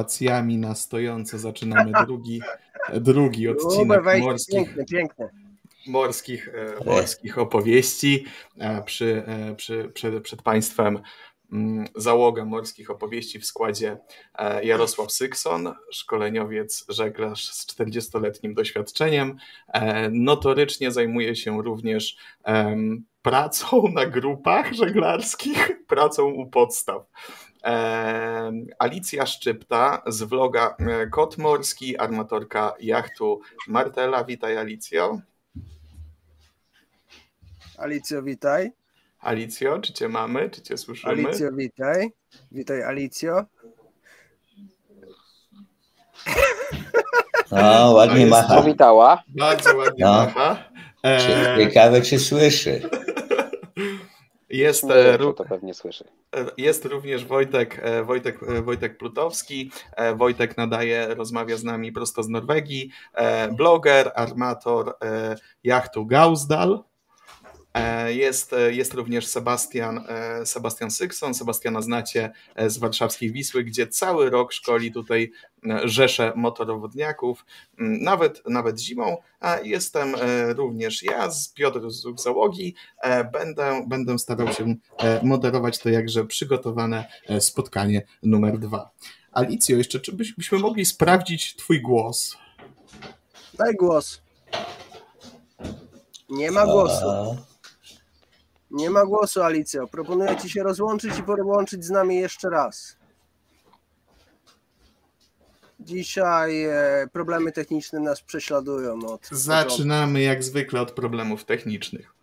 [0.00, 2.40] owacjami na stojąco zaczynamy drugi,
[3.00, 5.30] drugi odcinek morskich, piękne, piękne.
[5.86, 8.24] morskich, e, morskich opowieści
[8.58, 10.98] e, przy, e, przy, przed, przed Państwem
[11.52, 13.98] mm, załoga morskich opowieści w składzie
[14.62, 19.36] Jarosław Sykson, szkoleniowiec, żeglarz z 40-letnim doświadczeniem.
[20.10, 22.16] Notorycznie zajmuje się również
[23.22, 27.02] pracą na grupach żeglarskich, pracą u podstaw.
[28.78, 34.24] Alicja Szczypta z vloga e, Kot Morski, armatorka jachtu Martela.
[34.24, 35.20] Witaj Alicjo.
[37.78, 38.70] Alicjo, witaj.
[39.20, 41.12] Alicjo, czy cię mamy, czy cię słyszymy?
[41.12, 42.10] Alicjo, witaj.
[42.52, 43.44] Witaj Alicjo.
[47.52, 48.56] No, ładnie macha.
[48.56, 49.22] Powitała.
[49.28, 50.12] Bardzo ładnie No.
[50.12, 50.64] macha.
[51.04, 52.90] E, Ciekawe, czy słyszy.
[54.50, 56.04] Jest, Nie e, to pewnie słyszy.
[56.58, 59.70] Jest również Wojtek, e, Wojtek, e, Wojtek Plutowski.
[59.96, 62.90] E, Wojtek nadaje, rozmawia z nami prosto z Norwegii.
[63.14, 66.84] E, Bloger, armator e, jachtu Gausdal.
[67.74, 71.34] E, Jest, e, jest również Sebastian, e, Sebastian Sykson.
[71.34, 72.32] Sebastiana znacie
[72.66, 75.32] z warszawskiej Wisły, gdzie cały rok szkoli tutaj
[75.84, 77.44] rzesze motorowodniaków,
[77.78, 79.16] nawet, nawet zimą.
[79.40, 80.14] A jestem
[80.56, 82.74] również ja, z Piotr z załogi.
[83.32, 84.74] Będę, będę starał się
[85.22, 87.04] moderować to jakże przygotowane
[87.40, 88.90] spotkanie numer dwa.
[89.32, 92.36] Alicjo, jeszcze czy byś- byśmy mogli sprawdzić Twój głos?
[93.58, 94.22] Daj głos.
[96.28, 97.06] Nie ma głosu.
[98.70, 99.86] Nie ma głosu, Alicjo.
[99.86, 102.96] Proponuję ci się rozłączyć i połączyć z nami jeszcze raz.
[105.80, 109.28] Dzisiaj e, problemy techniczne nas prześladują od.
[109.30, 112.14] Zaczynamy jak zwykle od problemów technicznych.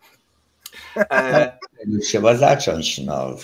[0.96, 1.58] E,
[2.03, 2.97] trzeba zacząć.
[2.97, 3.35] No.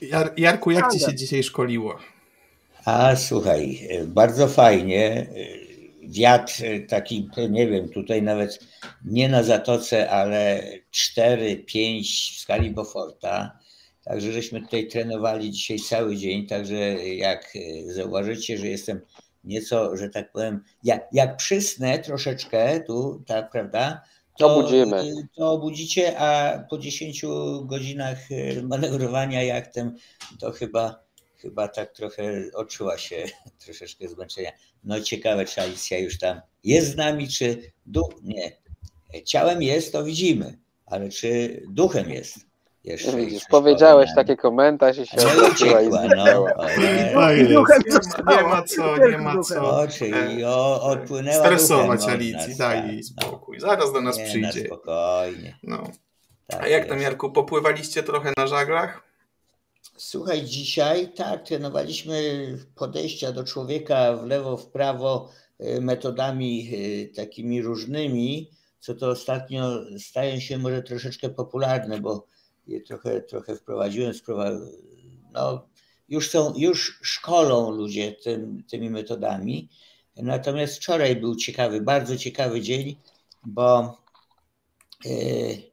[0.00, 1.98] Jar, Jarku, jak Ci się dzisiaj szkoliło?
[2.84, 5.26] A słuchaj, bardzo fajnie.
[6.10, 8.58] Wiatr taki, nie wiem, tutaj nawet
[9.04, 10.62] nie na zatoce, ale
[11.16, 12.02] 4-5
[12.36, 13.58] w skali Beauforta.
[14.04, 16.46] Także żeśmy tutaj trenowali dzisiaj cały dzień.
[16.46, 16.76] Także
[17.06, 17.52] jak
[17.86, 19.00] zauważycie, że jestem
[19.44, 24.02] nieco, że tak powiem, jak, jak przysnę troszeczkę tu, tak, prawda?
[24.38, 25.14] To budzimy.
[25.36, 27.22] To obudzicie, a po 10
[27.62, 28.18] godzinach
[28.62, 29.96] manewrowania jachtem
[30.40, 31.04] to chyba
[31.42, 33.24] chyba tak trochę odczuła się
[33.64, 34.50] troszeczkę zmęczenia.
[34.84, 38.52] No ciekawe, czy Alicja już tam jest z nami, czy duch, nie.
[39.24, 42.38] Ciałem jest, to widzimy, ale czy duchem jest?
[42.84, 44.26] Jeszcze Widzisz, jeszcze powiedziałeś wspominam.
[44.26, 46.46] taki komentarz i się i uciekła, no.
[46.56, 47.82] ale- duchem
[48.28, 52.96] Nie, ma co, nie ma co O, czyli o, odpłynęła stresować Alicji, daj tak, jej
[53.16, 53.22] no.
[53.26, 53.60] spokój.
[53.60, 54.66] Zaraz do nas Nie, na przyjdzie.
[54.66, 55.58] spokojnie.
[55.62, 55.82] No.
[56.46, 57.04] Tak A jak tam, jest.
[57.04, 59.02] Jarku, popływaliście trochę na żaglach?
[60.00, 65.28] Słuchaj, dzisiaj tak, trenowaliśmy podejścia do człowieka w lewo, w prawo
[65.60, 72.26] y, metodami y, takimi różnymi, co to ostatnio staje się może troszeczkę popularne, bo
[72.66, 74.12] je trochę, trochę wprowadziłem,
[75.32, 75.68] no,
[76.08, 79.68] już, są, już szkolą ludzie tym, tymi metodami.
[80.16, 82.96] Natomiast wczoraj był ciekawy, bardzo ciekawy dzień,
[83.44, 83.98] bo
[85.06, 85.69] y,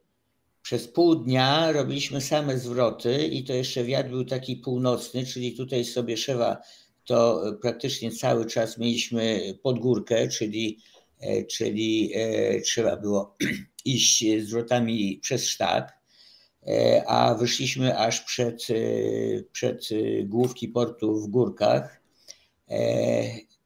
[0.68, 5.84] przez pół dnia robiliśmy same zwroty i to jeszcze wiatr był taki północny, czyli tutaj
[5.84, 6.62] sobie szewa
[7.04, 10.78] to praktycznie cały czas mieliśmy pod górkę, czyli,
[11.20, 13.36] e, czyli e, trzeba było
[13.84, 15.90] iść zwrotami przez sztab,
[16.66, 18.74] e, a wyszliśmy aż przed, e,
[19.52, 22.00] przed e, główki portu w górkach,
[22.70, 22.78] e,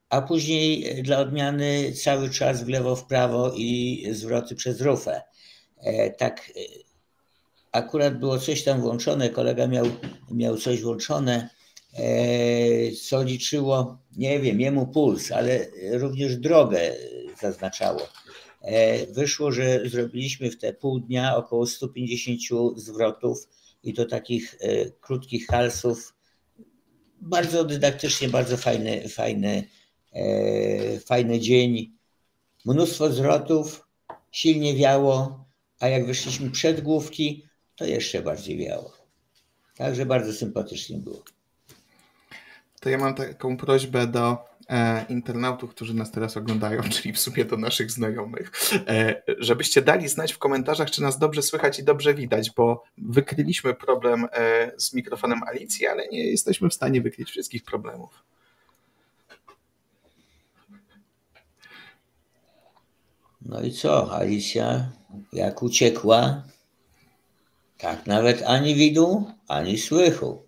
[0.09, 5.23] a później dla odmiany cały czas w lewo, w prawo i zwroty przez rufę.
[5.81, 6.92] E, Tak e,
[7.73, 9.87] akurat było coś tam włączone, kolega miał,
[10.31, 11.49] miał coś włączone,
[11.95, 16.95] e, co liczyło, nie wiem, jemu puls, ale również drogę
[17.41, 18.01] zaznaczało.
[18.63, 22.41] E, Wyszło, że zrobiliśmy w te pół dnia około 150
[22.77, 23.49] zwrotów
[23.83, 26.15] i to takich e, krótkich halsów.
[27.21, 29.69] Bardzo dydaktycznie, bardzo fajny, fajny,
[31.07, 31.93] fajny dzień.
[32.65, 33.89] Mnóstwo zwrotów,
[34.31, 35.45] silnie wiało,
[35.81, 37.47] a jak wyszliśmy przed główki,
[37.83, 38.93] to jeszcze bardziej wiało.
[39.77, 41.25] Także bardzo sympatycznie było.
[42.81, 44.39] To ja mam taką prośbę do
[44.69, 50.09] e, internautów, którzy nas teraz oglądają, czyli w sumie do naszych znajomych, e, żebyście dali
[50.09, 54.95] znać w komentarzach, czy nas dobrze słychać i dobrze widać, bo wykryliśmy problem e, z
[54.95, 58.25] mikrofonem Alicji, ale nie jesteśmy w stanie wykryć wszystkich problemów.
[63.43, 64.89] No i co, Alicja,
[65.33, 66.43] jak uciekła,
[67.83, 70.43] tak nawet ani widu, ani słychu.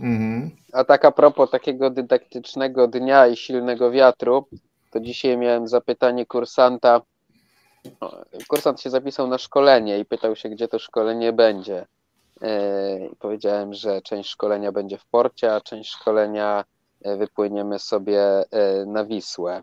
[0.00, 0.50] Mhm.
[0.72, 4.46] A tak a propos takiego dydaktycznego dnia i silnego wiatru,
[4.90, 7.00] to dzisiaj miałem zapytanie kursanta.
[8.48, 11.86] Kursant się zapisał na szkolenie i pytał się, gdzie to szkolenie będzie.
[12.42, 16.64] E, I powiedziałem, że część szkolenia będzie w porcie, a część szkolenia
[17.02, 18.44] e, wypłyniemy sobie e,
[18.86, 19.62] na Wisłę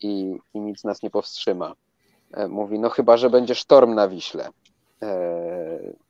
[0.00, 1.72] i, i nic nas nie powstrzyma.
[2.48, 4.48] Mówi, no chyba, że będzie sztorm na Wiśle.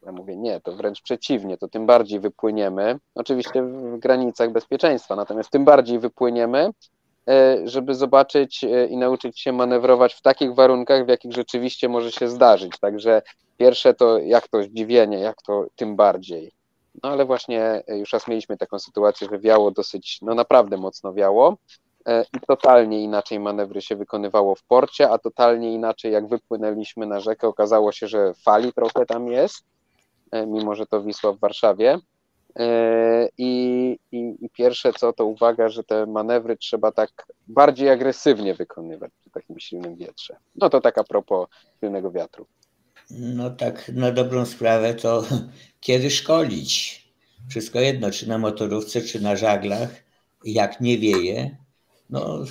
[0.06, 5.50] Ja mówię, nie, to wręcz przeciwnie, to tym bardziej wypłyniemy, oczywiście w granicach bezpieczeństwa, natomiast
[5.50, 6.70] tym bardziej wypłyniemy,
[7.64, 12.78] żeby zobaczyć i nauczyć się manewrować w takich warunkach, w jakich rzeczywiście może się zdarzyć.
[12.80, 13.22] Także
[13.58, 16.52] Pierwsze to jak to zdziwienie, jak to tym bardziej.
[17.02, 21.52] No ale właśnie już raz mieliśmy taką sytuację, że wiało dosyć, no naprawdę mocno wiało
[21.52, 21.56] e,
[22.08, 27.48] i totalnie inaczej manewry się wykonywało w porcie, a totalnie inaczej jak wypłynęliśmy na rzekę,
[27.48, 29.64] okazało się, że fali trochę tam jest,
[30.30, 31.98] e, mimo że to Wisła w Warszawie.
[32.56, 38.54] E, I, i, I, pierwsze co to uwaga, że te manewry trzeba tak bardziej agresywnie
[38.54, 40.36] wykonywać przy takim silnym wietrze.
[40.56, 41.48] No to tak a propos
[41.80, 42.46] silnego wiatru.
[43.10, 45.22] No tak na dobrą sprawę to
[45.80, 46.98] kiedy szkolić?
[47.50, 49.88] Wszystko jedno, czy na motorówce, czy na żaglach,
[50.44, 51.56] jak nie wieje.
[52.10, 52.44] No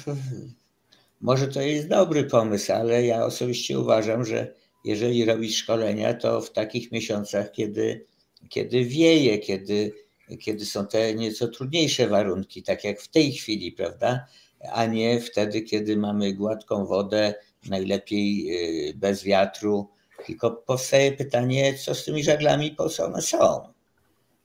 [1.21, 6.51] może to jest dobry pomysł, ale ja osobiście uważam, że jeżeli robić szkolenia, to w
[6.51, 8.05] takich miesiącach, kiedy,
[8.49, 9.93] kiedy wieje, kiedy,
[10.41, 14.25] kiedy są te nieco trudniejsze warunki, tak jak w tej chwili, prawda?
[14.71, 17.33] A nie wtedy, kiedy mamy gładką wodę,
[17.69, 18.47] najlepiej
[18.89, 19.89] y, bez wiatru,
[20.25, 23.73] tylko powstaje pytanie, co z tymi żaglami, po co one są?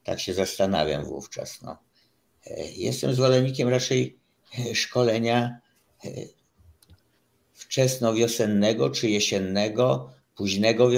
[0.05, 1.63] Tak się zastanawiam wówczas.
[1.63, 1.77] No.
[2.47, 4.22] E, jestem zwolennikiem raczej
[4.75, 5.59] szkolenia
[6.05, 6.09] e,
[7.53, 10.91] wczesnowiosennego czy jesiennego, późnego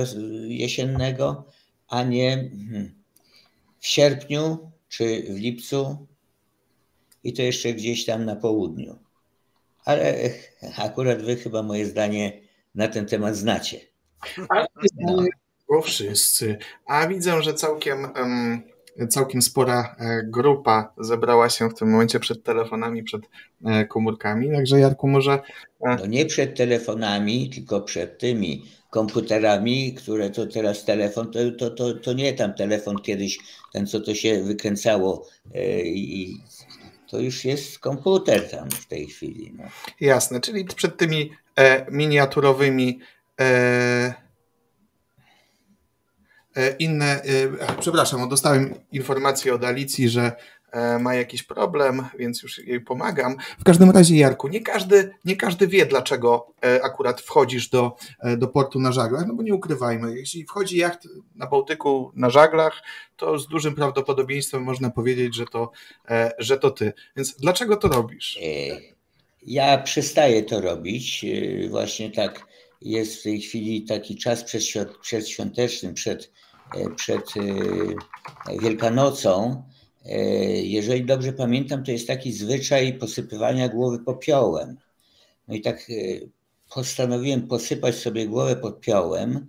[0.48, 1.44] jesiennego,
[1.88, 2.94] a nie hmm,
[3.80, 6.06] w sierpniu czy w lipcu
[7.24, 8.98] i to jeszcze gdzieś tam na południu.
[9.84, 10.30] Ale
[10.76, 12.40] akurat wy chyba moje zdanie
[12.74, 13.80] na ten temat znacie.
[14.48, 14.66] A
[14.96, 15.82] no.
[15.82, 16.58] wszyscy.
[16.86, 18.08] A widzę, że całkiem,
[19.08, 23.22] całkiem spora e, grupa zebrała się w tym momencie przed telefonami, przed
[23.64, 24.50] e, komórkami.
[24.52, 25.32] Także Jarku, może.
[25.80, 31.70] E, no nie przed telefonami, tylko przed tymi komputerami, które to teraz telefon, to, to,
[31.70, 33.38] to, to nie tam telefon kiedyś,
[33.72, 35.28] ten co to się wykręcało
[35.84, 36.36] i
[37.10, 39.52] to już jest komputer tam w tej chwili.
[39.58, 39.64] No.
[40.00, 41.30] Jasne, czyli przed tymi
[41.90, 43.00] miniaturowymi
[43.40, 44.14] E, e,
[46.78, 50.32] inne, e, przepraszam, dostałem informację od Alicji, że
[51.00, 53.36] ma jakiś problem, więc już jej pomagam.
[53.58, 56.46] W każdym razie, Jarku, nie każdy, nie każdy wie, dlaczego
[56.82, 57.96] akurat wchodzisz do,
[58.36, 62.82] do portu na żaglach, no bo nie ukrywajmy, jeśli wchodzi jacht na Bałtyku na żaglach,
[63.16, 65.70] to z dużym prawdopodobieństwem można powiedzieć, że to,
[66.38, 66.92] że to ty.
[67.16, 68.38] Więc dlaczego to robisz?
[69.42, 71.24] Ja przestaję to robić,
[71.70, 72.46] właśnie tak
[72.84, 74.44] jest w tej chwili taki czas
[75.00, 76.28] przedświąteczny, przed, e,
[76.96, 79.62] przed e, Wielkanocą.
[80.04, 80.18] E,
[80.62, 84.76] jeżeli dobrze pamiętam, to jest taki zwyczaj posypywania głowy popiołem.
[85.48, 85.86] No i tak
[86.74, 89.46] postanowiłem posypać sobie głowę popiołem,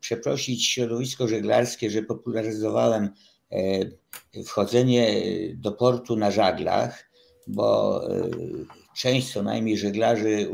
[0.00, 3.10] przeprosić środowisko żeglarskie, że popularyzowałem
[4.46, 5.22] wchodzenie
[5.54, 7.10] do portu na żaglach,
[7.46, 8.00] bo
[8.96, 10.50] część co najmniej żeglarzy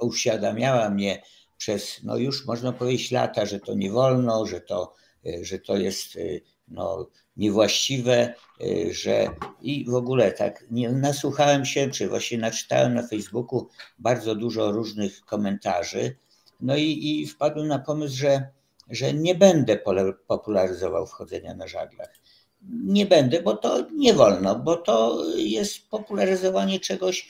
[0.00, 1.22] uświadamiała mnie
[1.56, 4.94] przez, no już można powiedzieć lata, że to nie wolno, że to,
[5.26, 6.20] e, że to jest e,
[6.68, 9.28] no, niewłaściwe, e, że
[9.62, 15.20] i w ogóle tak nie nasłuchałem się, czy właśnie naczytałem na Facebooku bardzo dużo różnych
[15.20, 16.16] komentarzy,
[16.60, 18.48] no i, i wpadłem na pomysł, że,
[18.90, 19.78] że nie będę
[20.26, 22.10] popularyzował wchodzenia na żaglach.
[22.70, 27.28] Nie będę, bo to nie wolno, bo to jest popularyzowanie czegoś,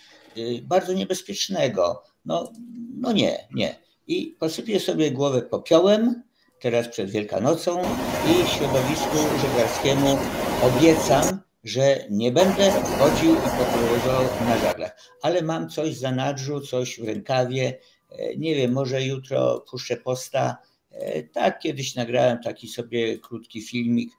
[0.63, 2.03] bardzo niebezpiecznego.
[2.25, 2.53] No,
[2.95, 3.86] no nie, nie.
[4.07, 6.23] I posypię sobie głowę popiołem,
[6.61, 7.83] teraz przed Wielkanocą
[8.29, 10.19] i środowisku żeglarskiemu
[10.63, 14.97] obiecam, że nie będę chodził i popularyzował na żaglach.
[15.23, 17.79] Ale mam coś w zanadrzu, coś w rękawie.
[18.11, 20.57] E, nie wiem, może jutro puszczę posta.
[20.91, 24.13] E, tak, kiedyś nagrałem taki sobie krótki filmik,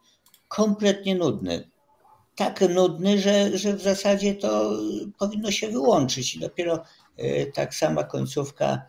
[0.48, 1.70] kompletnie nudny
[2.38, 4.72] tak nudny, że, że w zasadzie to
[5.20, 6.36] powinno się wyłączyć.
[6.36, 6.84] I dopiero
[7.18, 8.82] e, tak sama końcówka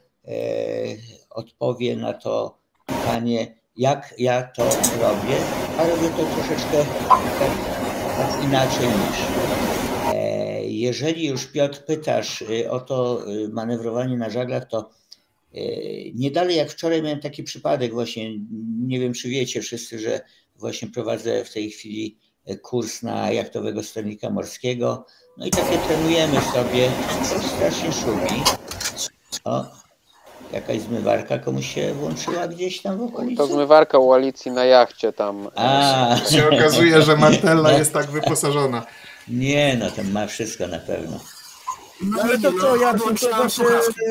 [1.31, 4.65] odpowie na to pytanie, jak ja to
[5.01, 5.37] robię,
[5.79, 7.53] a robię to troszeczkę tak,
[8.17, 9.19] tak inaczej niż.
[10.15, 14.91] E, jeżeli już Piotr pytasz o to manewrowanie na żaglach, to
[16.15, 18.31] nie dalej jak wczoraj miałem taki przypadek właśnie,
[18.87, 20.21] nie wiem czy wiecie wszyscy, że
[20.57, 22.19] właśnie prowadzę w tej chwili
[22.63, 25.07] kurs na jachtowego sternika morskiego.
[25.37, 26.91] No i takie trenujemy sobie.
[27.31, 28.43] To strasznie szumi.
[29.45, 29.65] O,
[30.53, 33.37] jakaś zmywarka komuś się włączyła gdzieś tam w okolicy?
[33.37, 35.49] To zmywarka u Alicji na jachcie tam.
[35.55, 38.87] A, Się okazuje, że Martella jest tak wyposażona.
[39.29, 41.21] nie, no to ma wszystko na pewno.
[42.03, 43.63] No ale to co, Jarku, to znaczy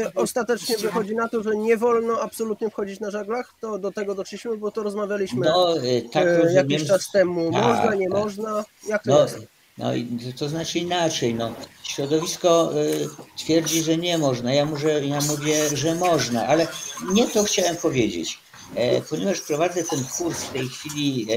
[0.06, 3.53] e, ostatecznie wychodzi na to, że nie wolno absolutnie wchodzić na żaglach?
[3.62, 6.56] To do tego doszliśmy, bo to rozmawialiśmy No, y, tak e, rozumiem.
[6.56, 7.51] jakiś czas temu.
[7.51, 8.20] Tak, Można, nie tak.
[8.20, 8.63] można?
[8.88, 9.39] Jak to No, jest?
[9.77, 10.07] No i
[10.39, 11.34] to znaczy inaczej.
[11.34, 11.53] No.
[11.84, 14.53] Środowisko y, twierdzi, że nie można.
[14.53, 16.67] Ja, może, ja mówię, że można, ale
[17.13, 18.39] nie to chciałem powiedzieć.
[18.75, 21.36] E, ponieważ prowadzę ten kurs w tej chwili e,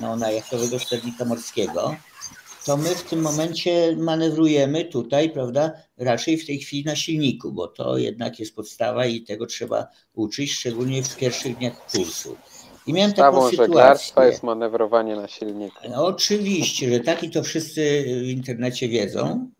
[0.00, 1.96] no, na jachtowego sternika morskiego,
[2.64, 7.68] to my w tym momencie manewrujemy tutaj, prawda, raczej w tej chwili na silniku, bo
[7.68, 12.36] to jednak jest podstawa i tego trzeba uczyć, szczególnie w pierwszych dniach kursu.
[12.88, 13.66] I miałem taką Stawą sytuację.
[13.74, 15.76] żeglarstwa jest manewrowanie na silniku.
[15.90, 19.50] No, oczywiście, że tak i to wszyscy w internecie wiedzą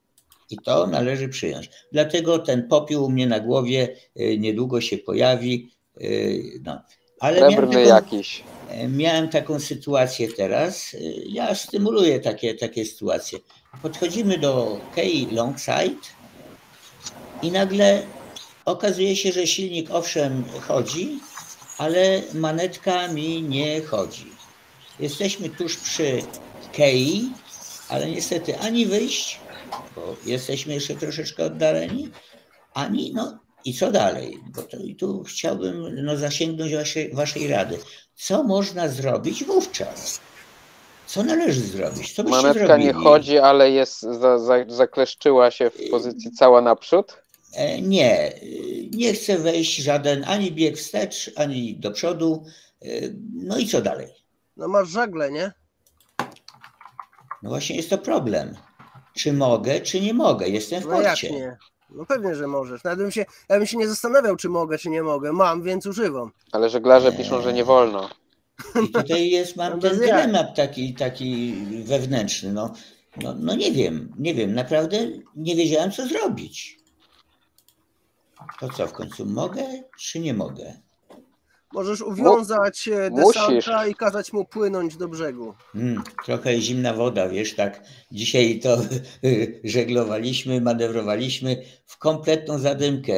[0.50, 1.70] i to należy przyjąć.
[1.92, 5.70] Dlatego ten popiół u mnie na głowie y, niedługo się pojawi.
[6.00, 6.80] y, No.
[7.20, 8.42] Ale miałem taką, jakiś.
[8.88, 10.94] miałem taką sytuację teraz.
[10.94, 13.38] y, Ja stymuluję takie, takie sytuacje.
[13.82, 16.00] Podchodzimy do Key Longside
[17.42, 18.02] i nagle
[18.64, 21.20] okazuje się, że silnik owszem chodzi,
[21.78, 24.32] ale manetka mi nie chodzi.
[25.00, 26.22] Jesteśmy tuż przy
[26.72, 27.30] Kei,
[27.88, 29.40] ale niestety ani wyjść,
[29.96, 32.10] bo jesteśmy jeszcze troszeczkę oddaleni,
[32.74, 34.38] ani no i co dalej?
[34.46, 37.78] Bo to, i tu chciałbym no, zasięgnąć waszej, waszej rady.
[38.14, 40.20] Co można zrobić wówczas?
[41.06, 42.14] Co należy zrobić?
[42.14, 47.16] Co Manetka nie chodzi, ale jest za, za, zakleszczyła się w pozycji cała naprzód.
[47.58, 52.44] E, Nie, y, nie chcę wejść żaden ani bieg wstecz, ani do przodu.
[52.84, 54.06] Y, No i co dalej?
[54.56, 55.52] No masz żagle, nie?
[57.42, 58.54] No właśnie jest to problem.
[59.14, 60.48] Czy mogę, czy nie mogę?
[60.48, 61.30] Jestem w No jak porcie.
[61.30, 61.56] nie?
[61.90, 62.84] No pewnie, że możesz.
[62.84, 65.32] Nawet bym się, ja bym się nie zastanawiał, czy mogę, czy nie mogę.
[65.32, 66.30] Mam, więc używam.
[66.52, 68.10] Ale żeglarze piszą, że nie wolno.
[68.84, 72.52] I tutaj jest, mam No ten dylemat taki, taki wewnętrzny.
[72.52, 72.72] No,
[73.22, 74.96] no, no nie wiem, nie wiem, naprawdę
[75.36, 76.77] nie wiedziałem, co zrobić.
[78.60, 79.62] To co, w końcu mogę,
[79.98, 80.74] czy nie mogę?
[81.72, 85.54] Możesz uwiązać e, desanta i kazać mu płynąć do brzegu.
[85.74, 87.82] Mm, trochę zimna woda, wiesz, tak.
[88.12, 88.78] Dzisiaj to
[89.64, 93.14] żeglowaliśmy, manewrowaliśmy w kompletną zadymkę.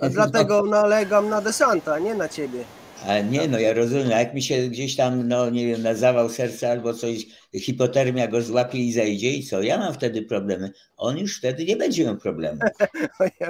[0.00, 2.64] A dlatego nalegam na desanta, nie na ciebie.
[3.06, 5.94] A nie, no ja rozumiem, a jak mi się gdzieś tam, no nie wiem, na
[5.94, 9.62] zawał serca albo coś, hipotermia go złapie i zejdzie i co?
[9.62, 10.72] Ja mam wtedy problemy.
[10.96, 12.58] On już wtedy nie będzie miał problemu.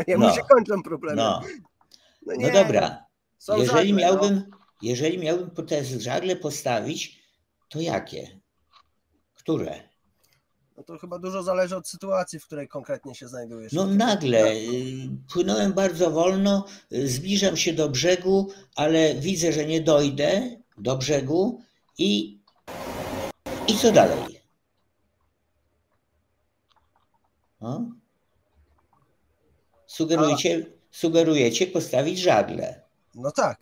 [0.06, 0.28] Ja, No.
[0.28, 1.16] mu się kończą problemy.
[1.16, 1.42] No,
[2.26, 3.04] No, no dobra.
[3.38, 3.98] są Jeżeli żagle, no.
[3.98, 4.50] miałbym,
[4.82, 7.22] jeżeli miałbym te żagle postawić,
[7.68, 8.40] to jakie?
[9.34, 9.74] Które?
[10.76, 13.72] No to chyba dużo zależy od sytuacji, w której konkretnie się znajdujesz.
[13.72, 14.56] No nagle y,
[15.32, 21.60] płynąłem bardzo wolno, y, zbliżam się do brzegu, ale widzę, że nie dojdę do brzegu
[21.98, 22.38] i,
[23.68, 24.18] i co dalej?
[27.60, 27.90] No?
[29.86, 32.82] Sugerujecie, sugerujecie postawić żagle.
[33.14, 33.58] No tak.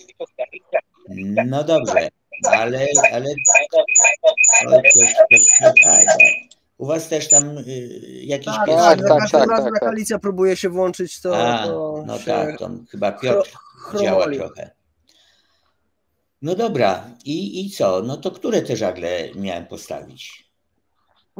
[1.46, 2.08] No dobrze,
[2.46, 3.26] ale, ale,
[4.62, 6.48] ale coś, coś, aj, aj.
[6.78, 7.62] u was też tam y,
[8.22, 9.88] jakiś Tak, pies- tak, tak, tak, tak, raz tak, jak tak.
[9.92, 13.50] Alicja próbuje się włączyć, to, A, to no się tak, to chyba Piotr
[14.00, 14.38] działa chromoli.
[14.38, 14.70] trochę.
[16.42, 18.02] No dobra, i, i co?
[18.02, 20.46] No to które te żagle miałem postawić?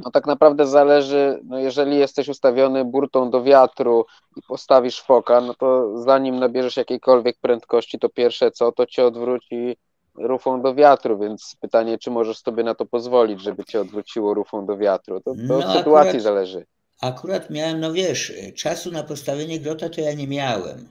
[0.04, 5.54] No tak naprawdę zależy, no jeżeli jesteś ustawiony burtą do wiatru i postawisz foka, no
[5.54, 9.76] to zanim nabierzesz jakiejkolwiek prędkości, to pierwsze co, to cię odwróci
[10.14, 14.66] rufą do wiatru, więc pytanie, czy możesz sobie na to pozwolić, żeby cię odwróciło rufą
[14.66, 15.20] do wiatru.
[15.20, 16.66] To, to No od sytuacji akurat- zależy.
[17.00, 20.88] Akurat miałem, no wiesz, czasu na postawienie grota to ja nie miałem.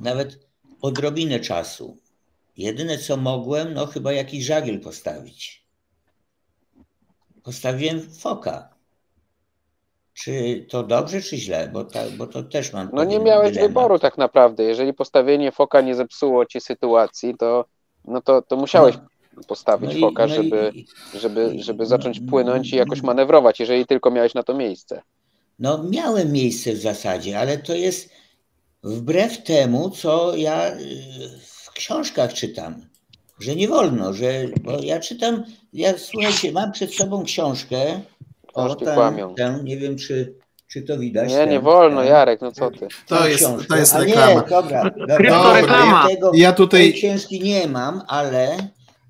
[0.00, 0.38] Nawet
[0.82, 1.96] odrobinę czasu.
[2.56, 5.66] Jedyne co mogłem, no chyba jakiś żagiel postawić.
[7.42, 8.68] Postawiłem foka.
[10.14, 11.68] Czy to dobrze, czy źle?
[11.72, 12.90] Bo, ta, bo to też mam.
[12.92, 13.70] No nie miałeś dylemat.
[13.70, 14.62] wyboru tak naprawdę.
[14.62, 17.64] Jeżeli postawienie foka nie zepsuło ci sytuacji, to,
[18.04, 18.96] no to, to musiałeś
[19.48, 20.86] postawić No i- foka, no żeby, i-
[21.18, 25.02] żeby, żeby zacząć no- płynąć i jakoś manewrować, jeżeli tylko miałeś na to miejsce.
[25.58, 28.10] No, miałem miejsce w zasadzie, ale to jest
[28.82, 30.78] wbrew temu, co ja y,
[31.76, 32.86] książkach czytam,
[33.40, 38.00] że nie wolno, że bo ja czytam, ja słuchajcie, mam przed sobą książkę,
[38.54, 39.34] o kłamią.
[39.34, 40.34] tę, nie wiem czy,
[40.68, 41.28] czy to widać.
[41.30, 42.88] Nie, tę, nie wolno, tę, Jarek, no co ty.
[43.06, 43.68] To jest, książkę.
[43.68, 44.40] to jest A reklama.
[44.42, 46.08] Nie, dobra, dobra, Kryptoreklama.
[46.08, 48.56] Tego, Ja tutaj- Tej książki nie mam, ale,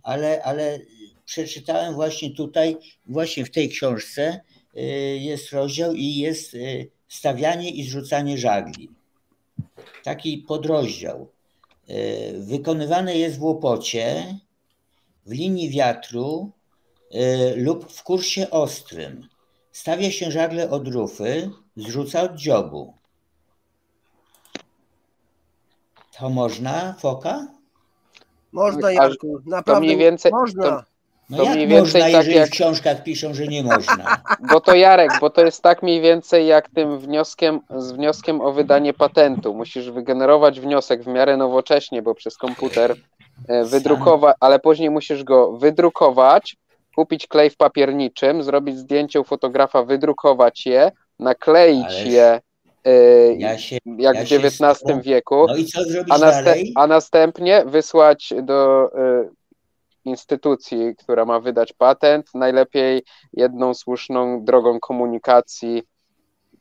[0.03, 0.79] ale, ale
[1.25, 4.41] przeczytałem właśnie tutaj, właśnie w tej książce
[5.19, 6.57] jest rozdział i jest
[7.09, 8.91] stawianie i zrzucanie żagli.
[10.05, 11.36] Taki podrozdział.
[12.39, 14.39] Wykonywane jest w łopocie,
[15.27, 16.51] w linii wiatru
[17.57, 19.29] lub w kursie ostrym.
[19.73, 22.95] Stawia się żagle od rufy, zrzuca od dziobu.
[26.19, 27.47] To można, foka?
[28.53, 30.63] Można, Jarku, naprawdę mniej więcej, można.
[30.63, 30.96] To,
[31.31, 34.17] No to jak mniej więcej można, tak jeżeli jak- w książkach piszą, że nie można?
[34.53, 38.53] Bo to Jarek, bo to jest tak mniej więcej jak tym wnioskiem, z wnioskiem o
[38.53, 39.55] wydanie patentu.
[39.55, 42.95] Musisz wygenerować wniosek w miarę nowocześnie, bo przez komputer
[43.49, 46.57] e, wydrukować, ale później musisz go wydrukować,
[46.97, 52.41] kupić klej w papierniczym, zrobić zdjęcie u fotografa, wydrukować je, nakleić Ależ je
[52.85, 52.93] e,
[53.39, 56.73] Ja się, jak ja w XIX wieku, no i co zrobić a, naste- dalej?
[56.77, 58.89] a następnie wysłać do
[59.25, 59.46] y,
[60.07, 65.83] instytucji, która ma wydać patent, najlepiej jedną słuszną drogą komunikacji,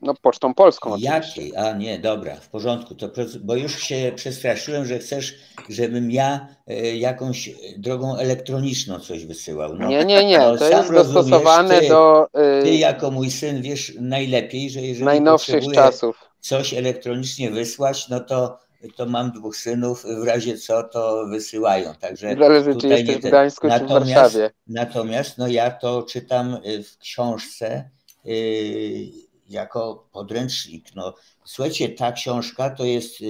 [0.01, 1.11] no pocztą polską oczywiście.
[1.45, 1.55] Jakiej?
[1.57, 2.95] A nie, dobra, w porządku.
[2.95, 3.09] To,
[3.43, 5.35] bo już się przestraszyłem, że chcesz,
[5.69, 9.75] żebym ja e, jakąś drogą elektroniczną coś wysyłał.
[9.75, 12.27] No, Nie, nie, nie, no, to jest dostosowane ty- do
[12.63, 16.29] Ty y, jako mój syn wiesz najlepiej, że jeżeli najnowszych czasów.
[16.39, 18.57] coś elektronicznie wysłać, no to,
[18.97, 21.93] to mam dwóch synów, w razie co to wysyłają.
[21.95, 23.31] Także Zależy, czy tutaj jesteś nie w ten.
[23.31, 24.51] Gdańsku, czy w Natomiast- Warszawie.
[24.67, 27.89] Natomiast no ja to czytam y, w książce
[28.25, 29.07] y,
[29.49, 30.85] jako podręcznik.
[30.95, 31.13] No,
[31.45, 33.25] słuchajcie, ta książka to jest, y,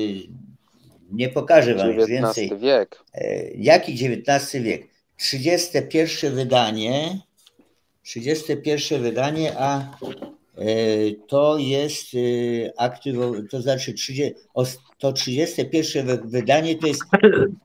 [1.11, 3.03] nie pokażę wam już XIX więcej, wiek.
[3.13, 4.87] E, Jaki XIX wiek?
[5.17, 7.19] 31 wydanie,
[8.03, 10.65] 31 wydanie, a e,
[11.27, 12.17] to jest e,
[12.79, 17.03] aktywo, to znaczy 30, os- to 31 wy- wydanie to jest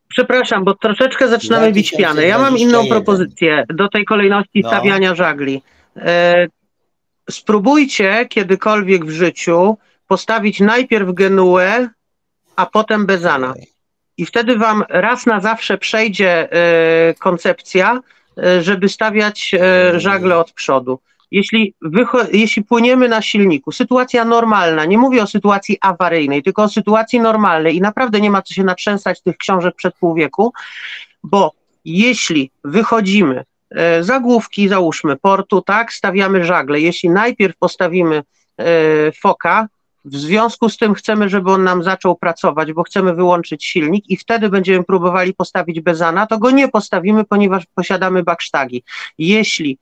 [0.09, 2.27] Przepraszam, bo troszeczkę zaczynamy bić pianę.
[2.27, 2.91] Ja mam inną 2021.
[2.91, 4.69] propozycję do tej kolejności No.
[4.69, 5.63] stawiania żagli.
[5.97, 6.47] E,
[7.31, 9.77] spróbujcie kiedykolwiek w życiu
[10.09, 11.89] postawić najpierw Genuę,
[12.57, 13.55] a potem Bezana.
[14.17, 18.01] I wtedy wam raz na zawsze przejdzie e, koncepcja,
[18.39, 20.99] e, żeby stawiać e, żagle od przodu.
[21.31, 21.75] Jeśli,
[22.33, 27.77] jeśli płyniemy na silniku, sytuacja normalna, nie mówię o sytuacji awaryjnej, tylko o sytuacji normalnej
[27.77, 30.53] i naprawdę nie ma co się natrzęsać tych książek przed pół wieku,
[31.23, 31.53] bo
[31.85, 38.17] jeśli wychodzimy, e, zagłówki załóżmy portu, tak, stawiamy żagle, jeśli najpierw postawimy
[38.59, 39.69] e, foka,
[40.05, 44.17] w związku z tym chcemy, żeby on nam zaczął pracować, bo chcemy wyłączyć silnik i
[44.17, 48.83] wtedy będziemy próbowali postawić bezana, to go nie postawimy, ponieważ posiadamy baksztagi.
[49.19, 49.79] Jeśli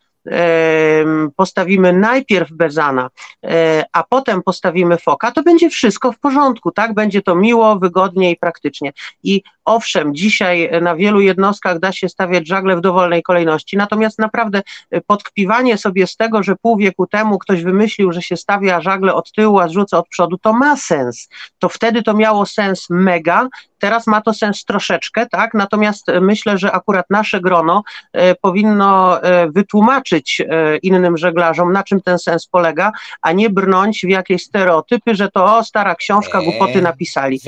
[1.36, 3.10] postawimy najpierw bezana,
[3.44, 6.94] e, a potem postawimy foka, to będzie wszystko w porządku, tak?
[6.94, 8.92] Będzie to miło, wygodnie i praktycznie.
[9.22, 14.62] I owszem, dzisiaj na wielu jednostkach da się stawiać żagle w dowolnej kolejności, natomiast naprawdę
[14.90, 19.14] e, podkpiwanie sobie z tego, że pół wieku temu ktoś wymyślił, że się stawia żagle
[19.14, 21.28] od tyłu, a zrzuca od przodu, to ma sens.
[21.58, 25.54] To wtedy to miało sens mega, teraz ma to sens troszeczkę, tak?
[25.54, 30.42] Natomiast e, myślę, że akurat nasze grono e, powinno e, wytłumaczyć
[30.82, 35.56] innym żeglarzom, na czym ten sens polega, a nie brnąć w jakieś stereotypy, że to
[35.56, 37.40] o, stara książka, głupoty napisali.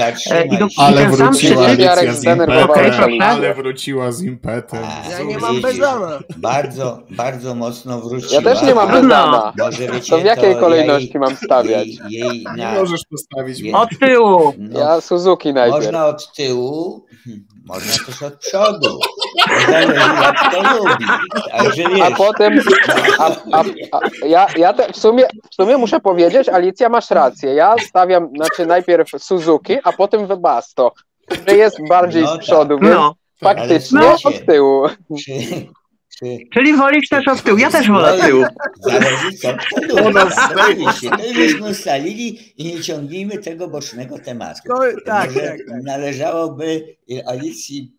[0.50, 0.66] I do-.
[0.78, 4.80] Ale ten sam Alicja z zdenerwował impetem, ale wróciła z impetem.
[5.06, 6.18] A, Ja nie mam bezana.
[6.36, 8.32] Bardzo, bardzo mocno wróciła.
[8.32, 9.02] Ja też nie mam No.
[9.02, 9.52] bezana.
[9.92, 11.86] Wiecie, To w jakiej ja kolejności mam stawiać?
[11.86, 13.72] Jej, jej Nie na, możesz postawić Nie.
[13.76, 14.54] Od tyłu.
[14.58, 15.84] no, Ja Suzuki najpierw.
[15.84, 18.98] Można od tyłu, hmm, można też od przodu.
[18.98, 21.06] To Zależy jak to lubi.
[21.50, 22.61] Także wiesz, A potem,
[23.18, 27.54] a, a, a, ja, ja te, w, sumie, w sumie muszę powiedzieć, Alicja, masz rację.
[27.54, 30.92] Ja stawiam, znaczy najpierw Suzuki, a potem Webasto,
[31.48, 32.40] że jest bardziej No z tak.
[32.40, 34.88] przodu, więc No, faktycznie słuchajcie, od tyłu.
[36.54, 37.59] Czyli wolisz też od tyłu.
[37.59, 38.44] Ja też wolę No i- tyłu.
[38.80, 40.02] Zależy co kto lubi.
[40.02, 44.61] U nas tak, Oczywiście, to żeśmy ustalili i nie ciągnijmy tego bocznego tematu.
[44.68, 45.59] Tak, tak, tak.
[45.85, 47.92] należałoby Alicji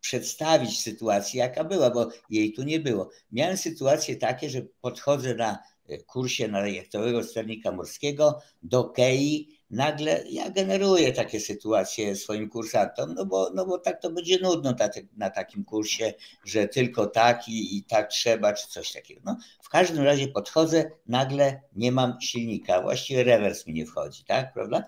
[0.00, 3.10] przedstawić sytuację, jaka była, bo jej tu nie było.
[3.32, 5.58] Miałem sytuacje takie, że podchodzę na
[6.06, 13.26] kursie na jachtowego sternika morskiego do Kei, nagle ja generuję takie sytuacje swoim kursantom, no
[13.26, 17.48] bo, no bo tak to będzie nudno na, te- na takim kursie, że tylko tak
[17.48, 19.20] i, i tak trzeba, czy coś takiego.
[19.24, 24.52] No, w każdym razie podchodzę, nagle nie mam silnika, właściwie rewers mi nie wchodzi, tak,
[24.52, 24.84] prawda?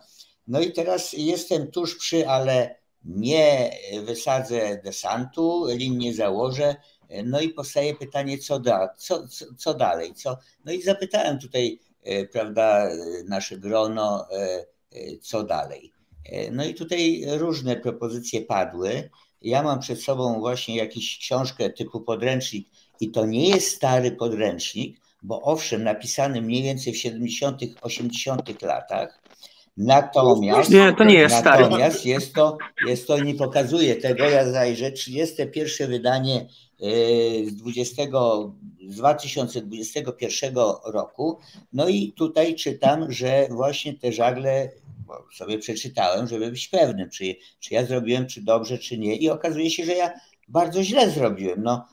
[0.46, 3.70] No i teraz jestem tuż przy, ale nie
[4.04, 6.76] wysadzę desantu, lin nie założę.
[7.24, 10.14] No i powstaje pytanie, co, da, co, co, co dalej?
[10.14, 10.38] Co?
[10.64, 11.80] No i zapytałem tutaj,
[12.32, 12.96] prawda, e,
[13.28, 14.36] nasze grono, e,
[14.92, 15.92] e, co dalej.
[16.24, 19.10] E, No i tutaj różne propozycje padły.
[19.42, 22.68] ja mam przed sobą właśnie jakąś książkę typu podręcznik
[23.00, 28.62] i to nie jest stary podręcznik, bo owszem, napisany mniej więcej w 70., 80.
[28.62, 29.22] latach,
[29.76, 31.62] natomiast, Nie, to nie jest stary.
[31.62, 36.46] natomiast jest to, jest to, nie pokazuje tego, ja zajrzę, 31 wydanie
[37.46, 38.02] z 20,
[38.88, 41.38] z 2021 roku,
[41.72, 44.70] no i tutaj czytam, że właśnie te żagle,
[45.34, 49.16] sobie przeczytałem, żeby być pewnym, czy, czy ja zrobiłem, czy dobrze, czy nie.
[49.16, 50.12] I okazuje się, że ja
[50.48, 51.86] bardzo źle zrobiłem, no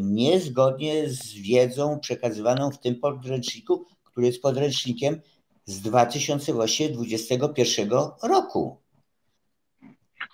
[0.00, 5.20] niezgodnie z wiedzą przekazywaną w tym podręczniku, który jest podręcznikiem
[5.66, 7.90] z 2021
[8.22, 8.83] roku.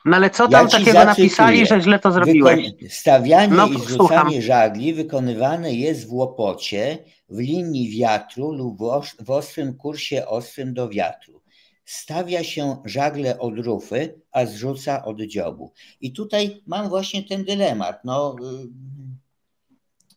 [0.04, 1.06] No ale co Ja tam ci takiego zacytuję.
[1.06, 2.58] napisali, że źle to zrobiłeś?
[2.68, 3.86] Wykon- Stawianie No, i słucham.
[3.86, 10.26] zrzucanie żagli wykonywane jest w łopocie, w linii wiatru lub w os- w ostrym kursie
[10.26, 11.40] ostrym do wiatru.
[11.84, 15.72] Stawia się żagle od rufy, a zrzuca od dziobu.
[16.00, 18.04] I tutaj mam właśnie ten dylemat.
[18.04, 18.68] No, y,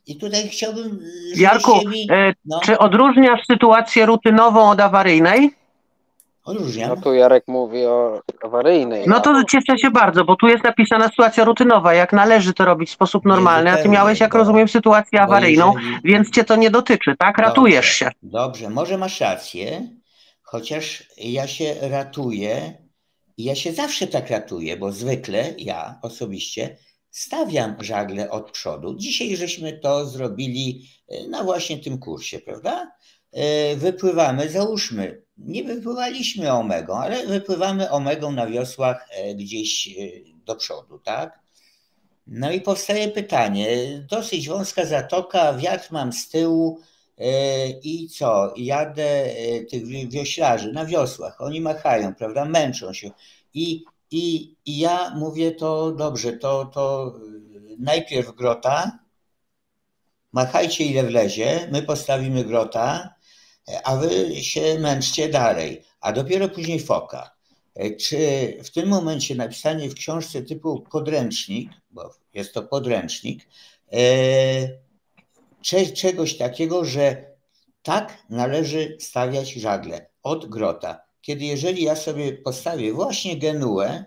[0.08, 1.00] I tutaj chciałbym,
[1.36, 2.08] y, Jarku, mi...
[2.12, 5.50] e, No, czy odróżniasz sytuację rutynową od awaryjnej?
[6.48, 9.08] No tu Jarek mówi o awaryjnej.
[9.08, 12.90] No to cieszę się bardzo, bo tu jest napisana sytuacja rutynowa, jak należy to robić
[12.90, 16.56] w sposób normalny, a ty miałeś, jak bo- rozumiem, sytuację awaryjną, jeżeli- więc cię to
[16.56, 17.38] nie dotyczy, tak?
[17.38, 18.12] Ratujesz Dobrze, się.
[18.24, 19.88] Dobrze, może masz rację,
[20.42, 22.74] chociaż ja się ratuję
[23.38, 26.78] i ja się zawsze tak ratuję, bo zwykle ja osobiście
[27.12, 28.96] stawiam żagle od przodu.
[28.96, 32.92] Dzisiaj żeśmy to zrobili e, na właśnie tym kursie, prawda?
[33.34, 39.92] E, Wypływamy, załóżmy, nie wypływaliśmy omegą, ale wypływamy omegą na wiosłach e, gdzieś e,
[40.46, 41.40] do przodu, tak?
[42.28, 43.68] No i powstaje pytanie,
[44.10, 46.80] dosyć wąska zatoka, wiatr mam z tyłu,
[47.18, 48.54] E, I co?
[48.58, 49.30] Jadę
[49.70, 52.46] tych wi- wioślarzy na wiosłach, oni machają, prawda?
[52.46, 53.12] Męczą się.
[53.54, 57.14] I, i, i ja mówię, to dobrze, to, to
[57.80, 59.00] najpierw grota,
[60.32, 63.13] machajcie ile wlezie, my postawimy grota,
[63.84, 67.32] a wy się męczcie dalej, a dopiero później foka.
[67.76, 68.18] E, Czy
[68.64, 73.48] w tym momencie napisanie w książce typu podręcznik, bo jest to podręcznik,
[73.94, 74.00] e,
[75.62, 77.34] cze- czegoś takiego, że
[77.84, 81.02] tak należy stawiać żagle od grota.
[81.22, 84.04] Kiedy jeżeli ja sobie postawię właśnie genuę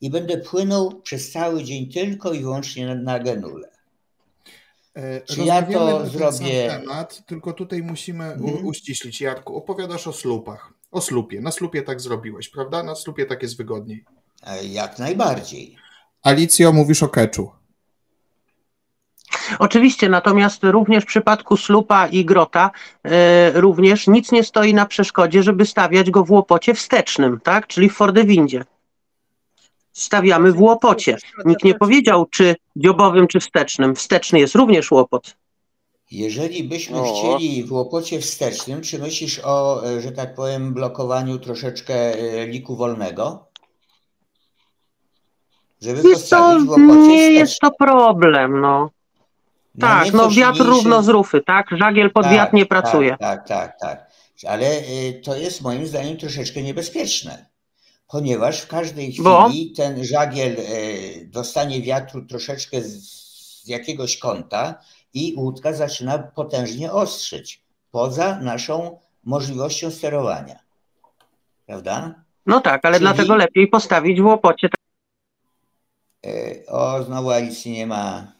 [0.00, 3.73] i będę płynął przez cały dzień tylko i wyłącznie na, na genule.
[4.94, 8.66] E, Czy ja rozmawiamy to zrobię- temat, tylko tutaj musimy Mhm.
[8.66, 9.20] uściślić.
[9.20, 10.72] Jarku, opowiadasz o slupach.
[10.90, 11.40] O slupie.
[11.40, 12.82] Na slupie tak zrobiłeś, prawda?
[12.82, 14.04] Na slupie tak jest wygodniej.
[14.46, 15.76] E, Jak najbardziej.
[16.22, 17.50] Alicjo, mówisz o keczu.
[19.58, 22.70] Oczywiście, natomiast również w przypadku słupa i grota
[23.04, 27.66] e, również nic nie stoi na przeszkodzie, żeby stawiać go w łopocie wstecznym, tak?
[27.66, 28.64] Czyli w fordewindzie.
[29.98, 31.16] Stawiamy w łopocie.
[31.44, 33.94] Nikt nie powiedział, czy dziobowym, czy wstecznym.
[33.94, 35.36] Wsteczny jest również łopot.
[36.10, 37.04] Jeżeli byśmy O.
[37.36, 42.76] chcieli w łopocie wstecznym, czy myślisz o, e, że tak powiem, blokowaniu troszeczkę e, liku
[42.76, 43.46] wolnego?
[45.82, 47.32] Żeby co, postawić w łopocie nie wstecznym.
[47.34, 48.90] jest to problem, no.
[49.74, 51.66] Na Tak, no wiatr silniejszy- równo z rufy, tak?
[51.78, 53.16] Żagiel pod Tak, wiatr nie tak, pracuje.
[53.20, 54.06] Tak, tak, tak.
[54.48, 57.46] Ale y, to jest moim zdaniem troszeczkę niebezpieczne,
[58.14, 59.50] ponieważ w każdej chwili Bo?
[59.76, 64.80] ten żagiel y, dostanie wiatru troszeczkę z, jakiegoś kąta
[65.14, 70.58] i łódka zaczyna potężnie ostrzyć poza naszą możliwością sterowania.
[71.66, 72.24] Prawda?
[72.46, 74.68] No tak, ale Czyli- dlatego lepiej postawić w łopocie.
[76.26, 78.32] Y, O, znowu Alicji nie ma.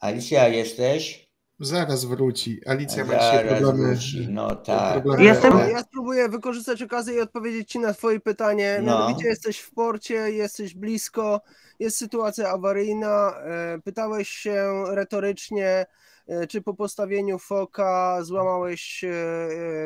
[0.00, 1.21] Alicja, jesteś?
[1.66, 2.60] Zaraz wróci.
[2.66, 3.88] Alicja ma dzisiaj problemy.
[3.88, 4.26] wróci.
[4.30, 4.92] No tak.
[4.92, 5.24] problemy.
[5.24, 8.80] Jestem- Ja, spróbuję wykorzystać okazję i odpowiedzieć Ci na Twoje pytanie.
[8.82, 8.98] No.
[8.98, 11.40] Mianowicie jesteś w porcie, jesteś blisko,
[11.78, 13.34] jest sytuacja awaryjna.
[13.44, 15.86] e, Pytałeś się retorycznie,
[16.28, 19.10] e, czy po postawieniu foka złamałeś e,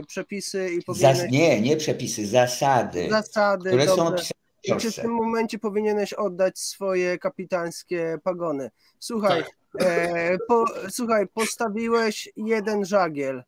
[0.06, 4.20] przepisy i Zas- powinieneś nie, nie przepisy, zasady, zasady, które są w
[4.64, 8.70] I czy w tym momencie powinieneś oddać swoje kapitańskie pagony?
[8.98, 9.44] Słuchaj,
[9.80, 13.42] e, po, słuchaj, postawiłeś jeden żagiel.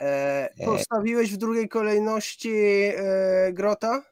[0.00, 2.52] E, postawiłeś w drugiej kolejności
[2.96, 4.02] e, grota?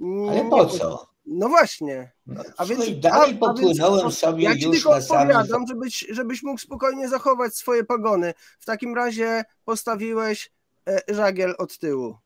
[0.00, 1.06] Ale Nie, po co?
[1.26, 2.12] No właśnie.
[2.26, 5.36] No, A więc, dalej a- a więc popłynąłem sobie ja ci już tylko na samym...
[5.36, 8.34] odpowiadam, żebyś, żebyś mógł spokojnie zachować swoje pagony.
[8.60, 10.50] W takim razie postawiłeś
[10.88, 12.16] e, żagiel od tyłu.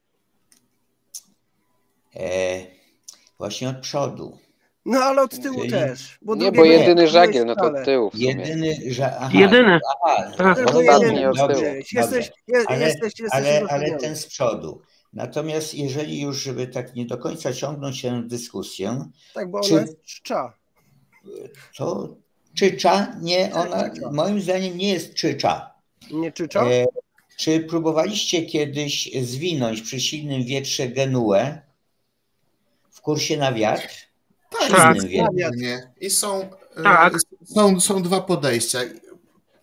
[2.16, 2.60] E,
[3.38, 4.38] właśnie od przodu.
[4.86, 6.18] No ale od tyłu Czyli- też.
[6.22, 8.24] Bo Nie, bo jedyny postawiłeś żagiel, no to od tyłu w sumie.
[8.26, 8.76] Jedyny.
[9.20, 9.78] Aha, Jedyny.
[10.06, 10.58] Aha, Tak.
[10.74, 11.62] Ostatni od tyłu.
[11.92, 14.82] Jesteś, je, Ale- jesteś, jesteś ale, ten z przodu.
[15.12, 19.80] Natomiast jeżeli już, żeby tak nie do końca ciągnąć się dyskusję, Tak, bo czy- ona
[19.82, 20.52] jest czcza.
[21.76, 22.08] to
[22.54, 25.74] czycza, nie, ona moim zdaniem nie jest czycza.
[26.10, 26.64] Nie czycza?
[26.64, 26.86] E,
[27.36, 31.58] czy próbowaliście kiedyś zwinąć przy silnym wietrze genuę
[32.90, 34.09] w kursie na wiatr?
[34.50, 34.96] Tak, Tak.
[35.56, 35.92] Nie.
[36.00, 36.40] I są,
[36.76, 37.12] e, Tak.
[37.54, 38.78] są, są dwa podejścia.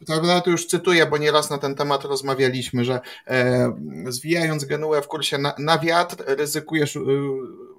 [0.08, 3.72] Prawda, to już cytuję, bo nieraz na ten temat rozmawialiśmy, że e,
[4.08, 7.00] zwijając genuę w kursie na, na wiatr, ryzykujesz e,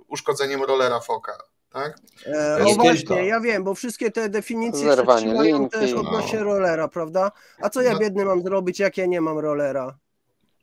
[0.09, 1.33] uszkodzeniem rollera foka.
[1.73, 1.99] Tak?
[2.27, 3.15] E, o właśnie, tylko.
[3.19, 5.79] ja wiem, bo wszystkie te definicje się Zerwanie trzymają linki.
[5.79, 6.45] też odnośnie No.
[6.45, 7.33] rollera, prawda?
[7.63, 7.99] A co ja No.
[7.99, 9.99] biedny mam zrobić, jak ja nie mam rollera?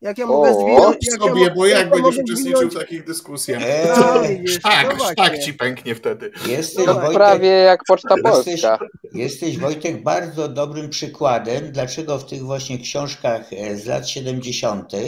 [0.05, 0.97] Jak ja O, mogę zwinąć?
[1.11, 2.73] Jak ja, Sobie, bo jak ja będziesz uczestniczył zwinąć?
[2.73, 3.61] w takich dyskusjach.
[3.65, 6.31] E, No, no Sztak, sztak ci pęknie wtedy.
[6.47, 8.79] Jesteś, No, To Wojtek, prawie jak Poczta Jesteś, Polska.
[9.13, 14.93] jesteś Wojtek bardzo dobrym przykładem, dlaczego w tych właśnie książkach e, z lat 70.
[14.93, 14.99] E,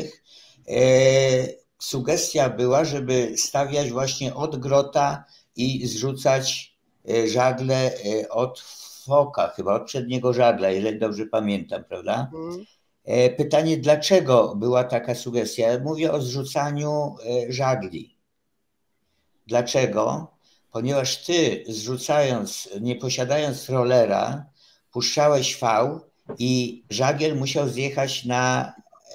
[1.80, 5.24] sugestia była, żeby stawiać właśnie od grota
[5.56, 6.76] i zrzucać
[7.10, 8.60] e, żagle e, od
[9.06, 12.30] foka, chyba od przedniego żagla, jeżeli dobrze pamiętam, prawda?
[12.34, 12.66] Mhm.
[13.08, 15.66] E, Pytanie, dlaczego była taka sugestia?
[15.84, 17.16] Mówię o zrzucaniu
[17.48, 18.18] e, żagli.
[19.48, 20.28] Dlaczego?
[20.72, 24.46] Ponieważ ty zrzucając, nie posiadając rollera,
[24.92, 26.00] puszczałeś V
[26.40, 28.74] i żagiel musiał zjechać na,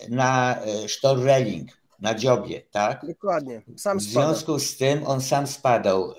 [0.08, 0.56] na
[1.04, 3.06] e, railing, na dziobie, tak?
[3.06, 6.14] Dokładnie, sam W związku z tym on sam spadał.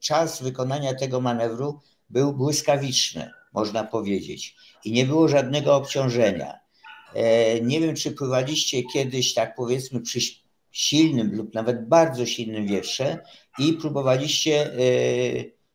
[0.00, 1.80] Czas wykonania tego manewru
[2.10, 6.59] był błyskawiczny, można powiedzieć, i nie było żadnego obciążenia.
[7.14, 10.20] E, Nie wiem, czy pływaliście kiedyś, tak powiedzmy, przy
[10.70, 13.18] silnym lub nawet bardzo silnym wietrze
[13.58, 14.78] i próbowaliście, e,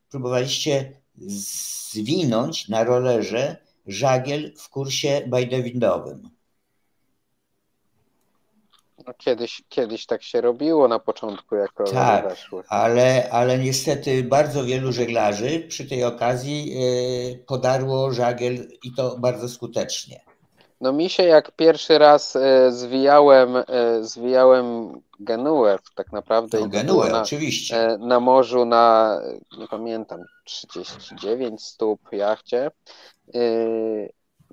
[0.10, 6.30] próbowaliście zwinąć na rollerze żagiel w kursie bajdewindowym.
[9.08, 12.30] No, kiedyś, kiedyś tak się robiło na początku, jak Tak.
[12.30, 12.64] weszły.
[12.68, 19.50] Ale, ale niestety bardzo wielu żeglarzy przy tej okazji e, podarło żagiel i to bardzo
[19.50, 20.22] skutecznie.
[20.82, 23.64] No mi się jak pierwszy raz e, zwijałem, e,
[24.04, 27.78] zwijałem genuę tak naprawdę No, genuę, na, oczywiście.
[27.78, 29.18] e, na morzu na,
[29.60, 32.72] nie pamiętam, 39 stóp jachcie.
[33.36, 33.40] E,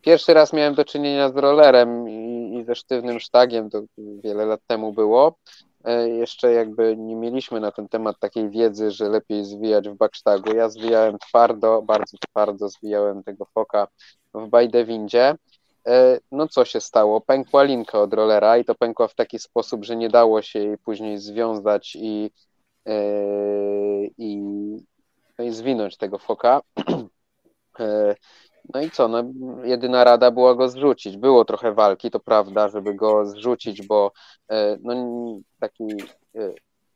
[0.03, 4.61] Pierwszy raz miałem do czynienia z rollerem i, i ze sztywnym sztagiem, to wiele lat
[4.67, 5.35] temu było.
[5.85, 10.55] E, Jeszcze jakby nie mieliśmy na ten temat takiej wiedzy, że lepiej zwijać w backstagu.
[10.55, 13.89] Ja zwijałem twardo, bardzo twardo zwijałem tego foka
[14.35, 15.35] w bajdewindzie.
[15.87, 17.21] E, No co się stało?
[17.21, 20.79] Pękła linka od rollera i to pękła w taki sposób, że nie dało się jej
[20.79, 22.31] później związać i,
[22.87, 22.95] e,
[24.19, 24.37] i,
[25.39, 26.61] no i zwinąć tego foka.
[27.81, 28.15] E,
[28.75, 29.09] No i co?
[29.09, 29.25] No,
[29.65, 31.17] jedyna rada była go zrzucić.
[31.17, 34.13] Było trochę walki, to prawda, żeby go zrzucić, bo
[34.83, 34.95] no,
[35.61, 35.85] taki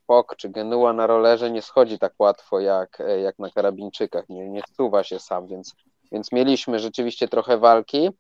[0.07, 4.29] fok czy genua na rollerze nie schodzi tak łatwo jak, jak na karabińczykach.
[4.29, 5.75] Nie, nie wsuwa się sam, więc,
[6.13, 8.11] więc mieliśmy rzeczywiście trochę walki.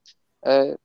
[0.46, 0.76] E,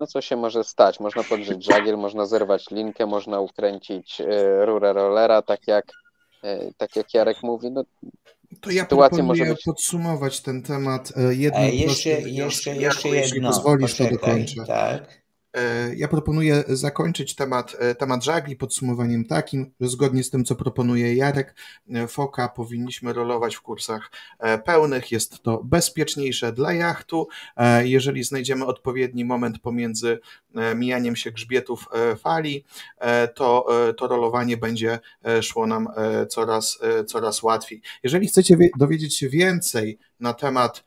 [0.00, 1.00] No co się może stać?
[1.00, 5.84] Można podrzeć żagiel, można zerwać linkę, można ukręcić e, rurę rollera, tak jak,
[6.44, 7.70] e, tak jak Jarek mówi.
[7.70, 7.84] No,
[8.60, 13.34] To ja proponuję może być- podsumować ten temat e, jedną A jeszcze, jeszcze, jeszcze Jeśli
[13.34, 13.48] jedno.
[13.48, 14.64] pozwolisz, to Poczekaj, dokończę.
[14.66, 15.19] Tak.
[15.56, 20.54] E, Ja proponuję zakończyć temat, e, temat żagli podsumowaniem takim, że zgodnie z tym, co
[20.56, 21.54] proponuje Jarek,
[21.90, 24.10] e, foka powinniśmy rolować w kursach
[24.64, 25.12] pełnych.
[25.12, 27.28] Jest to bezpieczniejsze dla jachtu.
[27.84, 30.18] Jeżeli znajdziemy odpowiedni moment pomiędzy
[30.76, 32.64] mijaniem się grzbietów fali,
[33.34, 34.98] to, to rolowanie będzie
[35.42, 35.88] szło nam
[36.28, 37.82] coraz, coraz łatwiej.
[38.02, 40.84] Jeżeli chcecie wie- dowiedzieć się więcej na temat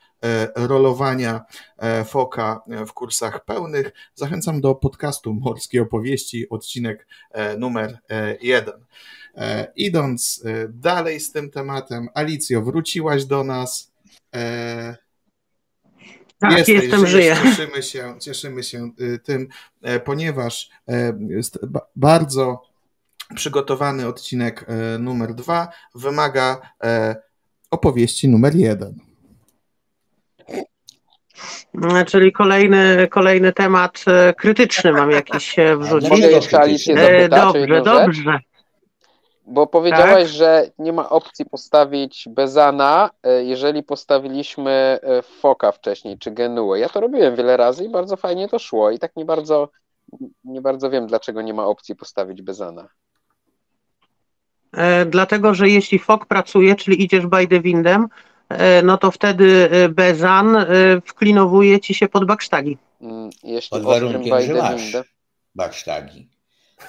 [0.55, 1.41] rolowania
[1.77, 8.37] e, foka e, w kursach pełnych, zachęcam do podcastu Morskie Opowieści, odcinek e, numer e,
[8.41, 8.85] jeden.
[9.35, 13.91] E, Idąc e, dalej z tym tematem, Alicjo, wróciłaś do nas.
[14.35, 14.95] E,
[16.39, 17.37] Tak, jestem, żyję.
[17.43, 18.91] Cieszymy się, cieszymy się
[19.23, 19.47] tym,
[19.81, 21.13] e, ponieważ e,
[21.95, 22.61] bardzo
[23.35, 27.15] przygotowany odcinek e, numer dwa wymaga e,
[27.71, 28.99] opowieści numer jeden.
[31.75, 36.09] Mm, Czyli kolejny, kolejny temat e, krytyczny mam jakiś e, wrzucić.
[36.09, 36.95] mogę jeszcze Alicję?
[36.95, 37.83] E, zapytać Dobrze, rzecz?
[37.85, 38.39] dobrze.
[39.45, 40.27] Bo powiedziałaś, Tak.
[40.27, 43.09] że nie ma opcji postawić Bezana,
[43.43, 44.99] jeżeli postawiliśmy
[45.39, 46.79] Foka wcześniej, czy Genuę.
[46.79, 49.69] Ja to robiłem wiele razy i bardzo fajnie to szło i tak nie bardzo,
[50.43, 52.87] nie bardzo wiem, dlaczego nie ma opcji postawić Bezana.
[55.05, 58.07] Dlatego, że jeśli fok pracuje, czyli idziesz bajdewindem, e,
[58.83, 60.65] no to wtedy e, bezan e,
[61.05, 62.77] wklinowuje ci się pod backstagi.
[63.01, 64.97] Mm, Jeśli Pod warunkiem, że masz
[65.55, 66.27] baksztagi.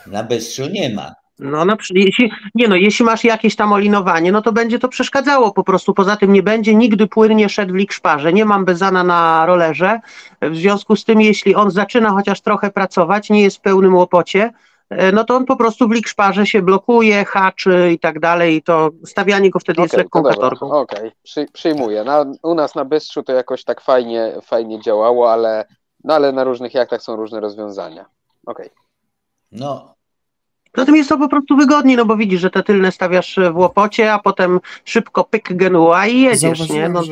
[0.06, 1.14] Na Bystrzu nie ma.
[1.38, 5.52] No, na, jeśli, nie no, jeśli masz jakieś tam olinowanie, no to będzie to przeszkadzało
[5.52, 5.94] po prostu.
[5.94, 8.32] Poza tym nie będzie nigdy płynnie szedł w likszparze.
[8.32, 10.00] Nie mam bezana na rolerze.
[10.42, 14.42] W związku z tym, jeśli on zaczyna chociaż trochę pracować, nie jest w pełnym łopocie,
[14.42, 14.52] e,
[15.12, 18.56] no to on po prostu w likszparze się blokuje, haczy i tak dalej.
[18.56, 20.66] I to stawianie go wtedy okay, jest lekką katorką.
[20.70, 21.12] Okej, okay.
[21.22, 22.04] Przy, przyjmuję.
[22.04, 25.64] Na, u nas na Bystrzu to jakoś tak fajnie, fajnie działało, ale,
[26.04, 28.06] no ale na różnych jachtach są różne rozwiązania.
[28.46, 28.66] Okej.
[28.66, 28.78] Okay.
[29.52, 29.93] No,
[30.76, 34.12] Zatem jest to po prostu wygodniej, no bo widzisz, że te tylne stawiasz w łopocie,
[34.12, 36.88] a potem szybko pyk genua i jedziesz, nie?
[36.88, 37.02] No,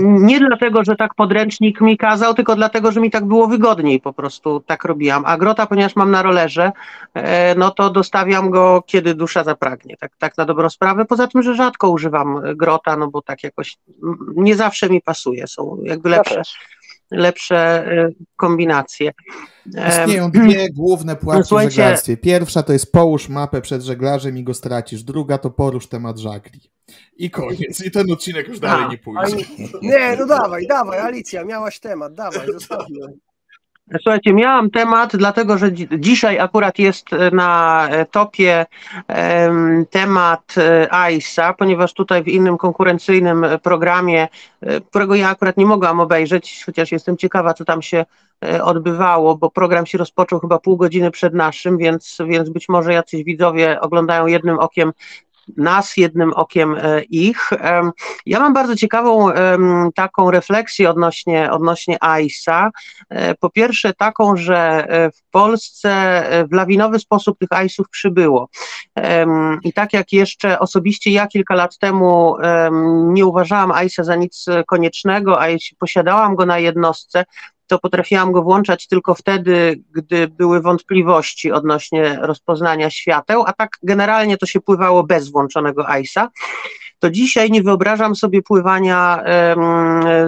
[0.00, 4.12] nie dlatego, że tak podręcznik mi kazał, tylko dlatego, że mi tak było wygodniej po
[4.12, 5.22] prostu, tak robiłam.
[5.26, 6.72] A grota, ponieważ mam na rolerze,
[7.14, 11.04] e, no to dostawiam go, kiedy dusza zapragnie, tak, tak na dobrą sprawę.
[11.04, 13.76] Poza tym, że rzadko używam grota, no bo tak jakoś
[14.36, 16.34] nie zawsze mi pasuje, są jakby lepsze.
[16.34, 16.73] Ja
[17.10, 19.12] lepsze e, kombinacje.
[19.88, 22.16] Istnieją dwie główne pułapki Słuchajcie, w żeglarstwie.
[22.16, 25.02] Pierwsza to jest połóż mapę przed żeglarzem i go stracisz.
[25.02, 26.60] Druga to porusz temat żagli.
[27.16, 27.86] I koniec.
[27.86, 29.36] I ten odcinek już dalej nie pójdzie.
[29.82, 33.12] Nie, no dawaj, dawaj, Alicja, miałaś temat, dawaj, zostawiłem.
[33.92, 38.66] Słuchajcie, miałam temat, dlatego że dzisiaj akurat jest na topie
[39.90, 40.54] temat
[40.90, 44.28] AISA, ponieważ tutaj w innym konkurencyjnym programie,
[44.60, 48.04] e, którego ja akurat nie mogłam obejrzeć, chociaż jestem ciekawa, co tam się
[48.44, 52.92] e, odbywało, bo program się rozpoczął chyba pół godziny przed naszym, więc, więc być może
[52.92, 54.92] jacyś widzowie oglądają jednym okiem
[55.56, 57.50] nas, jednym okiem e, ich.
[58.26, 59.30] Ja mam bardzo ciekawą
[59.94, 62.70] taką refleksję odnośnie, odnośnie AISA.
[63.08, 68.48] E, po pierwsze taką, że e, w Polsce w lawinowy sposób tych AISów przybyło.
[69.62, 72.36] I tak jak jeszcze osobiście ja kilka lat temu
[73.04, 77.24] nie uważałam AISa za nic koniecznego, a jeśli posiadałam go na jednostce,
[77.66, 84.36] to potrafiłam go włączać tylko wtedy, gdy były wątpliwości odnośnie rozpoznania świateł, a tak generalnie
[84.36, 86.30] to się pływało bez włączonego ISA.
[87.04, 89.22] To dzisiaj nie wyobrażam sobie pływania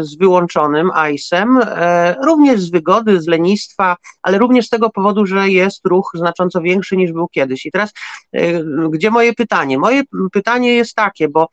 [0.01, 5.49] z wyłączonym ISem, e, również z wygody, z lenistwa, ale również z tego powodu, że
[5.49, 7.67] jest ruch znacząco większy niż był kiedyś.
[7.67, 7.93] I teraz,
[8.33, 9.79] e, gdzie moje pytanie?
[9.79, 11.49] Moje pytanie jest takie, bo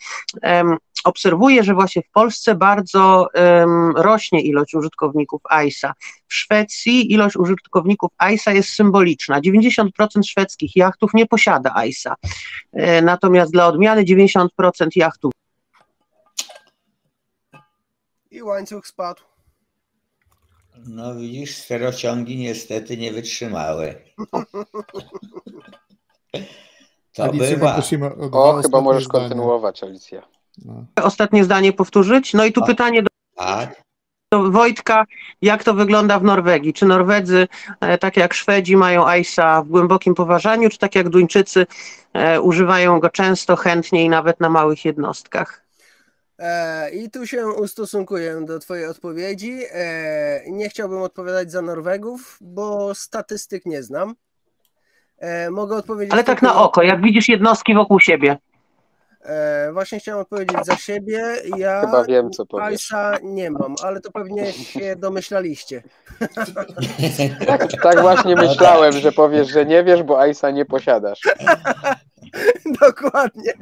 [1.03, 5.93] obserwuję, że właśnie w Polsce bardzo um, rośnie ilość użytkowników ISA.
[6.27, 9.41] W Szwecji ilość użytkowników ISA jest symboliczna.
[9.41, 9.87] 90%
[10.25, 12.15] szwedzkich jachtów nie posiada ISA.
[12.73, 14.47] E, natomiast dla odmiany 90%
[14.95, 15.31] jachtów.
[18.31, 19.21] I łańcuch spadł.
[20.85, 23.95] No widzisz, sterociągi niestety nie wytrzymały.
[27.13, 27.81] To Alicja, bywa.
[28.31, 29.19] O, chyba możesz zdania.
[29.29, 30.32] kontynuować, Alicja.
[30.65, 30.85] No.
[31.03, 32.33] Ostatnie zdanie powtórzyć.
[32.33, 33.83] No i tu pytanie do, tak.
[34.31, 35.05] do Wojtka,
[35.41, 36.73] jak to wygląda w Norwegii?
[36.73, 37.47] Czy Norwedzy,
[37.81, 41.65] e, tak jak Szwedzi, mają AISA w głębokim poważaniu, czy tak jak Duńczycy,
[42.13, 45.63] e, używają go często, chętnie i nawet na małych jednostkach?
[46.39, 49.59] E, I tu się ustosunkuję do Twojej odpowiedzi.
[50.47, 54.15] Nie chciałbym odpowiadać za Norwegów, bo statystyk nie znam.
[55.51, 56.13] Mogę odpowiedzieć.
[56.13, 58.37] Ale tak na oko, jak widzisz jednostki wokół siebie.
[59.23, 61.35] E, właśnie chciałem odpowiedzieć za siebie.
[61.57, 62.93] Ja Chyba wiem, co powiesz.
[63.23, 65.83] nie mam, ale to pewnie się domyślaliście.
[67.47, 71.21] tak, tak właśnie myślałem, że powiesz, że nie wiesz, bo Aisa nie posiadasz.
[72.81, 73.53] Dokładnie.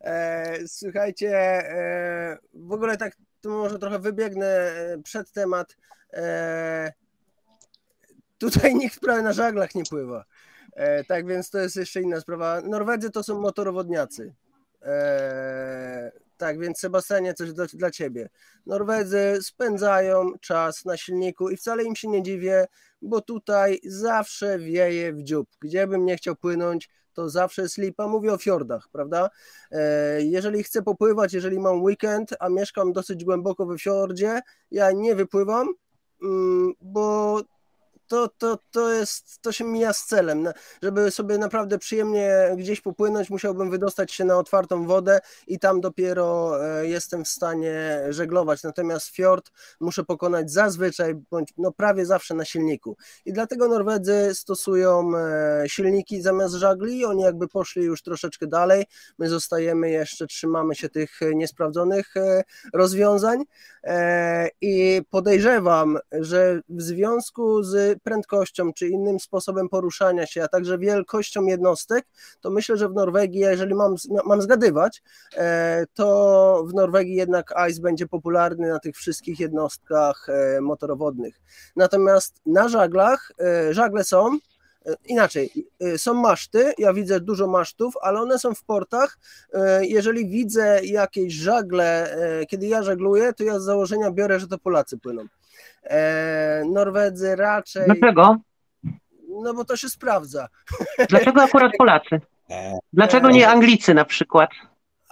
[0.00, 5.76] E, słuchajcie, e, w ogóle tak tu może trochę wybiegnę e, przed temat.
[6.12, 6.92] E,
[8.38, 10.24] tutaj nikt prawie na żaglach nie pływa.
[10.74, 12.60] E, tak więc to jest jeszcze inna sprawa.
[12.60, 14.34] Norwedzy to są motorowodniacy.
[14.82, 18.28] E, tak więc Sebastianie, coś dla, dla ciebie.
[18.66, 22.66] Norwedzy spędzają czas na silniku i wcale im się nie dziwię,
[23.02, 25.48] bo tutaj zawsze wieje w dziób.
[25.60, 28.08] Gdziebym nie chciał płynąć, to zawsze jest lipa.
[28.08, 29.30] Mówię o fiordach, prawda?
[29.70, 35.14] E, jeżeli chcę popływać, jeżeli mam weekend, a mieszkam dosyć głęboko we fiordzie, ja nie
[35.14, 35.68] wypływam,
[36.22, 37.40] mm, bo
[38.08, 40.48] to, to, to, jest, to się mija z celem.
[40.82, 46.58] Żeby sobie naprawdę przyjemnie gdzieś popłynąć, musiałbym wydostać się na otwartą wodę i tam dopiero
[46.64, 48.62] e, jestem w stanie żeglować.
[48.62, 49.50] Natomiast fiord
[49.80, 52.96] muszę pokonać zazwyczaj, bądź no prawie zawsze na silniku.
[53.24, 57.04] I dlatego Norwedzy stosują e, silniki zamiast żagli.
[57.04, 58.84] Oni jakby poszli już troszeczkę dalej.
[59.18, 62.42] My zostajemy jeszcze, trzymamy się tych niesprawdzonych e,
[62.72, 63.44] rozwiązań.
[64.60, 71.44] I podejrzewam, że w związku z prędkością czy innym sposobem poruszania się, a także wielkością
[71.44, 72.06] jednostek,
[72.40, 73.94] to myślę, że w Norwegii, jeżeli mam,
[74.26, 75.02] mam zgadywać,
[75.36, 81.40] e, to w Norwegii jednak ICE będzie popularny na tych wszystkich jednostkach e, motorowodnych.
[81.76, 84.38] Natomiast na żaglach, e, żagle są,
[85.06, 85.52] inaczej,
[85.96, 89.18] są maszty, ja widzę dużo masztów, ale one są w portach.
[89.80, 92.16] Jeżeli widzę jakieś żagle,
[92.48, 95.26] kiedy ja żegluję, to ja z założenia biorę, że to Polacy płyną.
[96.72, 97.86] Norwedzy raczej.
[97.86, 98.36] Dlaczego?
[99.42, 100.48] No bo to się sprawdza.
[101.10, 102.20] Dlaczego akurat Polacy?
[102.92, 104.50] Dlaczego nie Anglicy na przykład?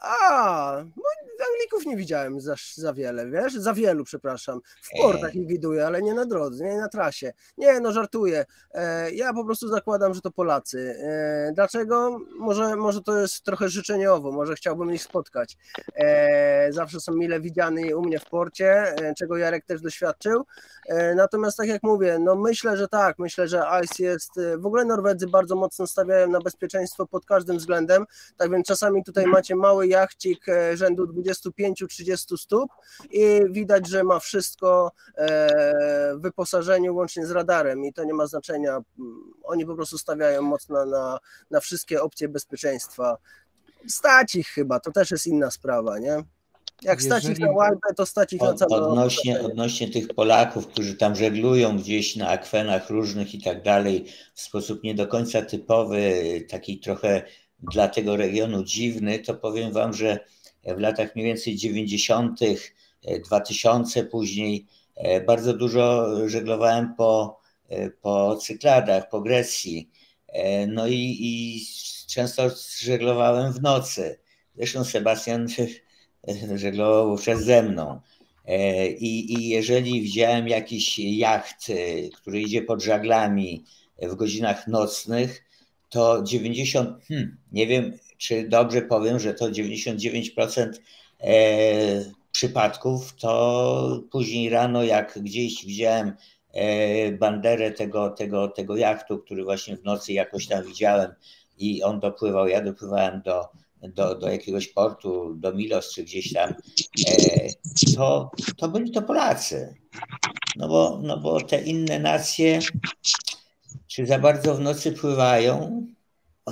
[0.02, 3.54] A, no Anglików nie widziałem za, za wiele, wiesz?
[3.54, 4.60] Za wielu, przepraszam.
[4.82, 7.32] W portach ich widuję, ale nie na drodze, nie na trasie.
[7.58, 8.44] Nie, no żartuję.
[8.74, 10.96] E, ja po prostu zakładam, że to Polacy.
[10.98, 12.20] E, dlaczego?
[12.38, 15.56] Może, może to jest trochę życzeniowo, może chciałbym ich spotkać.
[15.94, 20.44] E, zawsze są mile widziani u mnie w porcie, czego Jarek też doświadczył.
[21.16, 25.26] Natomiast tak jak mówię, no myślę, że tak, myślę, że ICE jest, w ogóle Norwedzy
[25.26, 28.04] bardzo mocno stawiają na bezpieczeństwo pod każdym względem,
[28.36, 32.70] tak więc czasami tutaj macie mały jachcik rzędu 20 25-30 stóp
[33.10, 38.26] i widać, że ma wszystko e, w wyposażeniu łącznie z radarem i to nie ma
[38.26, 38.80] znaczenia.
[39.44, 41.18] Oni po prostu stawiają mocno na,
[41.50, 43.16] na wszystkie opcje bezpieczeństwa.
[43.88, 46.24] Stać ich chyba, to też jest inna sprawa, nie?
[46.82, 47.20] Jak Jeżeli...
[47.20, 51.16] stać ich na łajbę, to stać ich na całą odnośnie, odnośnie tych Polaków, którzy tam
[51.16, 56.12] żeglują gdzieś na akwenach różnych i tak dalej, w sposób nie do końca typowy,
[56.50, 57.22] taki trochę
[57.58, 60.18] dla tego regionu dziwny, to powiem Wam, że
[60.64, 62.40] w latach mniej więcej 90.,
[63.24, 69.90] 2000 e, później e, bardzo dużo żeglowałem po, e, po Cykladach, po Grecji.
[70.68, 71.60] No i, i
[72.06, 72.42] często
[72.78, 74.18] żeglowałem w nocy.
[74.56, 75.46] Zresztą Sebastian
[76.54, 78.00] żeglował wówczas ze mną.
[78.98, 81.66] I, I jeżeli widziałem jakiś jacht,
[82.14, 83.64] który idzie pod żaglami
[84.02, 85.44] w godzinach nocnych,
[85.88, 90.70] to 90, hmm, nie wiem, czy dobrze powiem, że to 99%
[91.20, 91.34] e,
[92.32, 96.12] przypadków to później rano, jak gdzieś widziałem
[96.52, 101.14] e, banderę tego, tego, tego jachtu, który właśnie w nocy jakoś tam widziałem
[101.58, 103.48] i on dopływał, ja dopływałem do,
[103.82, 106.54] do, do jakiegoś portu, do Milos czy gdzieś tam,
[107.08, 107.48] e,
[107.96, 109.74] to, to byli to Polacy.
[110.56, 112.58] No bo, no bo te inne nacje,
[113.86, 115.86] czy za bardzo w nocy pływają,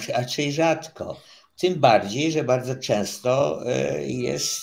[0.09, 1.17] raczej rzadko.
[1.61, 4.61] Tym bardziej, że bardzo często e, jest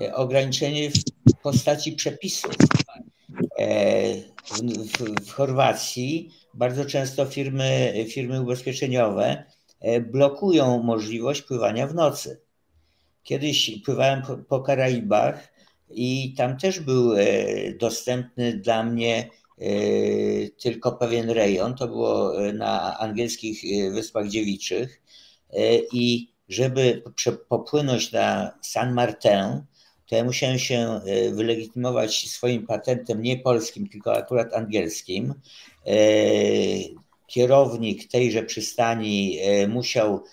[0.00, 2.54] e, ograniczenie w postaci przepisów.
[3.58, 4.14] E,
[5.20, 9.44] w, Chorwacji bardzo często firmy, firmy ubezpieczeniowe
[10.12, 12.40] blokują możliwość pływania w nocy.
[13.22, 15.52] Kiedyś pływałem po, po Karaibach
[15.90, 17.12] i tam też był
[17.80, 19.30] dostępny dla mnie
[20.62, 21.74] tylko pewien rejon.
[21.74, 23.62] To było na angielskich
[23.92, 25.02] Wyspach Dziewiczych
[25.92, 27.02] i żeby
[27.48, 29.62] popłynąć na San Martin,
[30.06, 35.34] to ja musiałem się e, wylegitymować swoim patentem nie polskim, tylko akurat angielskim.
[35.86, 35.94] E,
[37.26, 39.38] kierownik tejże przystani
[39.68, 40.24] musiał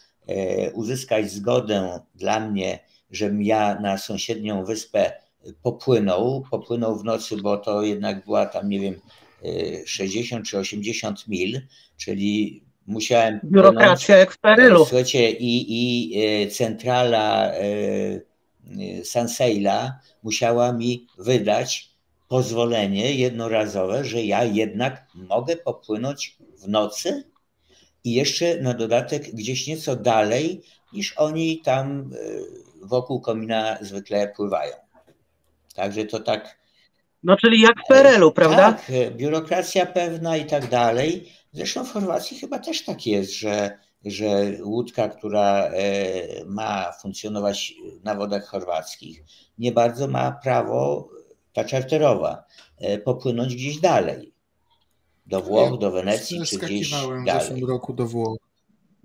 [0.73, 2.79] uzyskać zgodę dla mnie,
[3.11, 5.11] żebym ja na sąsiednią wyspę
[5.63, 6.43] popłynął.
[6.51, 9.01] Popłynął w nocy, bo to jednak była tam, nie wiem,
[9.85, 11.61] 60 czy 80 mil,
[11.97, 13.39] czyli musiałem.
[13.43, 14.85] Biurokracja jak w Perylu.
[14.85, 21.89] Słuchajcie, i, i e, centrala e, e, Sanseila musiała mi wydać
[22.27, 27.23] pozwolenie jednorazowe, że ja jednak mogę popłynąć w nocy
[28.03, 30.61] i jeszcze na dodatek gdzieś nieco dalej
[30.93, 32.09] niż oni tam
[32.81, 34.73] wokół komina zwykle pływają.
[35.75, 36.57] Także to tak.
[37.23, 38.73] No czyli jak w Perelu, prawda?
[38.73, 41.33] Tak, biurokracja pewna i tak dalej.
[41.53, 47.73] Zresztą w Chorwacji chyba też tak jest, że, że łódka, która e, ma funkcjonować
[48.03, 49.23] na wodach chorwackich,
[49.57, 51.09] nie bardzo ma prawo,
[51.53, 52.43] ta czarterowa,
[52.77, 54.33] e, popłynąć gdzieś dalej.
[55.25, 57.39] Do Włoch, do Wenecji, czy gdzieś dalej.
[57.39, 58.37] w zeszłym roku do Włoch.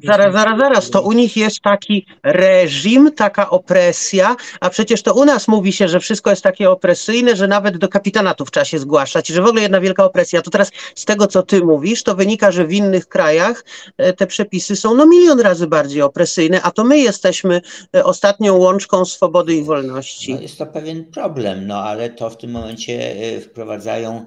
[0.04, 5.24] Zaraz, zaraz, zaraz, to u nich jest taki reżim, taka opresja, a przecież to u
[5.24, 9.28] nas mówi się, że wszystko jest takie opresyjne, że nawet do kapitanatów trzeba się zgłaszać,
[9.28, 10.42] że w ogóle jedna wielka opresja.
[10.42, 13.64] To teraz z tego, co ty mówisz, to wynika, że w innych krajach
[13.96, 17.60] e, te przepisy są no milion razy bardziej opresyjne, a to my jesteśmy
[17.96, 20.34] e, ostatnią łączką swobody i wolności.
[20.34, 24.26] No jest to pewien problem, no ale to w tym momencie e, wprowadzają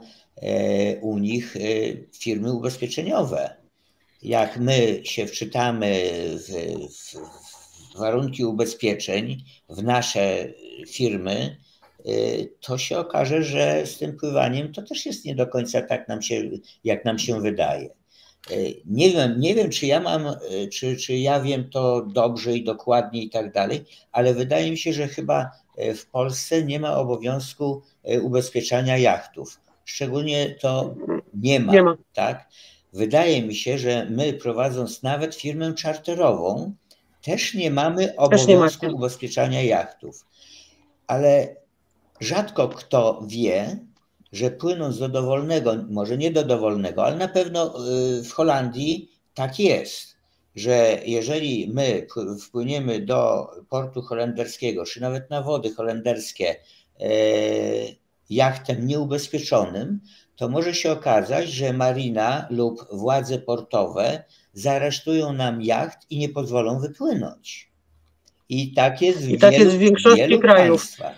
[1.01, 1.57] u nich
[2.19, 3.60] firmy ubezpieczeniowe
[4.23, 6.03] jak my się wczytamy
[6.37, 6.49] w,
[6.95, 7.15] w,
[7.97, 10.53] warunki ubezpieczeń, w nasze
[10.87, 11.57] firmy,
[12.05, 16.07] y, to się okaże, że z tym pływaniem to też jest nie do końca tak
[16.07, 16.49] nam się,
[16.83, 17.89] jak nam się wydaje.
[18.51, 22.57] Y, nie wiem, nie wiem, czy ja mam, y, czy, czy ja wiem to dobrze
[22.57, 25.51] i dokładnie i tak dalej, ale wydaje mi się, że chyba
[25.95, 27.81] w Polsce nie ma obowiązku
[28.21, 29.59] ubezpieczania jachtów.
[29.85, 30.95] Szczególnie to
[31.33, 31.97] nie ma, nie ma.
[32.13, 32.49] tak?
[32.93, 36.73] Wydaje mi się, że my prowadząc nawet firmę czarterową,
[37.21, 40.25] też nie mamy obowiązku nie ubezpieczania jachtów.
[41.07, 41.55] Ale
[42.19, 43.79] rzadko kto wie,
[44.31, 47.87] że płynąc do dowolnego, może nie do dowolnego, ale na pewno
[48.19, 50.17] y, w Holandii tak jest,
[50.55, 52.07] że jeżeli my
[52.41, 56.55] wpłyniemy do portu holenderskiego, czy nawet na wody holenderskie
[56.99, 57.05] e,
[58.29, 59.99] jachtem nieubezpieczonym,
[60.41, 64.23] to może się okazać, że marina lub władze portowe
[64.53, 67.71] zaaresztują nam jacht i nie pozwolą wypłynąć.
[68.49, 70.81] I tak jest w, I tak wielu, jest w większości krajów.
[70.81, 71.15] Państwach.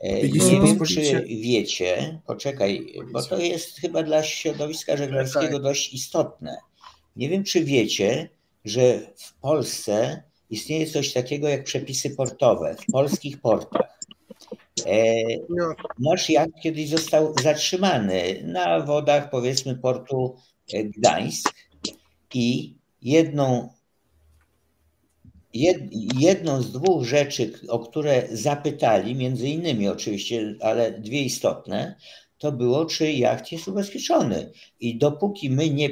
[0.00, 5.62] E, nie wiem, czy wiecie, poczekaj, bo to jest chyba dla środowiska żeglarskiego tak.
[5.62, 6.56] dość istotne.
[7.16, 8.28] Nie wiem, czy wiecie,
[8.64, 13.98] że w Polsce istnieje coś takiego jak przepisy portowe w polskich portach.
[14.86, 15.14] E,
[15.48, 15.74] no.
[15.98, 20.36] Nasz jacht kiedyś został zatrzymany na wodach, powiedzmy, portu
[20.96, 21.54] Gdańsk
[22.34, 23.68] i jedną,
[25.54, 25.78] jed,
[26.18, 31.96] jedną z dwóch rzeczy, o które zapytali, między innymi oczywiście, ale dwie istotne,
[32.38, 34.52] to było, czy jacht jest ubezpieczony.
[34.80, 35.88] I dopóki my nie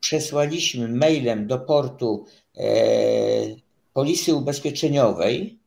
[0.00, 2.24] przesłaliśmy mailem do portu
[2.56, 2.64] e,
[3.92, 5.58] polisy ubezpieczeniowej,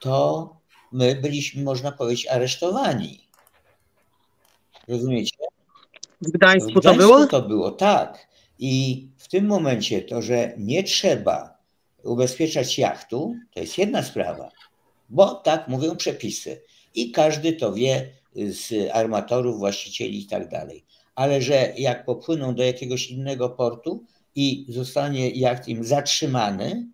[0.00, 0.50] to
[0.94, 3.20] my byliśmy, można powiedzieć, aresztowani.
[4.88, 5.36] Rozumiecie?
[6.20, 7.26] W Gdańsku, w Gdańsku to było?
[7.26, 8.28] To było, tak.
[8.58, 11.58] I w tym momencie to, że nie trzeba
[12.02, 14.50] ubezpieczać jachtu, to jest jedna sprawa,
[15.08, 16.62] bo tak mówią przepisy.
[16.94, 20.84] I każdy to wie z armatorów, właścicieli i tak dalej.
[21.14, 26.86] Ale że jak popłyną do jakiegoś innego portu i zostanie jacht im zatrzymany,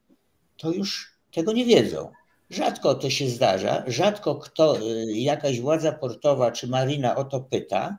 [0.57, 2.13] to już tego nie wiedzą.
[2.51, 7.99] Rzadko to się zdarza, rzadko kto, y, jakaś władza portowa czy marina o to pyta,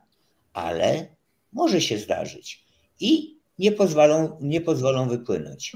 [0.54, 1.08] ale
[1.54, 2.66] może się zdarzyć
[3.00, 5.74] i nie pozwolą, nie pozwolą wypłynąć.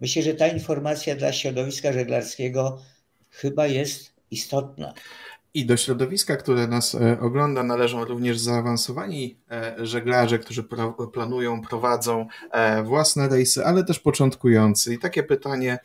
[0.00, 2.78] Myślę, że ta informacja dla środowiska żeglarskiego
[3.30, 4.94] chyba jest istotna.
[5.54, 9.36] I do środowiska, które nas e, ogląda, należą również zaawansowani
[9.78, 10.64] żeglarze, którzy
[11.12, 14.94] planują, prowadzą e, własne rejsy, ale też początkujący.
[14.94, 15.78] I takie pytanie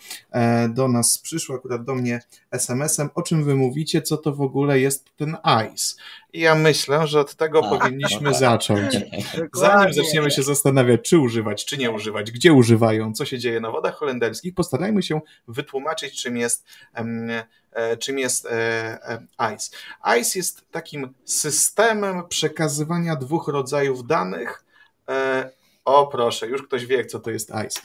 [0.70, 2.20] do nas przyszło, akurat do mnie
[2.52, 3.10] SMS-em.
[3.16, 4.02] O czym wy mówicie?
[4.02, 5.96] Co to w ogóle jest ten ICE?
[6.34, 8.40] I ja myślę, że od tego powinniśmy no tak.
[8.40, 8.98] zacząć.
[9.54, 13.72] Zanim zaczniemy się zastanawiać, czy używać, czy nie używać, gdzie używają, co się dzieje na
[13.72, 16.66] wodach holenderskich, postarajmy się wytłumaczyć, czym jest
[17.72, 18.52] E, czym jest e,
[19.10, 19.78] e, ICE.
[20.20, 24.64] ICE jest takim systemem przekazywania dwóch rodzajów danych.
[25.86, 27.82] O proszę, już ktoś wie, co to jest ICE.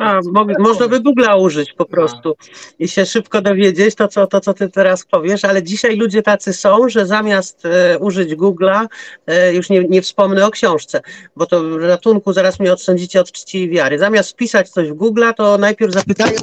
[0.00, 2.36] A, mo można by Google'a użyć po prostu
[2.78, 6.52] i się szybko dowiedzieć to co, to, co ty teraz powiesz, ale dzisiaj ludzie tacy
[6.52, 8.86] są, że zamiast e, użyć Google'a,
[9.26, 11.00] e, już nie, nie wspomnę o książce,
[11.36, 13.98] bo to ratunku zaraz mnie odsądzicie od czci i wiary.
[13.98, 16.38] Zamiast wpisać coś w Google'a, to najpierw zapytają,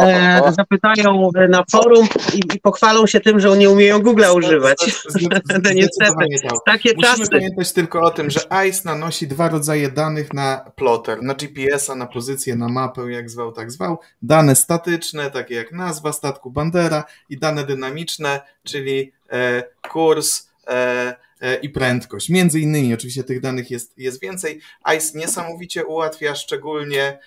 [0.00, 4.78] e, zapytają na forum i, i, pochwalą się tym, że nie umieją Google'a używać.
[5.20, 7.30] Niestety, takie Musimy czasy.
[7.30, 12.06] pamiętać tylko o tym, że ICE nanosi dwa rodzaje danych na plotter, na GPS-a, na
[12.12, 17.38] pozycję, na mapę, jak zwał, tak zwał, dane statyczne, takie jak nazwa statku Bandera i
[17.38, 22.28] dane dynamiczne, czyli e, kurs e, e, i prędkość.
[22.28, 24.60] Między innymi, oczywiście tych danych jest, jest więcej.
[24.84, 27.18] ICE niesamowicie ułatwia, szczególnie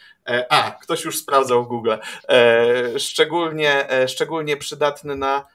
[0.49, 1.93] a, ktoś już sprawdzał w Google,
[2.97, 5.45] szczególnie, szczególnie przydatny na,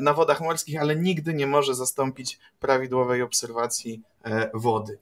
[0.00, 4.02] na wodach morskich, ale nigdy nie może zastąpić prawidłowej obserwacji
[4.54, 4.98] wody.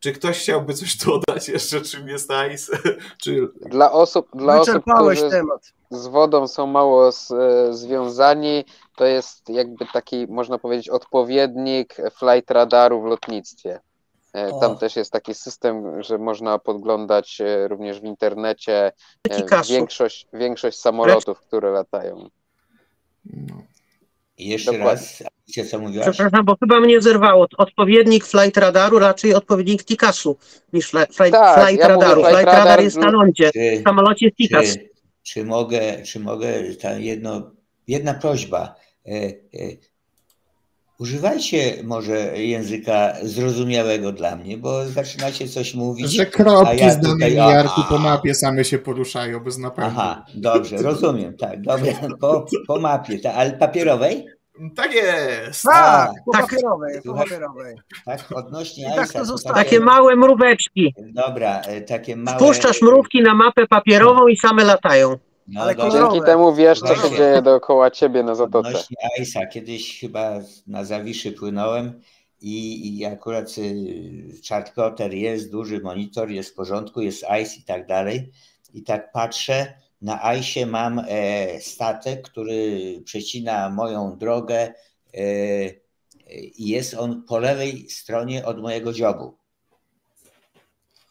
[0.00, 2.78] Czy ktoś chciałby coś dodać jeszcze, czym jest ICE?
[3.22, 3.48] Czy...
[3.60, 5.72] Dla osób, dla osób którzy temat.
[5.90, 8.64] z wodą są mało z, e, związani,
[8.96, 13.80] to jest jakby taki, można powiedzieć, odpowiednik flight radaru w lotnictwie.
[14.34, 14.60] E, o.
[14.60, 18.92] Tam też jest taki system, że można podglądać e, również w internecie
[19.68, 22.28] większość, większość samolotów, które latają.
[23.24, 23.54] No.
[24.38, 25.02] Jeszcze Dokładnie.
[25.56, 26.08] raz, co mówiłaś?
[26.10, 27.46] Przepraszam, bo chyba mnie zerwało.
[27.58, 30.36] Odpowiednik flight radaru, raczej odpowiednik TICAS-u
[30.72, 32.20] niż flight, tak, flight ja radaru.
[32.20, 34.64] Flight, flight radar, jest na lądzie, czy, w samolocie jest TICAS.
[34.64, 34.88] Czy,
[35.22, 37.50] czy, mogę, czy mogę, ta jedno,
[37.88, 38.74] jedna prośba.
[40.98, 46.12] Używajcie może języka zrozumiałego dla mnie, bo zaczynacie coś mówić.
[46.12, 49.90] Że kropki ja z danymi Jarku po mapie same się poruszają bez napędu.
[49.90, 54.26] Aha, dobrze, rozumiem, tak, dobrze, po, po mapie, tak, ale papierowej?
[54.76, 55.62] Tak jest.
[55.62, 56.42] Tak, po tak.
[56.42, 57.76] papierowej, po papierowej.
[58.04, 59.54] Tak, odnośnie tak to zostaje.
[59.54, 60.94] Takie małe mróweczki.
[61.14, 62.38] Dobra, e, takie małe.
[62.38, 65.16] Puszczasz mrówki na mapę papierową i same latają.
[65.48, 68.68] No, Ale dzięki temu wiesz, co się dzieje dookoła ciebie na zatoce.
[68.68, 72.00] Odnośnie Aisa, kiedyś chyba na Zawiszy płynąłem
[72.40, 73.54] i, i akurat
[74.48, 78.32] chartplotter jest, duży monitor, jest w porządku, jest ICE i tak dalej.
[78.74, 81.02] I tak patrzę, na ICE mam
[81.60, 84.72] statek, który przecina moją drogę
[86.30, 89.36] i jest on po lewej stronie od mojego dziobu.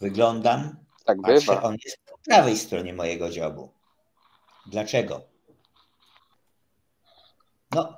[0.02, 0.76] Wyglądam,
[1.06, 1.62] Tak patrzę, bywa.
[1.62, 3.77] on jest po prawej stronie mojego dziobu.
[4.68, 5.22] Dlaczego?
[7.76, 7.94] No,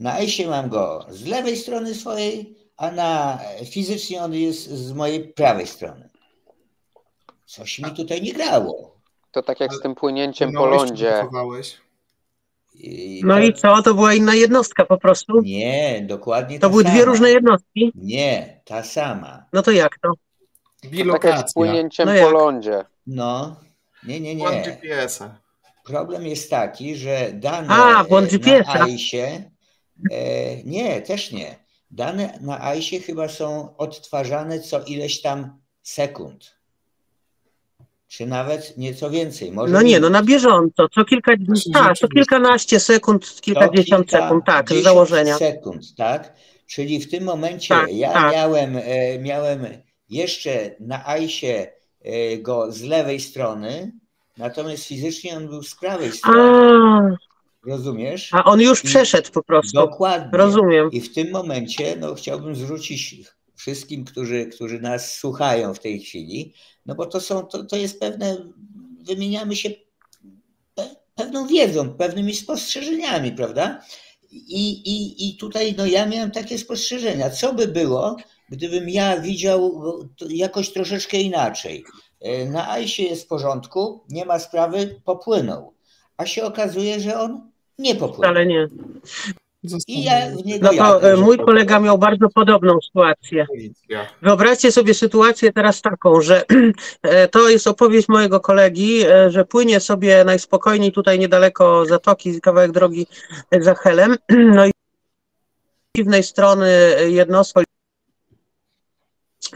[0.00, 3.38] na ESie mam go z lewej strony swojej, a na
[3.70, 6.08] fizycznie on jest z mojej prawej strony.
[7.46, 8.94] Coś mi tutaj nie grało.
[9.32, 11.26] To tak jak z tym płynięciem po lądzie.
[12.74, 13.82] I No to- i co?
[13.82, 15.40] To była inna jednostka po prostu?
[15.42, 16.94] Nie, dokładnie To ta były sama.
[16.94, 17.92] dwie różne jednostki?
[17.94, 19.44] Nie, ta sama.
[19.52, 20.08] No to jak to?
[20.08, 21.44] Tak jak z Bilokacja.
[21.54, 22.32] płynięciem No po jak?
[22.32, 22.84] lądzie.
[23.06, 23.56] No,
[24.06, 24.62] nie, nie, nie.
[24.62, 25.43] GPS-a.
[25.84, 28.04] Problem jest taki, że dane A,
[28.76, 29.50] na ICE,
[30.10, 31.56] e, nie, też nie.
[31.90, 36.54] Dane na ICE chyba są odtwarzane co ileś tam sekund.
[38.08, 39.52] Czy nawet nieco więcej.
[39.52, 40.88] Może No nie, no na bieżąco.
[40.88, 45.38] Co kilka, Właśnie tak, co kilkanaście sekund, kilkadziesiąt sekund, tak, z założenia.
[45.38, 46.32] sekund, tak?
[46.66, 48.32] Czyli w tym momencie Tak, ja tak.
[48.32, 49.66] miałem, e, miałem
[50.08, 51.72] jeszcze na ICE
[52.02, 53.92] e, go z lewej strony,
[54.36, 57.16] natomiast fizycznie on był z prawej strony.
[57.66, 58.30] Rozumiesz?
[58.32, 59.76] a on już I- przeszedł po prostu.
[59.76, 60.38] Dokładnie.
[60.38, 60.90] Rozumiem.
[60.90, 63.16] I w tym momencie no, chciałbym zwrócić
[63.56, 66.54] wszystkim, którzy, którzy nas słuchają w tej chwili,
[66.86, 68.36] no bo to są, to, to jest pewne,
[69.00, 69.70] wymieniamy się
[70.74, 73.80] pe, pewną wiedzą, pewnymi spostrzeżeniami, prawda?
[74.32, 77.30] I, i, I tutaj no, ja miałem takie spostrzeżenia.
[77.30, 78.16] Co by było,
[78.48, 79.82] gdybym ja widział
[80.28, 81.84] jakoś troszeczkę inaczej?
[82.24, 85.72] E, Na Ajsie jest w porządku, nie ma sprawy, popłynął.
[86.16, 88.32] A się okazuje, że on nie popłynął.
[88.32, 88.68] Wcale nie.
[89.88, 91.46] I ja w niego No to jadę, e, że mój popłynął.
[91.46, 93.46] kolega miał bardzo podobną sytuację.
[94.22, 96.42] Wyobraźcie sobie sytuację teraz taką, że
[97.02, 103.06] e, to jest opowieść mojego kolegi, że płynie sobie najspokojniej tutaj niedaleko zatoki, kawałek drogi
[103.60, 104.16] za Helem,
[104.56, 106.68] no i z przeciwnej strony
[107.08, 107.60] jednostka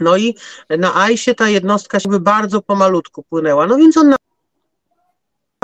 [0.01, 0.35] no i
[0.69, 4.15] na Ajsie ta jednostka jakby bardzo pomalutku płynęła, no więc on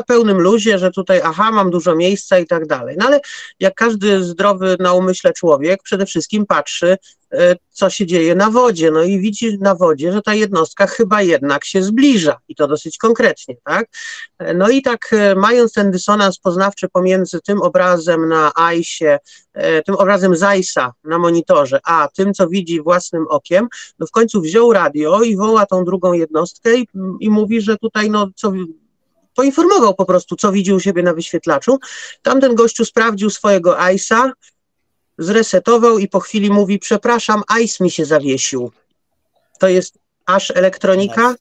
[0.04, 2.96] pełnym luzie, że tutaj aha, mam dużo miejsca i tak dalej.
[3.00, 3.20] No ale
[3.60, 6.98] jak każdy zdrowy na umyśle człowiek przede wszystkim patrzy,
[7.34, 8.92] e, co się dzieje na wodzie.
[8.92, 12.98] No i widzi na wodzie, że ta jednostka chyba jednak się zbliża i to dosyć
[12.98, 13.88] konkretnie, tak?
[14.40, 19.20] E, No i tak e, mając ten dysonans poznawczy pomiędzy tym obrazem na ICE,
[19.54, 23.68] e, tym obrazem Zeissa na monitorze, a tym, co widzi własnym okiem,
[24.00, 26.88] no w końcu wziął radio i woła tą drugą jednostkę i,
[27.20, 28.52] i mówi, że tutaj no co
[29.36, 31.80] poinformował po prostu, co widzi u siebie na wyświetlaczu.
[32.22, 34.32] Tamten gościu sprawdził swojego ICE'a,
[35.18, 38.72] zresetował i po chwili mówi, przepraszam, ICE mi się zawiesił.
[39.60, 41.36] To jest aż elektronika,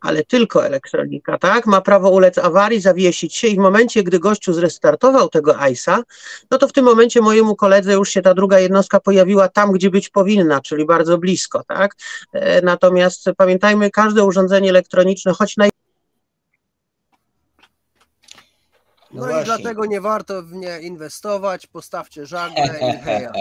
[0.00, 1.66] ale tylko elektronika, tak?
[1.66, 6.02] Ma prawo ulec awarii, zawiesić się i w momencie, gdy gościu zrestartował tego ICE'a,
[6.50, 9.90] no to w tym momencie mojemu koledze już się ta druga jednostka pojawiła tam, gdzie
[9.90, 11.94] być powinna, czyli bardzo blisko, tak?
[12.32, 15.70] E, Natomiast pamiętajmy, każde urządzenie elektroniczne, choć naj
[19.16, 23.32] No, No i dlatego nie warto w nie inwestować, postawcie żagle i heja.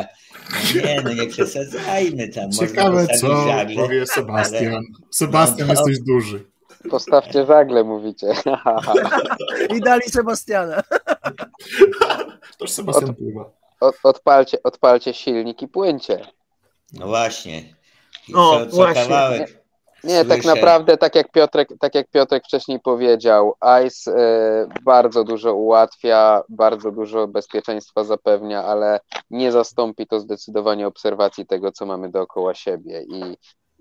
[0.83, 2.45] Nie, no nie przesadzajmy tam.
[2.45, 4.73] Można Ciekawe postawić co żagle, powie Sebastian.
[4.73, 6.45] ale- Sebastian No to- jesteś duży.
[6.89, 8.27] Postawcie żagle, mówicie.
[9.75, 10.83] I dali Sebastiana.
[12.57, 13.49] Toż Sebastian pływa.
[13.79, 16.27] Od, odpalcie, odpalcie silnik i płyńcie.
[16.93, 17.75] No właśnie.
[18.27, 19.01] I O, co, co właśnie.
[19.03, 19.64] kawałek.
[20.05, 23.53] Nie, tak naprawdę, tak jak Piotrek, tak jak Piotrek wcześniej powiedział,
[23.85, 28.99] ICE e, bardzo dużo ułatwia, bardzo dużo bezpieczeństwa zapewnia, ale
[29.29, 33.03] nie zastąpi to zdecydowanie obserwacji tego, co mamy dookoła siebie.
[33.03, 33.37] I,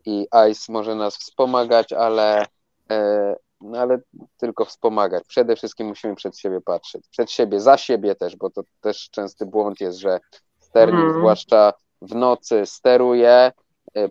[0.07, 2.47] i ICE może nas wspomagać, ale,
[2.91, 3.99] e, no ale
[4.37, 5.25] tylko wspomagać.
[5.29, 7.09] Przede wszystkim musimy przed siebie patrzeć.
[7.09, 10.21] Przed siebie, za siebie też, bo to też częsty błąd jest, że
[10.59, 11.19] sternik, Mhm.
[11.19, 11.73] zwłaszcza
[12.03, 13.53] w nocy, steruje,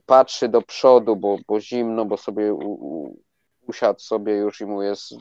[0.05, 3.17] patrzy do przodu, bo, bo zimno, bo sobie u, u,
[3.67, 5.13] usiadł sobie już i mu jest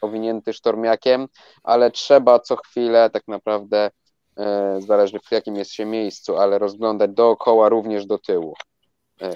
[0.00, 1.28] owinięty sztormiakiem,
[1.62, 3.90] ale trzeba co chwilę tak naprawdę,
[4.36, 8.54] e, zależy w jakim jest się miejscu, ale rozglądać dookoła, również do tyłu.
[9.22, 9.34] E,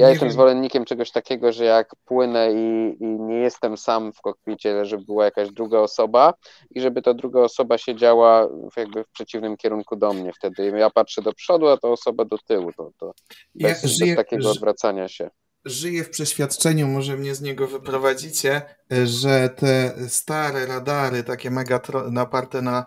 [0.00, 0.32] ja Nie jestem wiem.
[0.32, 5.04] zwolennikiem czegoś takiego, że jak płynę i, i nie jestem sam w kokpicie, ale żeby
[5.04, 6.34] była jakaś druga osoba
[6.70, 10.32] i żeby ta druga osoba siedziała w, jakby w przeciwnym kierunku do mnie.
[10.32, 12.72] Wtedy ja patrzę do przodu, a ta osoba do tyłu.
[12.72, 13.12] To, to
[13.54, 15.30] Ja bez, żyję- bez takiego odwracania się.
[15.64, 18.62] Żyję w przeświadczeniu, może mnie z niego wyprowadzicie,
[19.04, 22.86] że te stare radary, takie megatro, oparte na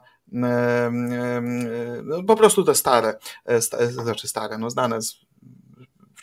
[2.03, 3.17] no, po prostu te stare,
[3.89, 5.15] znaczy stare, no znane z,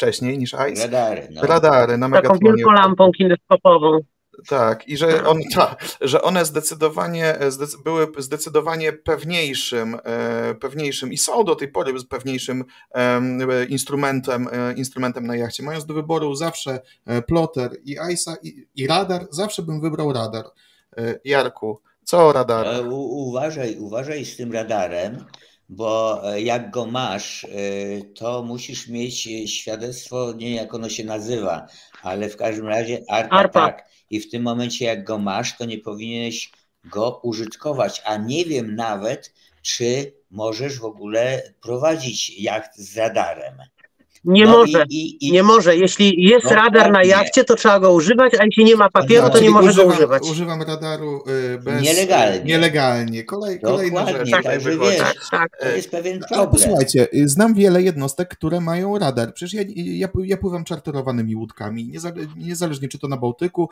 [0.00, 0.82] wcześniej niż ICE.
[0.82, 1.28] Radary.
[1.30, 1.42] No.
[1.42, 4.00] Radary na Taką wielką lampą kineskopową.
[4.48, 7.38] Tak, i że, on, ta, że one zdecydowanie
[7.84, 12.64] były zdecydowanie pewniejszym, e, pewniejszym i są do tej pory pewniejszym
[13.68, 15.62] instrumentem, e, instrumentem na jachcie.
[15.62, 20.44] Mając do wyboru zawsze e, ploter i ISA i, i radar, zawsze bym wybrał radar.
[21.24, 22.82] Jarku, co o radarze?
[22.88, 25.24] Uważaj, uważaj z tym radarem,
[25.70, 27.46] bo jak go masz,
[28.14, 31.66] to musisz mieć świadectwo, nie jak ono się nazywa,
[32.02, 33.60] ale w każdym razie ARPA, ARPA.
[33.60, 36.52] tak i w tym momencie, jak go masz, to nie powinieneś
[36.84, 43.54] go użytkować, a nie wiem nawet, czy możesz w ogóle prowadzić jacht z radarem.
[44.24, 45.32] Nie no może, i, i, i...
[45.32, 45.76] nie może.
[45.76, 49.22] Jeśli jest no, radar na jachcie, to trzeba go używać, a jeśli nie ma papieru,
[49.22, 50.22] no, to nie może używam, go używać.
[50.22, 51.22] Używam radaru
[51.54, 52.44] y, bez, nielegalnie.
[52.44, 53.24] nielegalnie.
[53.24, 54.30] Kolej, kolejna rzecz.
[54.30, 55.56] Tak, wiesz, tak, tak.
[55.60, 56.40] to jest pewien problem.
[56.40, 59.34] Ale posłuchajcie, y, znam wiele jednostek, które mają radar.
[59.34, 61.92] Przecież ja, ja, ja pływam czarterowanymi łódkami,
[62.36, 63.68] niezależnie czy to na Bałtyku,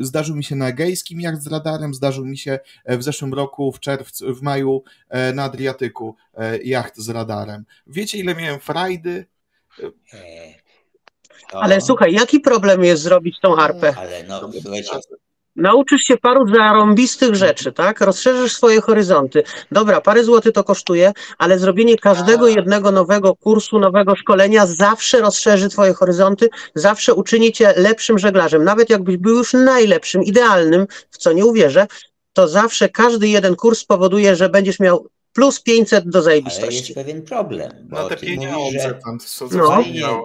[0.00, 3.72] y, zdarzył mi się na Egejskim jacht z radarem, zdarzył mi się w zeszłym roku,
[3.72, 4.82] w czerwcu, w maju
[5.34, 6.16] na Adriatyku
[6.64, 7.64] jacht z radarem.
[7.86, 9.26] Wiecie ile miałem frajdy,
[9.76, 9.90] to...
[11.52, 13.94] Ale słuchaj, jaki problem jest zrobić tą arpę?
[13.98, 14.90] Ale no, słuchajcie.
[15.56, 18.00] Nauczysz się paru zarąbistych rzeczy, tak?
[18.00, 19.42] Rozszerzysz swoje horyzonty.
[19.72, 25.68] Dobra, parę złotych to kosztuje, ale zrobienie każdego jednego nowego kursu, nowego szkolenia zawsze rozszerzy
[25.68, 28.64] twoje horyzonty, zawsze uczyni cię lepszym żeglarzem.
[28.64, 31.86] Nawet jakbyś był już najlepszym, idealnym, w co nie uwierzę,
[32.32, 35.06] to zawsze każdy jeden kurs spowoduje, że będziesz miał
[35.36, 36.66] plus 500 do zajebistości.
[36.66, 37.72] Ale jest pewien problem.
[37.84, 38.94] Bo no te pieniądze, mówisz, że...
[39.04, 39.82] tam są no.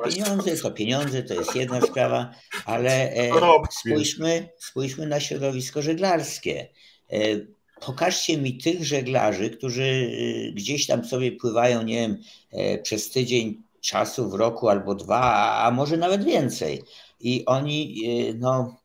[0.07, 2.31] pieniądze to pieniądze, to jest jedna sprawa,
[2.65, 3.31] ale e,
[3.71, 6.67] spójrzmy, spójrzmy na środowisko żeglarskie.
[7.11, 7.17] E,
[7.85, 12.17] pokażcie mi tych żeglarzy, którzy e, gdzieś tam sobie pływają, nie wiem,
[12.51, 16.83] e, przez tydzień czasu w roku albo dwa, a może nawet więcej.
[17.19, 18.81] I oni e, no,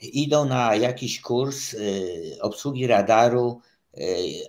[0.00, 1.78] idą na jakiś kurs e,
[2.42, 3.60] obsługi radaru,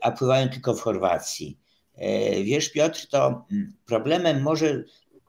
[0.01, 1.59] a pływają tylko w Chorwacji.
[1.95, 3.45] E, wiesz, Piotr, to
[3.85, 4.83] problemem może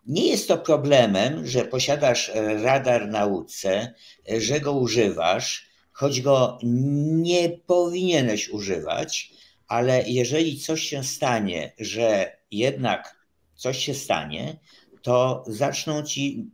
[0.07, 3.95] nie jest to problemem, że posiadasz radar na łódce,
[4.31, 9.33] e, że go używasz, choć go nie powinieneś używać,
[9.69, 13.17] ale jeżeli coś się stanie, że jednak
[13.55, 14.57] coś się stanie,
[15.03, 16.51] to zaczną ci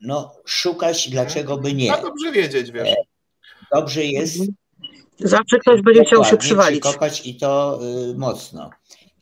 [0.00, 1.92] no, szukać, dlaczego by nie.
[1.92, 2.94] A dobrze wiedzieć, wiesz.
[3.74, 4.54] Dobrze jest mhm.
[5.20, 6.82] Zawsze ktoś będzie chciał się przywalić.
[6.82, 8.70] Kopać i to y, mocno.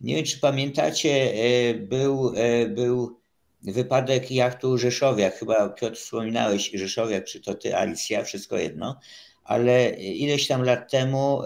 [0.00, 3.20] Nie wiem, czy pamiętacie, y, był, y, był
[3.62, 5.38] wypadek jachtu Rzeszowiak.
[5.38, 9.00] Chyba Piotr wspominałeś Rzeszowiak, czy to ty, Alicja, wszystko jedno.
[9.44, 11.42] Ale ileś tam lat temu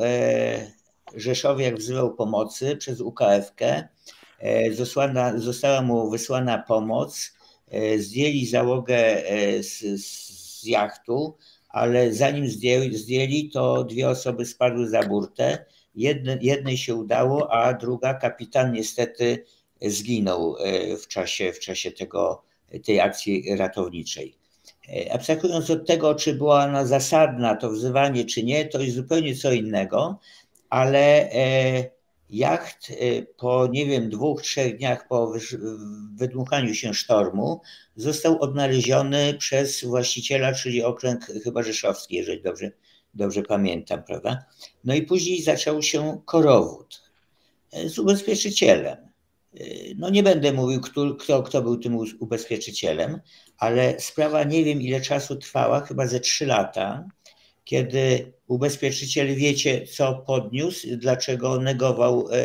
[1.17, 3.89] Rzeszowiak wzywał pomocy przez UKF-kę.
[4.73, 7.33] Została, została mu wysłana pomoc.
[7.99, 9.23] Zdjęli załogę
[9.63, 11.37] z, z jachtu
[11.71, 15.65] ale zanim zdjęli, zdjęli to dwie osoby spadły za burtę.
[15.95, 19.45] Jedne, jednej się udało, a druga, kapitan, niestety
[19.83, 22.43] zginął e, w czasie, w czasie tego,
[22.85, 24.35] tej akcji ratowniczej.
[24.89, 29.37] E, abstrahując od tego, czy była ona zasadna, to wzywanie, czy nie, to jest zupełnie
[29.37, 30.19] co innego,
[30.71, 31.91] ale e,
[32.31, 35.33] jacht y, po, nie wiem, dwóch, trzech dniach po
[36.15, 37.61] wydmuchaniu się sztormu
[37.97, 42.71] został odnaleziony przez właściciela, czyli okręg chyba rzeszowski, jeżeli dobrze,
[43.15, 44.45] dobrze pamiętam, prawda?
[44.85, 47.03] No i później zaczął się korowód
[47.75, 48.97] y, z ubezpieczycielem.
[49.61, 53.21] Y, no nie będę mówił, kto, kto, kto był tym ubezpieczycielem,
[53.59, 57.05] ale sprawa nie wiem ile czasu trwała, chyba ze trzy lata
[57.71, 62.45] kiedy ubezpieczyciel wiecie, co podniósł, dlaczego negował e,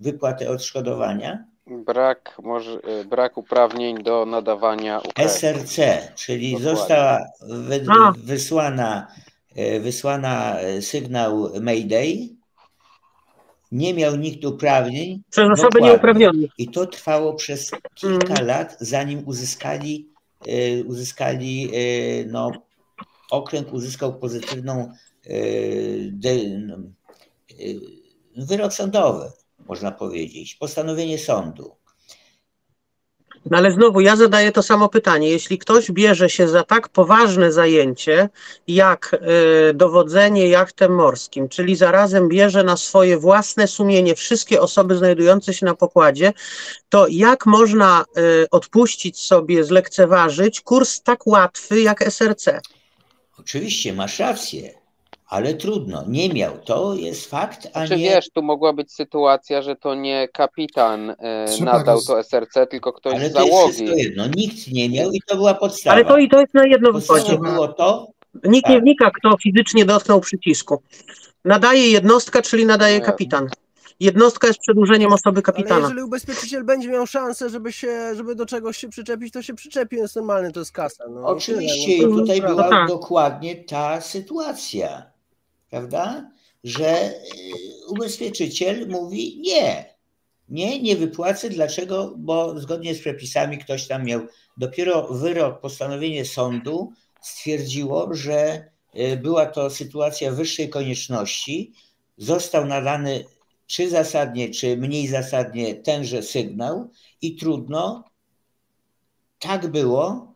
[0.00, 1.44] wypłatę odszkodowania?
[1.66, 5.00] Brak, może, e, brak uprawnień do nadawania.
[5.16, 5.78] SRC,
[6.14, 6.76] czyli Dokładnie.
[6.76, 7.86] została wy,
[8.16, 9.06] wysłana,
[9.56, 12.28] e, wysłana sygnał Mayday,
[13.72, 15.22] nie miał nikt uprawnień.
[15.30, 16.48] Przez osobę nieuprawnione.
[16.58, 18.46] I to trwało przez kilka mm.
[18.46, 20.08] lat, zanim uzyskali,
[20.86, 21.70] uzyskali
[22.26, 22.52] no,
[23.30, 24.92] okręg uzyskał pozytywną
[25.26, 26.44] e, e,
[28.36, 29.32] wyrok sądowy,
[29.68, 31.76] można powiedzieć, postanowienie sądu.
[33.50, 35.30] No ale znowu ja zadaję to samo pytanie.
[35.30, 38.28] Jeśli ktoś bierze się za tak poważne zajęcie
[38.68, 39.16] jak
[39.70, 45.66] y, dowodzenie jachtem morskim, czyli zarazem bierze na swoje własne sumienie wszystkie osoby znajdujące się
[45.66, 46.32] na pokładzie,
[46.88, 52.48] to jak można y, odpuścić sobie, zlekceważyć kurs tak łatwy jak SRC?
[53.40, 54.74] Oczywiście, masz rację,
[55.28, 56.58] ale trudno, nie miał.
[56.64, 58.10] To jest fakt, a Czy nie...
[58.10, 62.66] wiesz, tu mogła być sytuacja, że to nie kapitan e, Trzeba nadał roz- to SRC,
[62.70, 63.72] tylko ktoś Ale z to załogi.
[63.74, 64.26] wszystko jedno.
[64.26, 65.94] Nikt nie miał i to była podstawa.
[65.96, 67.38] Ale to i to jest na jedno wychodzi.
[67.38, 68.06] Było to,
[68.44, 68.82] Nikt nie Tak.
[68.82, 70.82] wnika, kto fizycznie dotknął przycisku.
[71.44, 73.04] Nadaje jednostka, czyli nadaje Nie.
[73.04, 73.48] kapitan.
[74.00, 75.80] Jednostka jest przedłużeniem osoby Ale kapitana.
[75.80, 79.96] jeżeli ubezpieczyciel będzie miał szansę, żeby się, żeby do czegoś się przyczepić, to się przyczepi,
[79.96, 81.04] jest normalne, to jest kasa.
[81.10, 82.88] No, i Oczywiście, i no, to tutaj jest była tak.
[82.88, 85.10] dokładnie ta sytuacja,
[85.70, 86.30] prawda?
[86.64, 87.12] Że y,
[87.88, 89.94] ubezpieczyciel mówi nie,
[90.48, 91.50] nie, nie wypłacę.
[91.50, 92.14] Dlaczego?
[92.16, 94.20] Bo zgodnie z przepisami ktoś tam miał
[94.56, 98.64] dopiero wyrok, postanowienie sądu stwierdziło, że
[98.98, 101.72] y, była to sytuacja wyższej konieczności.
[102.18, 103.24] Został nadany
[103.66, 106.90] czy zasadnie, czy mniej zasadnie tenże sygnał
[107.22, 108.04] i trudno.
[109.38, 110.34] Tak było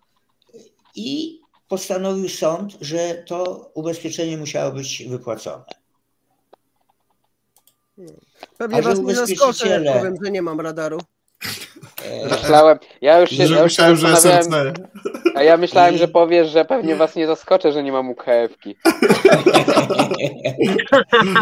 [0.95, 5.65] i postanowił sąd, że to ubezpieczenie musiało być wypłacone.
[8.59, 10.99] Pewnie A was nie zaskoczę, jak powiem, że nie mam radaru.
[12.05, 14.49] E, Myślałem, ja już się, Że ja już się myślałem, że SRC.
[15.35, 18.77] a ja myślałem, że powiesz, że pewnie was nie zaskoczę, że nie mam UKF-ki.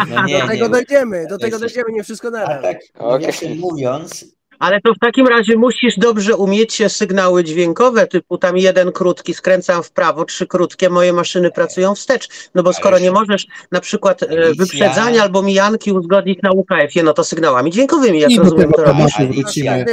[0.09, 0.71] No nie, do tego nie.
[0.71, 2.63] dojdziemy, do tego dojdziemy, nie wszystko A naraz.
[2.63, 3.11] tak, Okej.
[3.21, 4.25] nawiasem mówiąc,
[4.59, 9.35] Ale to w takim razie musisz dobrze umieć się sygnały dźwiękowe, typu tam jeden krótki,
[9.35, 12.29] skręcam w prawo, trzy krótkie, moje maszyny pracują wstecz.
[12.55, 17.03] No bo skoro nie możesz na przykład e, Alicja- wyprzedzania albo mijanki uzgodnić na UKF-ie,
[17.05, 19.15] no to sygnałami dźwiękowymi, jak I do rozumiem to robisz.
[19.19, 19.85] wrócimy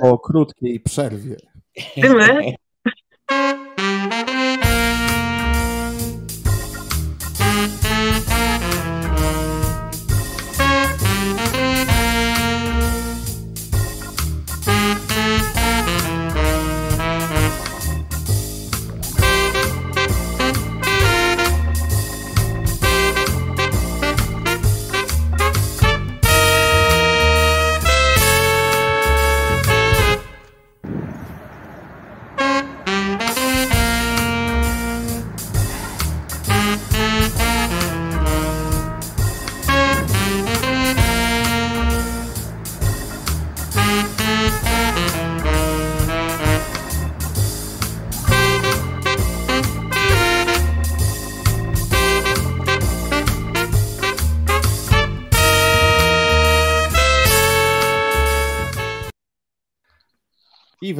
[0.00, 1.36] po krótkiej przerwie.
[1.96, 2.26] Dymy?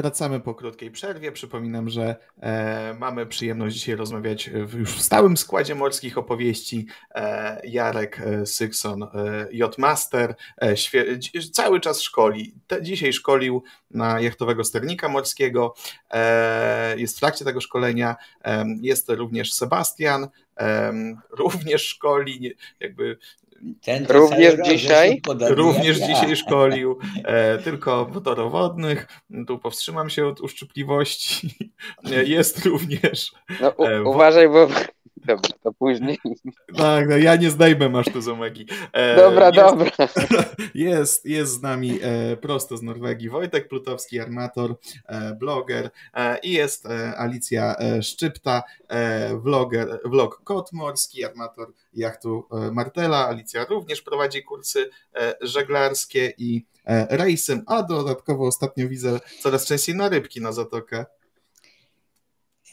[0.09, 1.33] wracamy po krótkiej przerwie.
[1.33, 6.87] Przypominam, że e, mamy przyjemność dzisiaj rozmawiać w już w stałym składzie morskich opowieści.
[7.15, 9.09] E, Jarek e, Sykson, e,
[9.53, 10.75] J-Master, e,
[11.53, 12.55] cały czas szkoli.
[12.67, 15.75] Te, dzisiaj szkolił na jachtowego sternika morskiego.
[16.11, 18.17] E, jest w trakcie tego szkolenia.
[18.81, 20.29] Jest również Sebastian,
[21.31, 22.55] również szkoli.
[22.81, 23.19] Jakby
[23.83, 25.23] ten Również dzisiaj?
[25.41, 26.07] Również ja.
[26.07, 29.07] dzisiaj szkolił e, tylko motorowodnych.
[29.47, 31.51] Tu powstrzymam się od uszczypliwości.
[32.13, 33.33] E, Jest również.
[33.61, 34.69] No, u, E, uważaj, bo...
[35.29, 36.18] Dobra, to później.
[36.76, 38.66] Tak, no, ja nie zdejmę masz tu z omegi.
[38.93, 39.91] E, Dobra, jest, dobra.
[40.74, 44.74] Jest, jest z nami e, prosto z Norwegii Wojtek Plutowski, armator,
[45.07, 51.72] e, bloger e, i jest e, Alicja e, Szczypta, e, vloger, vlog Kot Morski, armator
[51.95, 53.29] jachtu e, Martela.
[53.29, 59.95] Alicja również prowadzi kursy e, żeglarskie i e, rejsy, a dodatkowo ostatnio widzę coraz częściej
[59.95, 61.07] na rybki na zatokę.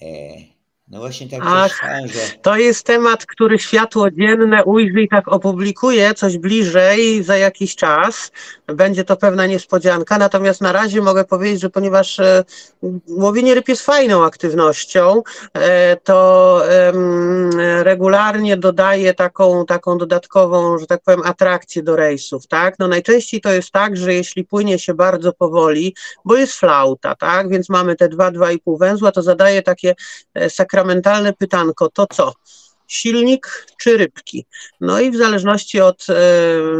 [0.02, 0.55] E,
[0.88, 1.82] no właśnie tak Ach.
[2.06, 7.76] że To jest temat, który światło dzienne ujrzy i tak opublikuje coś bliżej za jakiś
[7.76, 8.32] czas.
[8.68, 12.44] Będzie to pewna niespodzianka, natomiast na razie mogę powiedzieć, że ponieważ e,
[13.08, 15.24] łowienie ryb jest fajną aktywnością,
[15.54, 17.50] e, to em,
[17.82, 22.80] regularnie dodaję taką, taką dodatkową, że tak powiem, atrakcję do rejsów, tak?
[22.80, 27.50] No najczęściej to jest tak, że jeśli płynie się bardzo powoli, bo jest flauta, tak?
[27.50, 29.96] Więc mamy te 2-2,5 węzła, to zadaję takie
[30.34, 32.34] e, sakramentalne pytanko, to co?
[32.88, 34.46] Silnik czy rybki?
[34.82, 36.16] No i w zależności od e,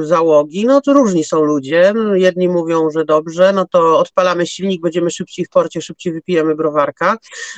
[0.06, 1.94] załogi, no to różni są ludzie.
[2.14, 7.18] Jedni mówią, że dobrze, no to odpalamy silnik, będziemy szybciej w porcie, szybciej wypijemy browarka.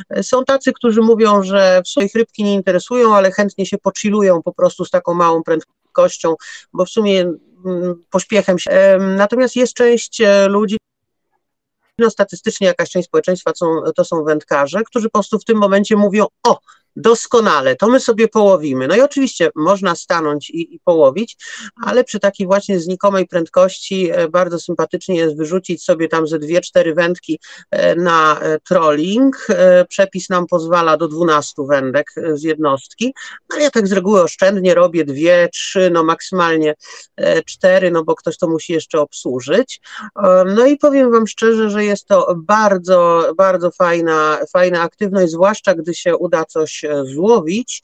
[0.10, 3.78] E, Są tacy, którzy mówią, że w sumie ich rybki nie interesują, ale chętnie się
[3.78, 6.36] pochillują po prostu z taką małą prędkością,
[6.74, 7.22] bo w sumie
[7.66, 8.72] mm, pośpiechem się.
[8.72, 10.78] Em, Natomiast jest część e, ludzi,
[12.00, 15.96] no statystycznie jakaś część społeczeństwa są, to są wędkarze, którzy po prostu w tym momencie
[15.96, 16.60] mówią, o,
[16.98, 18.88] doskonale, to my sobie połowimy.
[18.88, 21.38] No i oczywiście można stanąć i, i połowić,
[21.86, 26.62] ale przy takiej właśnie znikomej prędkości e, bardzo sympatycznie jest wyrzucić sobie tam ze dwie,
[26.62, 27.40] cztery wędki
[27.72, 29.48] e, na e, trolling.
[29.90, 33.14] Przepis nam pozwala do 12 wędek z jednostki,
[33.54, 36.76] ale ja tak z reguły oszczędnie robię dwie, trzy, no maksymalnie
[37.46, 39.82] cztery, no bo ktoś to musi jeszcze obsłużyć.
[40.56, 45.96] No i powiem Wam szczerze, że jest to bardzo, bardzo fajna, fajna aktywność, zwłaszcza gdy
[45.96, 47.84] się uda coś złowić,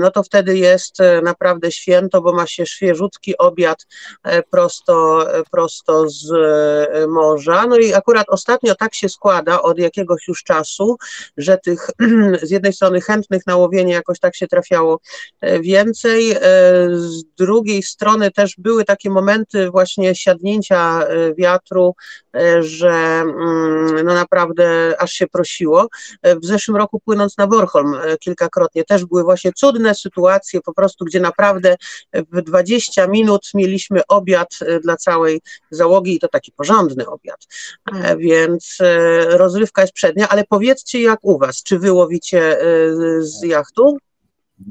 [0.00, 3.86] no to wtedy jest e, naprawdę święto, bo ma się świeżutki obiad
[4.24, 6.30] e, prosto, e, prosto z
[7.08, 7.66] morza.
[7.66, 10.96] No i akurat ostatnio tak się składa od jakiegoś już czasu,
[11.36, 11.90] że tych
[12.42, 15.00] z jednej strony chętnych na łowienie jakoś tak się trafiało
[15.60, 16.36] więcej,
[16.90, 21.00] z drugiej strony też były takie momenty właśnie siadnięcia
[21.38, 21.94] wiatru,
[22.60, 25.88] że mm, no naprawdę aż się prosiło.
[26.24, 31.20] W zeszłym roku płynąc na Bornholm kilkakrotnie też były właśnie cudne sytuacje, po prostu, gdzie
[31.20, 31.76] naprawdę
[32.12, 37.46] w 20 minut mieliśmy obiad e, dla całej załogi i to taki porządny obiad.
[37.92, 42.58] E, więc e, rozrywka jest przednia, ale powiedzcie jak u Was, czy wy łowicie
[43.20, 43.98] z jachtu?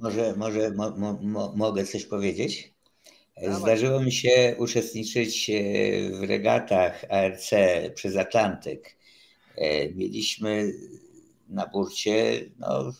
[0.01, 0.91] Może, może mo,
[1.22, 2.74] mo, mogę coś powiedzieć?
[3.48, 5.52] Zdarzyło mi się uczestniczyć
[6.12, 7.50] w regatach ARC
[7.96, 8.96] przez Atlantyk.
[9.96, 10.74] Mieliśmy
[11.50, 12.94] na burcie no,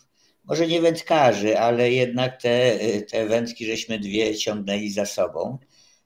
[0.50, 2.80] może nie wędkarzy, ale jednak te,
[3.12, 5.58] te wędki żeśmy dwie ciągnęli za sobą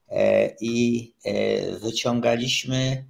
[0.09, 3.05] e, i e, wyciągaliśmy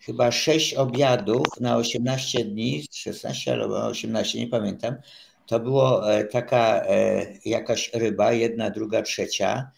[0.00, 4.96] chyba sześć obiadów na 18 dni, 16 albo 18, nie pamiętam.
[5.46, 6.84] To było e, taka
[7.44, 9.70] jakaś ryba, jedna, druga, trzecia.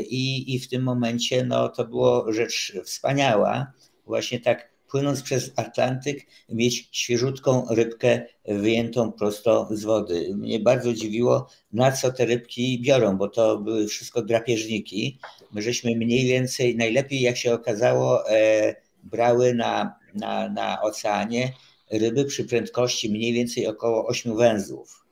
[0.00, 3.72] I, i w tym momencie no, to było rzecz wspaniała.
[4.06, 10.30] Właśnie tak płynąc przez Atlantyk, mieć świeżutką rybkę wyjętą prosto z wody.
[10.36, 15.18] Mnie bardzo dziwiło, na co te rybki biorą, bo to były wszystko drapieżniki.
[15.52, 21.52] My żeśmy mniej więcej, najlepiej jak się okazało, e, brały na, na, na oceanie
[21.90, 25.04] ryby przy prędkości mniej więcej około 8 węzłów.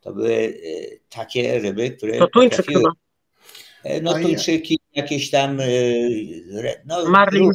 [0.00, 2.18] To były e, takie ryby, które.
[2.18, 2.90] To tuńczyk chyba.
[3.84, 5.60] E, no, tuńczyki, jakieś tam.
[6.86, 7.50] No, Marlin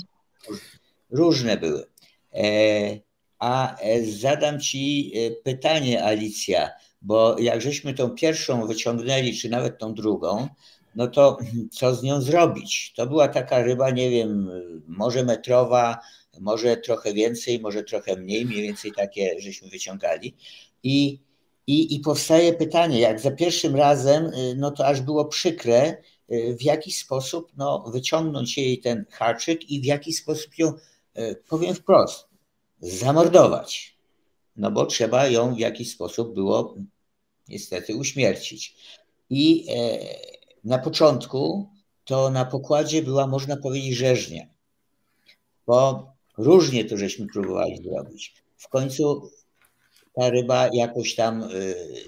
[1.13, 1.85] różne były.
[2.33, 2.99] E,
[3.39, 6.69] a e, zadam Ci e, pytanie, Alicja,
[7.01, 10.47] bo jak żeśmy tą pierwszą wyciągnęli, czy nawet tą drugą,
[10.95, 11.37] no to
[11.71, 12.93] co z nią zrobić?
[12.95, 14.49] To była taka ryba, nie wiem,
[14.87, 15.99] może metrowa,
[16.39, 20.35] może trochę więcej, może trochę mniej, mniej więcej takie żeśmy wyciągali.
[20.83, 21.19] I,
[21.67, 25.97] i, i powstaje pytanie, jak za pierwszym razem, no to aż było przykre,
[26.29, 30.73] w jaki sposób no, wyciągnąć jej ten haczyk i w jaki sposób ją
[31.13, 32.27] E, powiem wprost,
[32.79, 33.97] zamordować.
[34.55, 36.75] No bo trzeba ją w jakiś sposób było
[37.47, 38.75] niestety uśmiercić.
[39.29, 39.99] I e,
[40.63, 41.69] na początku
[42.05, 44.47] to na pokładzie była, można powiedzieć, rzeźnia,
[45.67, 46.07] bo
[46.37, 48.33] różnie to żeśmy próbowali zrobić.
[48.57, 49.31] W końcu
[50.15, 51.47] ta ryba jakoś tam e,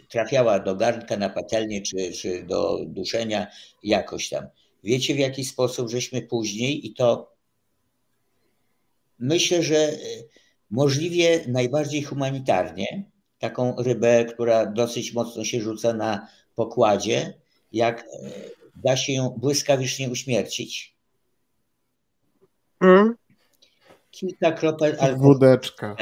[0.10, 3.47] trafiała do garnka na patelnię, czy, czy do duszenia,
[3.84, 4.47] jakoś tam.
[4.84, 7.36] Wiecie w jaki sposób żeśmy później, i to
[9.20, 9.97] myślę, że e,
[10.72, 13.03] możliwie najbardziej humanitarnie
[13.39, 17.34] taką rybę, która dosyć mocno się rzuca na pokładzie,
[17.72, 18.06] jak e,
[18.76, 20.95] da się ją błyskawicznie uśmiercić.
[22.82, 23.16] Mm.
[24.12, 25.34] Kilka kropel alkoholu.
[25.34, 25.95] Wódeczka.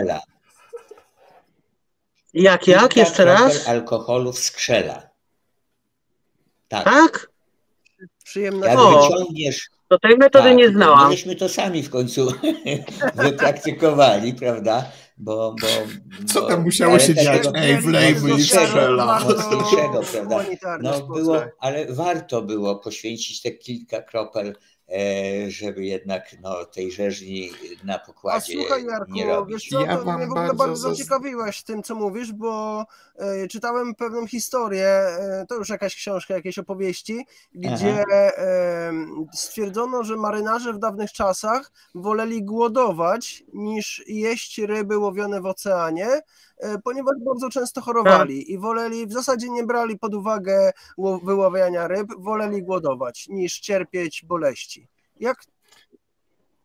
[2.34, 2.81] Jak, jak?
[2.81, 3.67] Kilka Jeszcze raz?
[3.67, 5.09] alkoholu w skrzela.
[6.67, 6.84] Tak?
[6.84, 7.29] tak?
[8.23, 8.67] Przyjemne.
[8.67, 11.09] Jak wyciągniesz to tej metody tak, nie znałam.
[11.09, 12.34] Myśmy to sami w końcu
[13.15, 14.91] wypraktykowali, prawda?
[15.17, 15.67] Bo, bo,
[16.34, 17.43] Co tam musiało się dziać?
[17.55, 19.19] Ej, wlejmy i strzela.
[19.19, 20.45] Mocniejszego, prawda?
[20.81, 24.55] No było, ale warto było poświęcić te kilka kropel
[25.47, 27.51] żeby jednak no, tej rzeźni
[27.84, 29.53] na pokładzie A słuchaj, Jarku, nie robić.
[29.53, 33.95] Wiesz co, ja wam mnie w ogóle bardzo zaciekawiłeś tym, co mówisz, bo e, czytałem
[33.95, 38.93] pewną historię, e, to już jakaś książka, jakieś opowieści, gdzie e,
[39.34, 46.21] stwierdzono, że marynarze w dawnych czasach woleli głodować niż jeść ryby łowione w oceanie,
[46.53, 46.53] E,
[46.84, 48.49] ponieważ bardzo często chorowali tak.
[48.49, 50.72] i woleli, w zasadzie nie brali pod uwagę
[51.24, 54.88] wyławiania ryb, woleli głodować niż cierpieć boleści.
[55.20, 55.38] Jak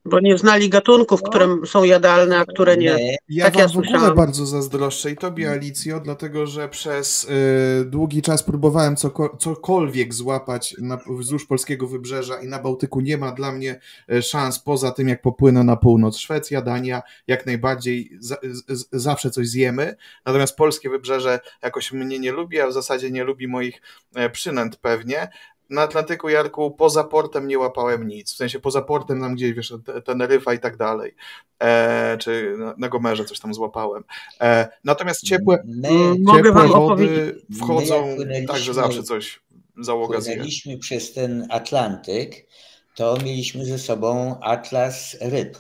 [0.09, 3.17] Bo nie znali gatunków, które są jadalne, a które nie.
[3.29, 4.17] Ja Tak wam ja w ogóle słyszałam.
[4.17, 10.77] bardzo zazdroszczę i tobie, Alicjo, dlatego że przez y, długi czas próbowałem coko, cokolwiek złapać
[10.79, 13.81] na, wzdłuż polskiego wybrzeża i na Bałtyku nie ma dla mnie
[14.13, 16.19] y, szans poza tym, jak popłynę na północ.
[16.19, 18.37] Szwecja, Dania, jak najbardziej za,
[18.69, 19.97] z, zawsze coś zjemy,
[20.27, 23.83] natomiast polskie wybrzeże jakoś mnie nie lubi, a w zasadzie nie lubi moich
[24.15, 25.29] e, przynęt pewnie.
[25.71, 28.33] Na Atlantyku, Jarku, poza portem nie łapałem nic.
[28.33, 31.15] W sensie poza portem nam gdzieś, wiesz, te- Teneryfa i tak dalej.
[31.63, 34.05] E, czy na, na Gomerze coś tam złapałem.
[34.41, 35.89] E, natomiast ciepłe, My,
[36.19, 37.45] Mogę ciepłe wam wody opowiedzieć.
[37.59, 39.41] wchodzą My jak płynęliśmy- tak, że zawsze coś
[39.81, 40.45] załoga zje.
[40.81, 42.47] przez ten Atlantyk,
[42.95, 45.59] to mieliśmy ze sobą atlas ryb.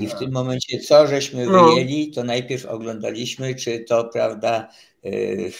[0.00, 1.64] I w tym momencie, co żeśmy No.
[1.68, 4.68] wyjęli, to najpierw oglądaliśmy, czy to prawda.
[5.02, 5.50] yy,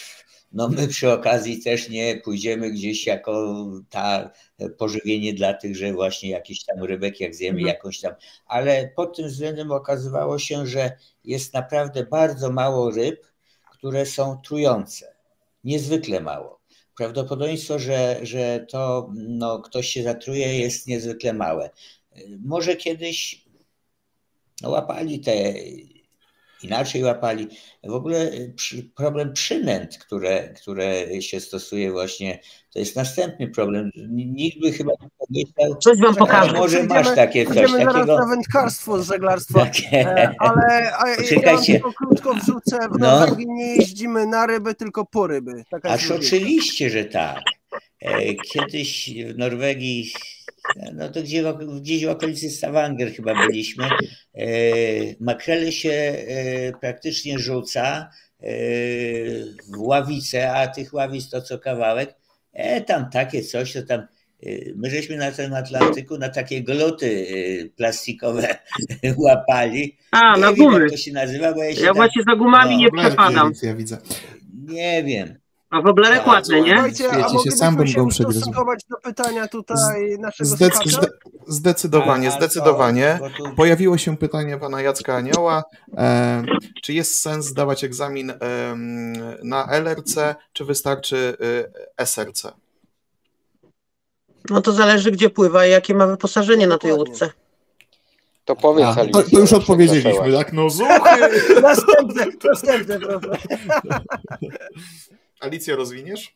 [0.55, 4.31] No my przy okazji też nie pójdziemy gdzieś jako ta
[4.77, 7.75] pożywienie dla tych, że właśnie jakieś tam rybek, jak zjemy Mhm.
[7.75, 8.13] jakąś tam.
[8.45, 10.91] Ale pod tym względem okazywało się, że
[11.23, 13.25] jest naprawdę bardzo mało ryb,
[13.71, 15.15] które są trujące.
[15.63, 16.59] Niezwykle mało.
[16.97, 21.69] Prawdopodobieństwo, że, że to no, ktoś się zatruje, jest niezwykle małe.
[22.39, 23.45] Może kiedyś
[24.61, 25.53] no, łapali te,
[26.65, 27.47] inaczej łapali.
[27.83, 32.39] W ogóle przy, problem przynęt, które, które się stosuje właśnie,
[32.73, 33.89] to jest następny problem.
[34.09, 36.53] Nikt by chyba nie pomyślał, Coś wam pokażę.
[36.53, 38.17] może Przejdziemy- masz takie coś Idziemy zaraz takiego.
[38.19, 39.61] na wędkarstwo, żeglarstwo.
[39.61, 40.05] E, Takie.
[40.39, 43.19] Ale a, ja krótko wrzucę, w No.
[43.19, 45.63] Norwegii nie jeździmy na ryby, tylko po ryby.
[45.71, 47.41] Taka Aż oczywiście, że tak.
[48.01, 50.11] E, Kiedyś w Norwegii,
[50.93, 51.43] no to gdzie,
[51.81, 54.47] gdzieś w okolicy Stavanger chyba byliśmy, e,
[55.19, 58.09] makrele się e, praktycznie rzuca
[58.39, 58.45] e,
[59.73, 62.15] w ławice, a tych ławic to co kawałek,
[62.53, 64.05] e, tam takie coś, to tam e,
[64.75, 67.27] My żeśmy na tym Atlantyku na takie gluty
[67.65, 68.47] e, plastikowe
[69.17, 69.97] łapali.
[70.11, 70.79] A, nie na wiem, gumy.
[70.81, 73.51] jak to się nazywa, bo ja się Ja tak, właśnie za gumami No, nie przepadam.
[73.63, 73.97] Ja widzę.
[74.67, 75.35] nie wiem.
[75.69, 76.73] A woblerek Tak, ładny, nie?
[76.73, 78.51] Słuchajcie, a się, sam bym się go przegryzł.
[78.89, 81.07] do pytania tutaj naszego Zdec- zde-
[81.47, 83.19] zdecydowanie, zdecydowanie.
[83.55, 85.63] Pojawiło się pytanie pana Jacka Anioła,
[85.97, 86.43] e,
[86.83, 89.13] czy jest sens zdawać egzamin em,
[89.43, 91.37] na LRC, czy wystarczy
[91.97, 92.43] e, SRC?
[94.49, 97.29] No to zależy, gdzie pływa i jakie ma wyposażenie na tej łódce.
[98.45, 100.53] To powiedz, A, to, to już odpowiedzieliśmy, tak?
[100.53, 101.19] No zuchy!
[101.61, 103.37] Następne, następne, proszę.
[105.39, 106.35] Alicjo, rozwiniesz?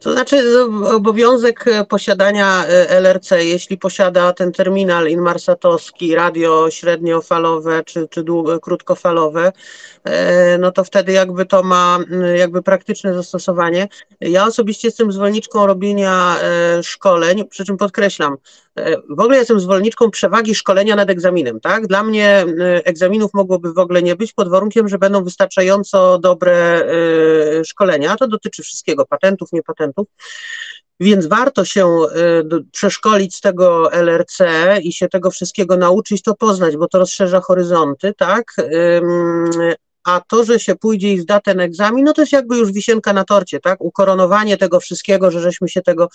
[0.00, 0.64] To znaczy
[0.94, 8.60] obowiązek e, posiadania e, LRC, jeśli posiada ten terminal inmarsatowski, radio średniofalowe czy, czy długo,
[8.60, 9.52] krótkofalowe,
[10.58, 13.88] no to wtedy jakby to ma m, jakby praktyczne zastosowanie.
[14.20, 18.36] Ja osobiście jestem zwolenniczką robienia e, szkoleń, przy czym podkreślam,
[18.76, 21.86] e, w ogóle jestem zwolenniczką przewagi szkolenia nad egzaminem, tak?
[21.86, 22.44] Dla mnie e,
[22.86, 28.16] egzaminów mogłoby w ogóle nie być pod warunkiem, że będą wystarczająco dobre e, szkolenia.
[28.16, 30.06] To dotyczy wszystkiego, patentów, nie patentów.
[31.00, 32.08] Więc warto się e,
[32.72, 34.38] przeszkolić z tego LRC
[34.82, 38.44] i się tego wszystkiego nauczyć, to poznać, bo to rozszerza horyzonty, tak?
[40.04, 43.12] A to, że się pójdzie i zda ten egzamin, no to jest jakby już wisienka
[43.12, 43.80] na torcie, tak?
[43.80, 46.08] Ukoronowanie tego wszystkiego, że żeśmy się tego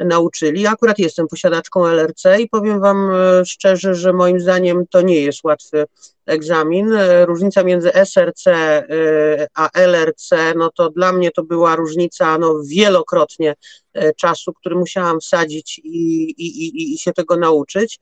[0.00, 0.62] nauczyli.
[0.62, 5.20] Ja Akurat jestem posiadaczką LRC i powiem Wam e, szczerze, że moim zdaniem to nie
[5.20, 5.86] jest łatwy
[6.26, 6.92] egzamin.
[6.92, 12.60] E, Różnica między SRC e, a LRC, no to dla mnie to była różnica no,
[12.66, 13.54] wielokrotnie
[13.94, 17.98] e, czasu, który musiałam wsadzić i, i, i, i się tego nauczyć.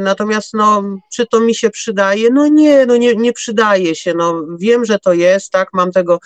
[0.00, 0.82] Natomiast no,
[1.12, 2.28] czy to mi się przydaje?
[2.30, 4.14] No nie, no nie, nie przydaje się.
[4.14, 6.18] No, wiem, że to jest, tak, mam tego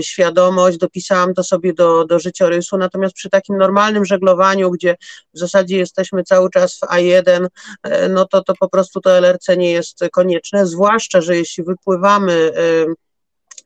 [0.00, 4.96] świadomość, dopisałam to sobie do, do życiorysu, natomiast przy takim normalnym żeglowaniu, gdzie
[5.34, 7.46] w zasadzie jesteśmy cały czas w A1,
[7.82, 12.52] e, no to, to po prostu to LRC nie jest konieczne, zwłaszcza, że jeśli wypływamy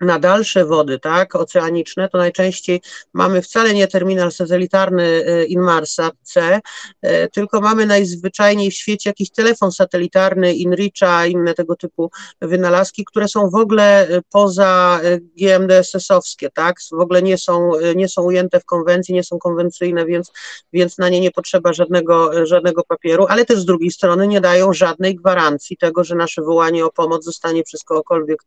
[0.03, 2.81] na dalsze wody, tak, oceaniczne, to najczęściej
[3.13, 6.61] mamy wcale nie terminal satelitarny e, Inmarsat C,
[7.03, 12.11] e, tylko mamy najzwyczajniej w świecie jakiś telefon satelitarny Inricha, inne tego typu
[12.41, 15.01] wynalazki, które są w ogóle e, poza
[15.39, 20.33] GMDSS-owskie, tak, w ogóle nie są, nie są ujęte w konwencji, nie są konwencyjne, więc,
[20.73, 24.73] więc na nie nie potrzeba żadnego, żadnego papieru, ale też z drugiej strony nie dają
[24.73, 28.43] żadnej gwarancji tego, że nasze wołanie o pomoc zostanie przez kogokolwiek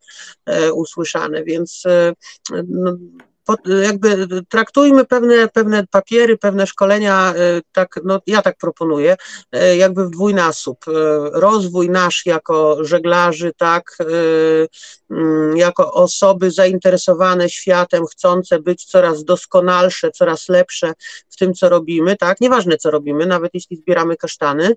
[0.73, 2.13] usłyszane, więc e,
[2.67, 2.97] no,
[3.83, 7.33] jakby traktujmy pewne, pewne papiery, pewne szkolenia,
[7.71, 9.15] tak, no ja tak proponuję,
[9.77, 10.85] jakby w dwójnasób.
[11.31, 13.97] Rozwój nasz jako żeglarzy, tak,
[15.09, 20.93] mm, jako osoby zainteresowane światem, chcące być coraz doskonalsze, coraz lepsze
[21.29, 24.75] w tym, co robimy, tak, nieważne co robimy, nawet jeśli zbieramy kasztany,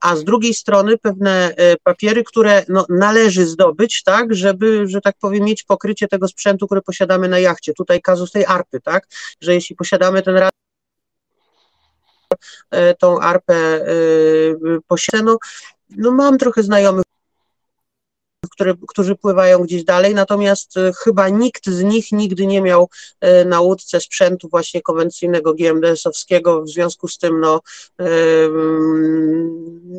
[0.00, 1.54] a z drugiej strony pewne
[1.84, 6.82] papiery, które no, należy zdobyć, tak, żeby, że tak powiem, mieć pokrycie tego sprzętu, który
[6.82, 7.69] posiadamy na jachcie.
[7.74, 9.06] Tutaj kazus tej arpy, tak,
[9.40, 10.50] że jeśli posiadamy ten radar,
[12.70, 13.84] e, tą arpę e,
[14.86, 15.38] posiadamy, no,
[15.90, 17.04] no mam trochę znajomych,
[18.48, 22.88] które, którzy pływają gdzieś dalej, natomiast e, chyba nikt z nich nigdy nie miał
[23.20, 27.60] e, na łódce sprzętu właśnie konwencyjnego GMDS-owskiego, w związku z tym no,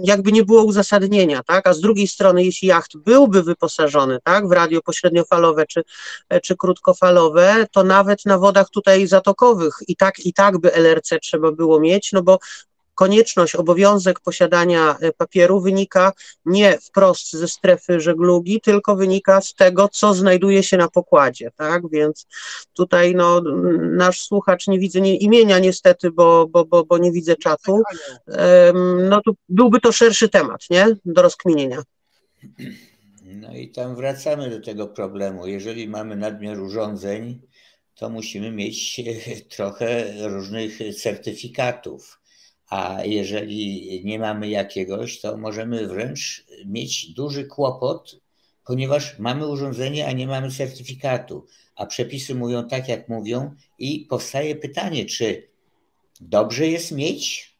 [0.03, 4.51] jakby nie było uzasadnienia, tak, a z drugiej strony jeśli jacht byłby wyposażony, tak, w
[4.51, 5.83] radio pośredniofalowe czy,
[6.43, 11.51] czy krótkofalowe, to nawet na wodach tutaj zatokowych i tak, i tak by LRC trzeba
[11.51, 12.39] było mieć, no bo
[13.01, 16.13] konieczność, obowiązek posiadania e, papieru wynika
[16.45, 21.89] nie wprost ze strefy żeglugi, tylko wynika z tego, co znajduje się na pokładzie, tak,
[21.89, 22.27] więc
[22.73, 23.41] tutaj no,
[23.81, 27.81] nasz słuchacz, nie widzę imienia niestety, bo, bo, bo, bo nie widzę czatu,
[29.09, 31.83] no to byłby to szerszy temat, nie, do rozkminienia.
[33.25, 35.47] No i tam wracamy do tego problemu.
[35.47, 37.41] Jeżeli mamy nadmiar urządzeń,
[37.95, 39.01] to musimy mieć
[39.55, 42.20] trochę różnych certyfikatów
[42.71, 48.21] a jeżeli nie mamy jakiegoś, to możemy wręcz mieć duży kłopot,
[48.65, 51.45] ponieważ mamy urządzenie, a nie mamy certyfikatu,
[51.75, 55.47] a przepisy mówią tak, jak mówią, i powstaje pytanie, czy
[56.21, 57.55] dobrze jest mieć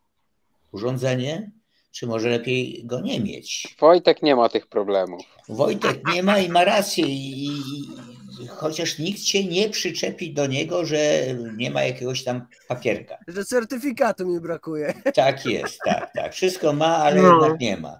[0.72, 1.52] urządzenie,
[1.92, 3.76] czy może lepiej go nie mieć?
[3.80, 5.22] Wojtek nie ma tych problemów.
[5.50, 7.06] Wojtek nie ma i ma rację.
[7.06, 7.52] I, i,
[8.50, 11.00] chociaż nikt się nie przyczepi do niego, że
[11.58, 13.18] nie ma jakiegoś tam papierka.
[13.28, 14.94] Że certyfikatu mi brakuje.
[15.16, 16.34] Tak jest, tak, tak.
[16.34, 17.34] Wszystko ma, ale no.
[17.34, 18.00] jednak nie ma.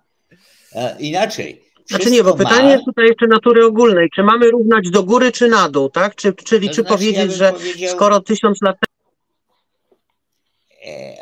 [1.00, 1.64] Inaczej.
[1.86, 2.72] Znaczy nie, bo pytanie ma...
[2.72, 4.10] jest tutaj jeszcze natury ogólnej.
[4.16, 6.16] Czy mamy równać do góry, czy na dół, tak?
[6.16, 7.96] Czy, czyli to czy znaczy, powiedzieć, ja że powiedział...
[7.96, 8.91] skoro tysiąc lat E,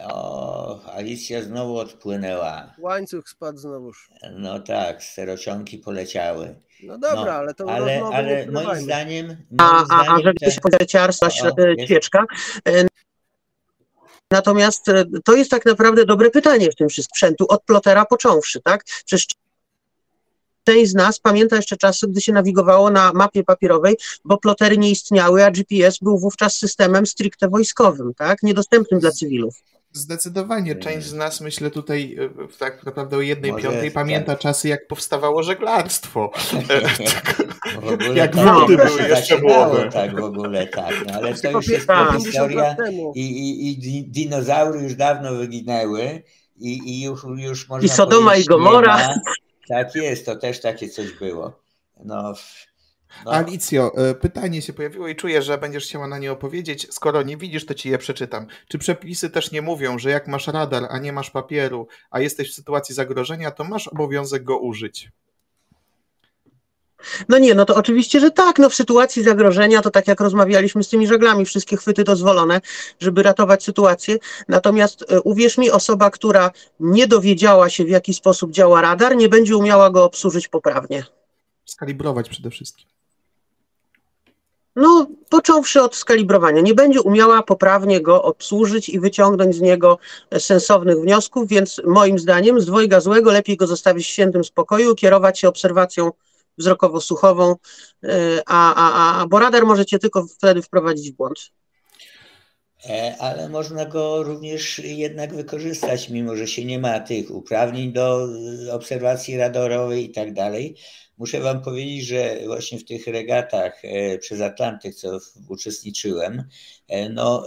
[0.10, 2.74] o, Alicja znowu odpłynęła.
[2.80, 4.10] Łańcuch spadł znowuż.
[4.32, 6.56] No tak, sterocionki poleciały.
[6.84, 9.28] No dobra, no, ale to ale, ale moim zdaniem.
[9.28, 10.52] Moim a, a, a żeby te...
[10.52, 11.30] się powiedziarstwa,
[11.86, 12.26] świeczka.
[12.68, 12.86] E,
[14.32, 18.62] natomiast e, to jest tak naprawdę dobre pytanie w tym wszystkim sprzętu, od plotera począwszy,
[18.62, 18.84] tak?
[18.84, 19.26] Przecież
[20.70, 24.92] część z nas pamięta jeszcze czasy, gdy się nawigowało na mapie papierowej, bo plotery nie
[24.92, 28.44] istniały, a GPS był wówczas systemem stricte wojskowym, tak?
[28.44, 29.56] Niedostępnym dla cywilów.
[29.94, 30.76] Zdecydowanie.
[30.76, 34.40] Część z nas, myślę tutaj e, tak naprawdę o jednej Może piątej pamięta tak.
[34.40, 36.32] czasy, jak powstawało żeglarstwo.
[38.14, 39.90] jak tak, wody były jeszcze młode.
[39.92, 40.96] Tak, w ogóle tak.
[41.08, 42.18] No, ale to już jest tak.
[42.18, 42.76] historia
[43.16, 46.24] i, i, i dinozaury już dawno wyginęły
[46.58, 49.14] i, i już, już można I Sodoma i Gomora.
[49.70, 51.60] Tak jest, to też takie coś było.
[52.04, 52.34] No,
[53.26, 53.32] no.
[53.32, 56.94] Alicjo, e, pytanie się pojawiło i czuję, że będziesz chciała na nie opowiedzieć.
[56.94, 58.48] Skoro nie widzisz, to ci je przeczytam.
[58.68, 62.52] Czy przepisy też nie mówią, że jak masz radar, a nie masz papieru, a jesteś
[62.52, 65.10] w sytuacji zagrożenia, to masz obowiązek go użyć?
[67.30, 68.60] No nie, no to oczywiście, że tak.
[68.60, 72.62] No w sytuacji zagrożenia to tak jak rozmawialiśmy z tymi żeglami, wszystkie chwyty dozwolone,
[73.00, 74.18] żeby ratować sytuację.
[74.48, 79.30] Natomiast e, uwierz mi, osoba, która nie dowiedziała się w jaki sposób działa radar, nie
[79.30, 81.06] będzie umiała go obsłużyć poprawnie.
[81.66, 82.86] Skalibrować przede wszystkim.
[84.76, 89.98] No, począwszy od skalibrowania, nie będzie umiała poprawnie go obsłużyć i wyciągnąć z niego
[90.40, 95.40] sensownych wniosków, więc moim zdaniem z dwojga złego lepiej go zostawić w świętym spokoju, kierować
[95.40, 96.12] się obserwacją
[96.60, 97.56] wzrokowo-słuchową,
[98.04, 101.52] e, a, a, a, bo radar możecie tylko wtedy wprowadzić w błąd.
[102.86, 108.28] E, ale można go również jednak wykorzystać, mimo że się nie ma tych uprawnień do
[108.72, 110.76] obserwacji radarowej i tak dalej.
[111.18, 115.18] Muszę Wam powiedzieć, że właśnie w tych regatach e, przez Atlantyk, co
[115.50, 116.44] uczestniczyłem,
[117.10, 117.46] no,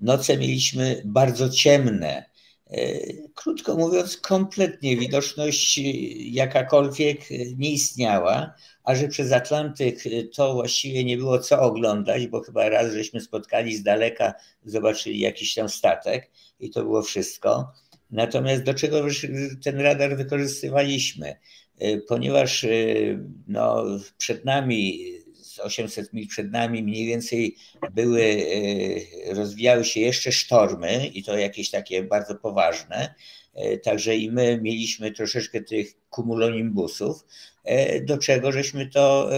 [0.00, 2.35] noce mieliśmy bardzo ciemne
[3.34, 5.80] krótko mówiąc, kompletnie widoczność
[6.18, 7.20] jakakolwiek
[7.56, 9.98] nie istniała, a że przez Atlantyk
[10.34, 14.34] to właściwie nie było co oglądać, bo chyba raz żeśmy spotkali z daleka,
[14.64, 16.30] zobaczyli jakiś tam statek
[16.60, 17.72] i to było wszystko.
[18.10, 19.02] Natomiast do czego
[19.64, 21.36] ten radar wykorzystywaliśmy?
[21.78, 22.68] E, ponieważ e,
[23.48, 23.84] no,
[24.18, 25.12] przed nami
[25.60, 27.56] 800 mil przed nami mniej więcej
[27.92, 28.22] były,
[29.30, 33.14] e, rozwijały się jeszcze sztormy i to jakieś takie bardzo poważne.
[33.54, 37.24] E, także i my mieliśmy troszeczkę tych kumulonimbusów.
[38.02, 39.30] do czego żeśmy to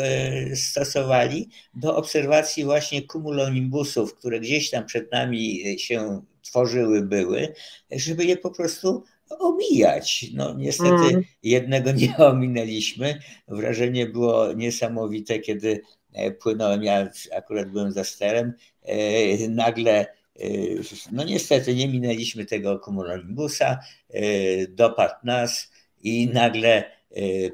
[0.54, 1.48] stosowali?
[1.74, 7.54] Do obserwacji właśnie cumulonimbusów, które gdzieś tam przed nami się tworzyły, były,
[7.90, 10.26] żeby je po prostu omijać.
[10.34, 11.22] No niestety mm.
[11.42, 13.18] jednego nie ominęliśmy.
[13.48, 15.80] Wrażenie było niesamowite, kiedy e,
[16.40, 18.52] płynąłem, ja akurat byłem za sterem,
[18.82, 20.48] e, nagle e,
[21.12, 23.78] no niestety nie minęliśmy tego cumulonimbusa,
[24.68, 25.70] dopadł nas
[26.02, 26.84] i nagle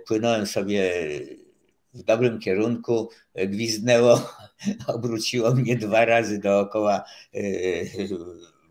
[0.06, 0.92] płynąłem sobie
[1.94, 4.30] w dobrym kierunku, gwizdnęło,
[4.94, 7.04] obróciło mnie dwa razy dookoła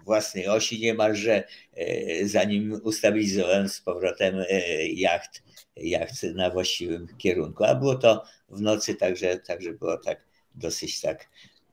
[0.06, 1.44] własnej osi niemalże,
[1.74, 5.43] e, zanim ustabilizowałem z powrotem e, jacht,
[5.76, 7.64] jacht na właściwym kierunku.
[7.64, 10.26] A było to w nocy, także, także było tak
[10.56, 11.30] dosyć tak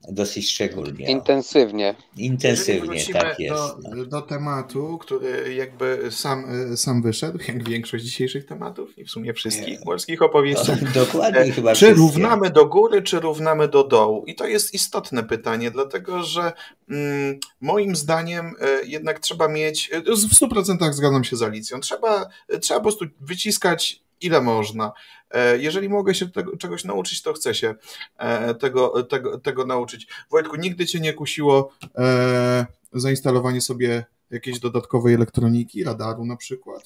[0.08, 1.10] dosyć szczególnie.
[1.10, 1.94] Intensywnie.
[2.16, 3.54] Intensywnie, tak jest.
[3.54, 4.04] Do, no.
[4.04, 6.46] do tematu, który jakby sam,
[6.76, 10.72] sam wyszedł, jak większość dzisiejszych tematów i w sumie wszystkich polskich opowieści.
[10.94, 11.98] dokładnie e, chyba Czy wszystkie.
[11.98, 14.24] równamy do góry, czy równamy do dołu?
[14.26, 16.52] I to jest istotne pytanie, dlatego że
[16.90, 22.28] mm, moim zdaniem e, jednak trzeba mieć, e, w 100% zgadzam się z Alicją, trzeba,
[22.60, 24.92] trzeba po prostu wyciskać ile można.
[25.30, 27.74] E, jeżeli mogę się tego, czegoś nauczyć, to chcę się
[28.18, 30.06] e, tego, tego, tego nauczyć.
[30.30, 36.82] Wojtku, nigdy cię nie kusiło e, zainstalowanie sobie jakiejś dodatkowej elektroniki, radaru na przykład?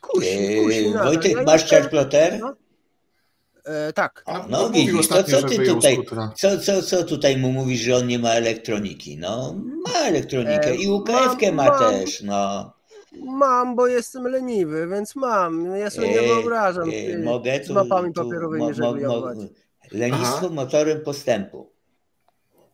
[0.00, 0.28] Kusi,
[0.64, 2.38] kusi, Wojtek, masz chartplotter?
[2.40, 2.54] No.
[3.64, 4.22] E, tak.
[4.26, 5.98] A, no widzisz, to co ty tutaj,
[6.36, 9.18] co, co, co tutaj mu mówisz, że on nie ma elektroniki?
[9.18, 9.54] No,
[9.86, 12.72] ma elektronikę i UKF-kę ma, ma też, no.
[13.24, 15.76] Mam, bo jestem leniwy, więc mam.
[15.76, 19.32] Ja sobie nie wyobrażam e, mogę tu, z mapami papierowymi, mo, mo, mo,
[19.92, 20.48] Lenistwo Aha.
[20.50, 21.72] motorem postępu.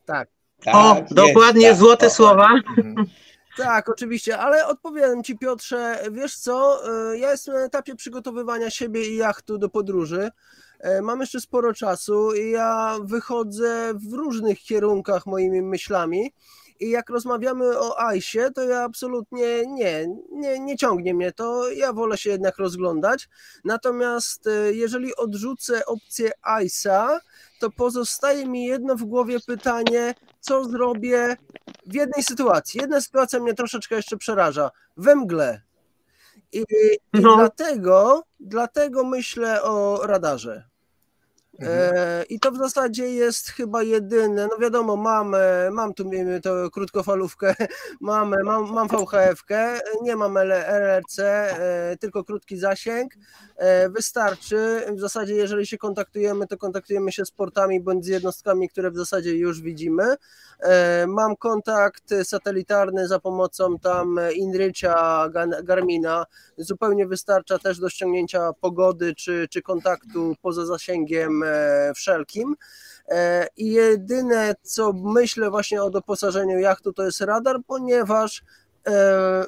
[0.05, 0.29] Tak.
[0.65, 2.49] tak o, jest, dokładnie, tak, złote o, słowa.
[2.79, 3.07] Mhm.
[3.57, 6.81] Tak, oczywiście, ale odpowiadam Ci Piotrze, wiesz co,
[7.13, 10.31] e, ja jestem na etapie przygotowywania siebie i jachtu do podróży.
[10.81, 16.33] E, mam jeszcze sporo czasu i ja wychodzę w różnych kierunkach moimi myślami.
[16.81, 21.71] I jak rozmawiamy o ICE, to ja absolutnie nie, nie, nie ciągnie mnie to.
[21.71, 23.29] Ja wolę się jednak rozglądać.
[23.65, 26.31] Natomiast e, jeżeli odrzucę opcję
[26.61, 27.19] ICE'a,
[27.61, 31.37] to pozostaje mi jedno w głowie pytanie, co zrobię
[31.87, 32.81] w jednej sytuacji.
[32.81, 34.71] Jedna sytuacja mnie troszeczkę jeszcze przeraża.
[34.97, 35.61] We mgle.
[36.53, 36.65] I,
[37.13, 37.37] i no.
[37.37, 40.74] dlatego, dlatego myślę o radarze.
[41.59, 41.97] Mhm.
[41.97, 44.49] E, I to w zasadzie jest chyba jedyne.
[44.51, 45.37] No wiadomo, mam,
[45.73, 46.11] mam tu
[46.43, 47.55] to krótkofalówkę,
[48.01, 53.15] mam, mam, mam VHF-kę, nie mam LRC, e, tylko krótki zasięg.
[53.91, 54.81] Wystarczy.
[54.97, 58.97] W zasadzie, jeżeli się kontaktujemy, to kontaktujemy się z portami bądź z jednostkami, które w
[58.97, 60.15] zasadzie już widzimy.
[61.07, 65.29] Mam kontakt satelitarny za pomocą tam Inricha
[65.65, 66.27] Garmina.
[66.57, 72.57] Zupełnie wystarcza też do ściągnięcia pogody czy, czy kontaktu poza zasięgiem E, wszelkim.
[73.09, 78.45] E, I jedyne, co myślę właśnie o doposażeniu jachtu, to jest radar, ponieważ e,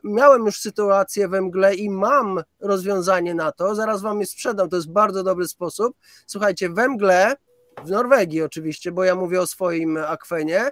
[0.04, 3.74] miałem już sytuację we mgle i mam rozwiązanie na to.
[3.74, 5.96] Zaraz wam je sprzedam, to jest bardzo dobry sposób.
[6.26, 7.36] Słuchajcie, we mgle,
[7.84, 10.70] w Norwegii oczywiście, bo ja mówię o swoim akwenie,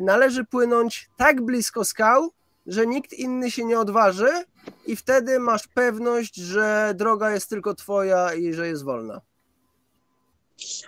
[0.00, 2.30] należy płynąć tak blisko skał,
[2.66, 4.28] że nikt inny się nie odważy,
[4.86, 9.20] i wtedy masz pewność, że droga jest tylko twoja i że jest wolna.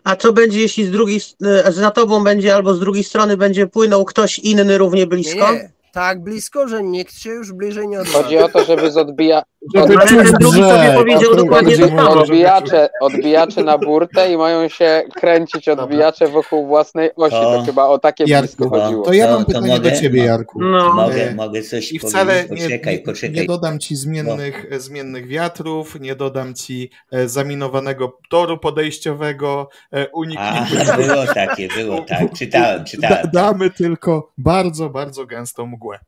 [0.04, 3.66] A co będzie, jeśli z drugiej, e, za tobą będzie albo z drugiej strony będzie
[3.66, 5.52] płynął ktoś inny równie blisko?
[5.52, 8.22] Nie, tak blisko, że nikt się już bliżej nie odważy.
[8.22, 9.42] Chodzi o to, żeby z odbija...
[9.74, 10.08] Żeby od...
[10.08, 12.10] ten drugi sobie powiedział dokładnie to samo.
[12.10, 17.30] Odbijacze, odbijacze na burtę i mają się kręcić odbijacze wokół własnej osi.
[17.30, 19.04] To, to chyba o takie Jarku, blisko chodziło.
[19.04, 20.62] To ja mam to, pytanie mogę, do ciebie, Jarku.
[20.62, 20.94] No.
[20.94, 23.40] Mogę, mogę coś I wcale poczekaj, nie, poczekaj.
[23.40, 24.80] nie dodam ci zmiennych, no.
[24.80, 30.86] zmiennych wiatrów, nie dodam ci e, zaminowanego toru podejściowego, e, uniknij...
[30.96, 33.22] było takie, było tak, czytałem, czytałem.
[33.22, 35.98] Da, damy tylko bardzo, bardzo gęstą mgłę.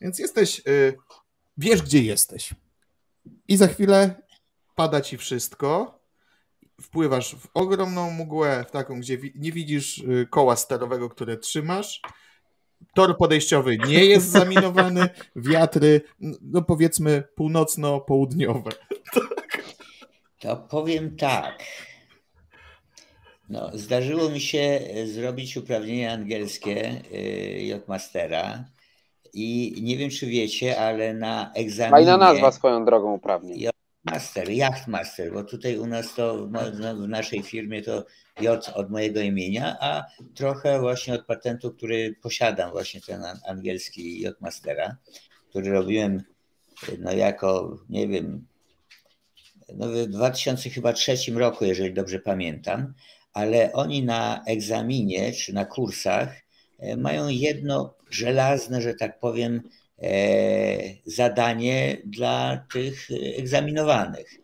[0.00, 0.96] Więc jesteś, y,
[1.58, 2.54] wiesz gdzie jesteś.
[3.48, 4.22] I za chwilę
[4.74, 5.98] pada ci wszystko.
[6.80, 12.00] Wpływasz w ogromną mgłę, w taką, gdzie nie widzisz y, koła sterowego, które trzymasz.
[12.94, 16.00] Tor podejściowy nie jest zaminowany, wiatry,
[16.42, 18.70] no powiedzmy północno-południowe.
[20.38, 21.64] To powiem tak.
[23.48, 28.64] No, zdarzyło mi się zrobić uprawnienie angielskie y, Jotmastera
[29.36, 31.90] i nie wiem, czy wiecie, ale na egzaminie...
[31.90, 33.68] Fajna nazwa swoją drogą uprawnień.
[34.04, 36.60] Master, Yachtmaster, bo tutaj u nas to, no,
[36.94, 38.04] w naszej firmie to
[38.40, 40.04] J od mojego imienia, a
[40.34, 44.96] trochę właśnie od patentu, który posiadam, właśnie ten angielski Yachtmastera,
[45.50, 46.22] który robiłem
[46.98, 48.46] no jako, nie wiem,
[49.74, 52.94] no w 2003 roku, jeżeli dobrze pamiętam,
[53.32, 56.34] ale oni na egzaminie czy na kursach
[56.78, 59.62] e, mają jedno żelazne, że tak powiem,
[60.02, 60.08] e,
[61.04, 63.08] zadanie dla tych
[63.38, 64.34] egzaminowanych.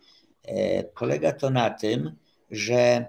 [0.43, 2.17] E, polega to na tym,
[2.51, 3.07] że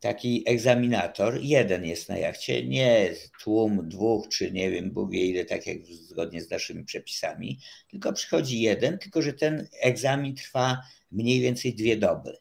[0.00, 5.44] taki egzaminator, jeden jest na jachcie, nie tłum dwóch, czy nie wiem, Bóg wie ile,
[5.44, 7.58] tak jak zgodnie z naszymi przepisami,
[7.90, 10.82] tylko przychodzi jeden, tylko że ten egzamin trwa
[11.12, 12.36] mniej więcej dwie doby.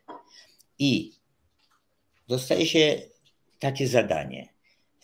[0.80, 1.14] I
[2.28, 3.02] dostaje się
[3.60, 4.57] takie zadanie.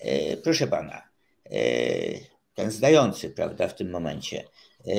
[0.03, 1.01] E, proszę pana,
[1.45, 1.59] e,
[2.53, 4.43] ten zdający, prawda, w tym momencie.
[4.87, 4.93] E,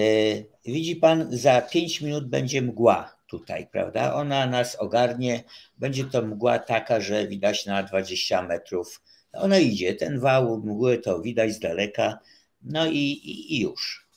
[0.64, 4.14] widzi pan, za pięć minut będzie mgła tutaj, prawda?
[4.14, 5.44] Ona nas ogarnie,
[5.78, 9.02] będzie to mgła taka, że widać na 20 metrów.
[9.32, 12.18] Ona idzie, ten wał mgły to widać z daleka,
[12.62, 14.08] no i, i, i już.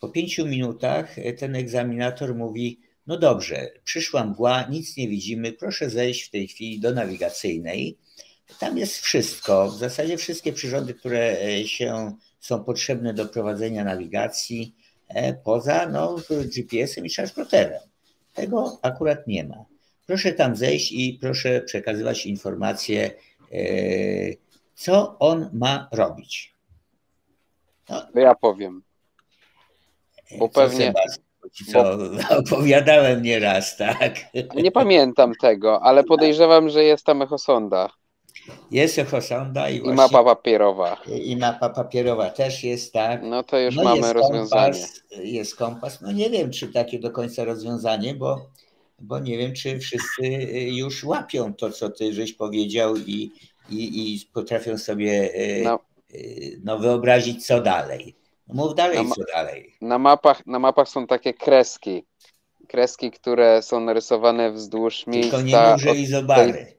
[0.00, 6.22] Po pięciu minutach ten egzaminator mówi, no dobrze, przyszła mgła, nic nie widzimy, proszę zejść
[6.22, 7.98] w tej chwili do nawigacyjnej.
[8.58, 14.74] Tam jest wszystko, w zasadzie wszystkie przyrządy, które e, się są potrzebne do prowadzenia nawigacji,
[15.08, 17.80] e, poza no, GPS-em i transporterem.
[18.34, 19.64] Tego akurat nie ma.
[20.06, 23.10] Proszę tam zejść i proszę przekazywać informacje,
[23.52, 23.58] e,
[24.74, 26.54] co on ma robić.
[27.88, 28.82] No, ja powiem.
[30.38, 30.92] Bo pewnie,
[31.72, 32.36] co bo...
[32.38, 34.14] opowiadałem nieraz, tak.
[34.54, 37.90] Nie pamiętam tego, ale podejrzewam, że jest tam echosonda.
[38.70, 40.96] Jest echosonda i, I mapa papierowa.
[41.24, 43.22] I mapa papierowa też jest, tak.
[43.22, 44.84] No to już no mamy rozwiązanie.
[45.10, 46.00] Jest kompas.
[46.00, 48.46] No nie wiem, czy takie do końca rozwiązanie, bo,
[48.98, 50.22] bo nie wiem, czy wszyscy
[50.66, 53.32] już łapią to, co ty żeś powiedział i,
[53.70, 55.80] i, i potrafią sobie e, no.
[56.14, 56.18] E,
[56.64, 58.16] no, wyobrazić, co dalej.
[58.48, 59.74] Mów dalej, na, co dalej.
[59.80, 62.04] Na mapach, na mapach są takie kreski.
[62.68, 65.36] Kreski, które są narysowane wzdłuż miejsca.
[65.36, 66.75] Tylko nie mów, że izobary.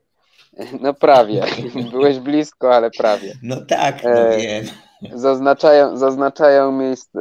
[0.82, 1.46] No prawie.
[1.92, 3.34] Byłeś blisko, ale prawie.
[3.44, 4.66] No tak, no e, wiem.
[5.14, 7.20] Zaznaczają, zaznaczają miejsc, e,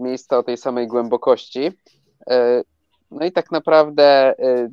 [0.00, 1.72] miejsca o tej samej głębokości.
[2.30, 2.62] E,
[3.10, 4.68] no i tak naprawdę e,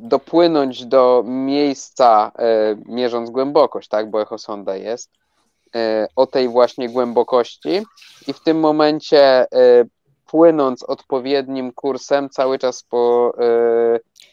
[0.00, 5.10] dopłynąć do miejsca, e, mierząc głębokość, tak, bo echosonda jest,
[5.76, 7.82] E, o tej właśnie głębokości
[8.26, 9.46] i w tym momencie
[10.26, 13.34] płynąc odpowiednim kursem cały czas po,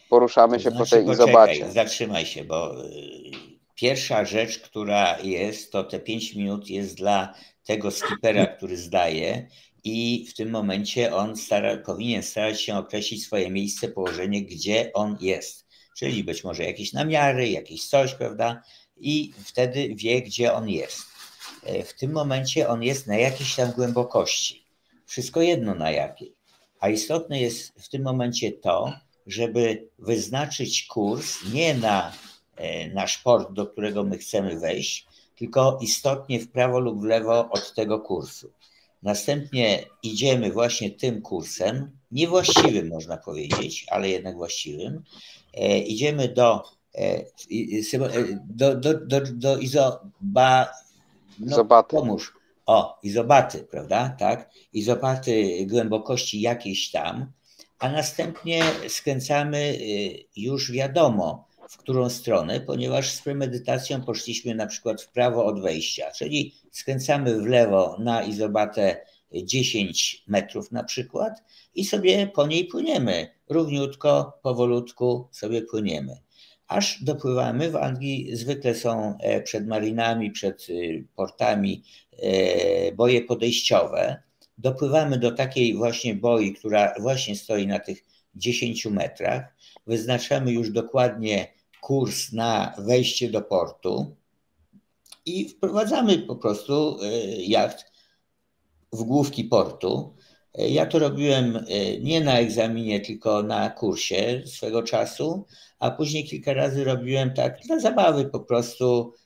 [0.08, 1.72] poruszamy się znaczy, po tej poczekaj, izobacie.
[1.72, 2.74] Zatrzymaj się, bo
[3.74, 9.48] pierwsza rzecz, która jest, to te 5 minut jest dla tego skipera, który zdaje
[9.84, 15.16] i w tym momencie on stara, powinien starać się określić swoje miejsce, położenie, gdzie on
[15.20, 15.66] jest.
[15.98, 18.62] Czyli być może jakieś namiary, jakieś coś, prawda?
[18.96, 21.02] I wtedy wie, gdzie on jest.
[21.62, 24.66] E, w tym momencie on jest na jakiejś tam głębokości.
[25.06, 26.34] Wszystko jedno na jakiej.
[26.80, 28.92] A istotne jest w tym momencie to,
[29.26, 32.12] żeby wyznaczyć kurs nie na
[32.56, 35.06] e, nasz port, do którego my chcemy wejść,
[35.36, 38.50] tylko istotnie w prawo lub w lewo od tego kursu.
[39.02, 45.02] Następnie idziemy właśnie tym kursem, niewłaściwym można powiedzieć, ale jednak właściwym.
[45.54, 46.62] E, idziemy do,
[48.44, 50.72] do, do, do, do izoba,
[51.38, 51.96] no, Zobaty.
[51.96, 52.32] Pomóż.
[52.66, 54.16] O, izobaty, prawda?
[54.18, 54.50] Tak?
[54.72, 57.32] Izobaty głębokości jakiejś tam,
[57.78, 65.02] a następnie skręcamy y, już wiadomo, w którą stronę, ponieważ z premedytacją poszliśmy na przykład
[65.02, 71.42] w prawo od wejścia, czyli skręcamy w lewo na izobatę 10 metrów na przykład
[71.74, 73.28] i sobie po niej płyniemy.
[73.48, 76.24] Równiutko, powolutku sobie płyniemy
[76.68, 77.70] aż dopływamy.
[77.70, 81.82] W Anglii zwykle są e, przed marinami, przed y, portami
[82.22, 84.22] e, boje podejściowe.
[84.58, 88.04] Dopływamy do takiej właśnie boi, która właśnie stoi na tych
[88.34, 89.54] 10 metrach.
[89.86, 94.16] Wyznaczamy już dokładnie kurs na wejście do portu
[95.26, 97.92] i wprowadzamy po prostu e, jacht
[98.92, 100.14] w główki portu.
[100.58, 101.64] Ja to robiłem
[102.00, 105.46] nie na egzaminie, tylko na kursie swego czasu
[105.84, 109.23] a później kilka razy robiłem tak dla zabawy po prostu, e,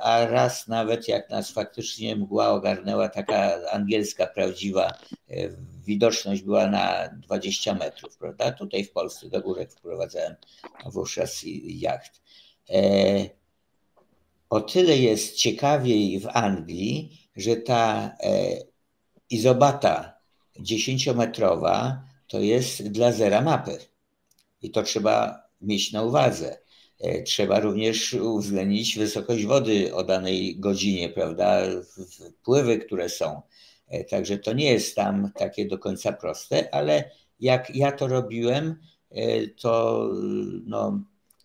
[0.00, 5.48] a raz nawet jak nas faktycznie mgła ogarnęła, taka angielska prawdziwa, e,
[5.86, 8.52] widoczność była na 20 metrów, prawda?
[8.52, 10.34] Tutaj w Polsce do górek wprowadzałem
[10.86, 12.20] wówczas jacht.
[12.70, 12.80] E,
[14.50, 18.16] o tyle jest ciekawiej w Anglii, że ta
[19.30, 20.20] izobata
[20.60, 23.78] 10-metrowa to jest dla zera mapy.
[24.62, 26.58] I to trzeba mieć na uwadze.
[27.00, 31.62] E, trzeba również uwzględnić wysokość wody o danej godzinie, prawda?
[32.40, 33.42] Wpływy, które są.
[33.88, 37.10] E, także to nie jest tam takie do końca proste, ale
[37.40, 38.76] jak ja to robiłem,
[39.56, 40.06] to
[40.66, 41.00] no,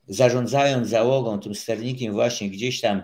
[0.07, 3.03] zarządzając załogą, tym sternikiem właśnie gdzieś tam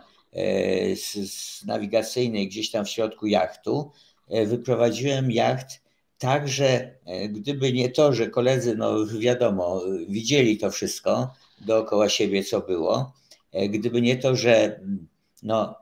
[0.95, 3.91] z, z nawigacyjnej, gdzieś tam w środku jachtu,
[4.45, 5.81] wyprowadziłem jacht
[6.17, 6.95] tak, że
[7.29, 11.33] gdyby nie to, że koledzy, no wiadomo, widzieli to wszystko
[11.65, 13.13] dookoła siebie, co było,
[13.69, 14.79] gdyby nie to, że
[15.43, 15.75] no,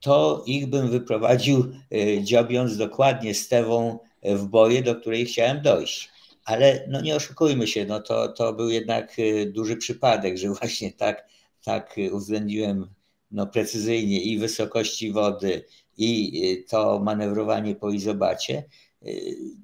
[0.00, 6.10] to ich bym wyprowadził, e, dziobiąc dokładnie stewą w boje, do której chciałem dojść.
[6.44, 10.92] Ale no nie oszukujmy się, no to, to był jednak e, duży przypadek, że właśnie
[10.92, 11.28] tak,
[11.64, 12.86] tak uwzględniłem
[13.30, 15.64] no, precyzyjnie i wysokości wody,
[15.98, 18.64] i e, to manewrowanie po izobacie.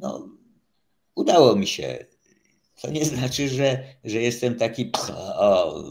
[0.00, 0.28] No,
[1.14, 2.06] udało mi się.
[2.82, 5.82] To nie znaczy, że, że jestem taki o,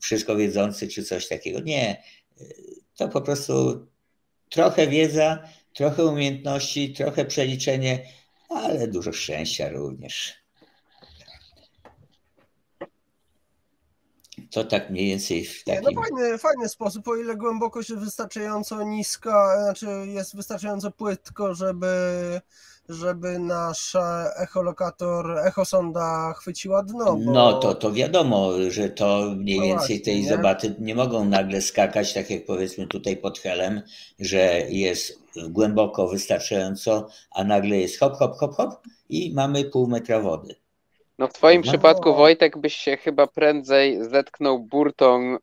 [0.00, 1.60] wszystko wiedzący czy coś takiego.
[1.60, 2.02] Nie.
[2.96, 3.86] To po prostu
[4.48, 5.38] trochę wiedza,
[5.74, 8.06] trochę umiejętności, trochę przeliczenie,
[8.48, 10.42] ale dużo szczęścia również.
[14.50, 15.94] To tak mniej więcej w no takim...
[15.94, 21.86] No fajny, fajny sposób, o ile głębokość jest wystarczająco niska, znaczy jest wystarczająco płytko, żeby
[22.92, 23.96] żeby nasz
[24.36, 27.04] echolokator, echosonda chwyciła dno.
[27.04, 27.32] Bo...
[27.32, 31.60] No to, to wiadomo, że to mniej no więcej właśnie, tej zobaty nie mogą nagle
[31.60, 33.82] skakać, tak jak powiedzmy tutaj pod helem,
[34.18, 40.20] że jest głęboko wystarczająco, a nagle jest hop, hop, hop, hop i mamy pół metra
[40.20, 40.61] wody.
[41.22, 41.70] No w twoim no.
[41.72, 45.36] przypadku Wojtek byś się chyba prędzej zetknął burtą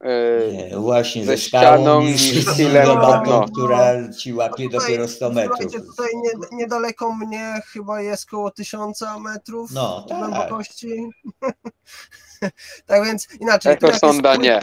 [0.72, 2.22] yy, właśnie ze, ze ścianą niż
[2.56, 2.88] silem
[3.26, 3.46] no.
[3.54, 5.72] która ci łapie tutaj, dopiero 100 metrów.
[5.72, 10.18] Tutaj nie, niedaleko mnie chyba jest koło 1000 metrów no, tak.
[10.18, 11.10] głębokości.
[12.88, 13.72] tak więc inaczej.
[13.72, 14.62] Jako sonda nie.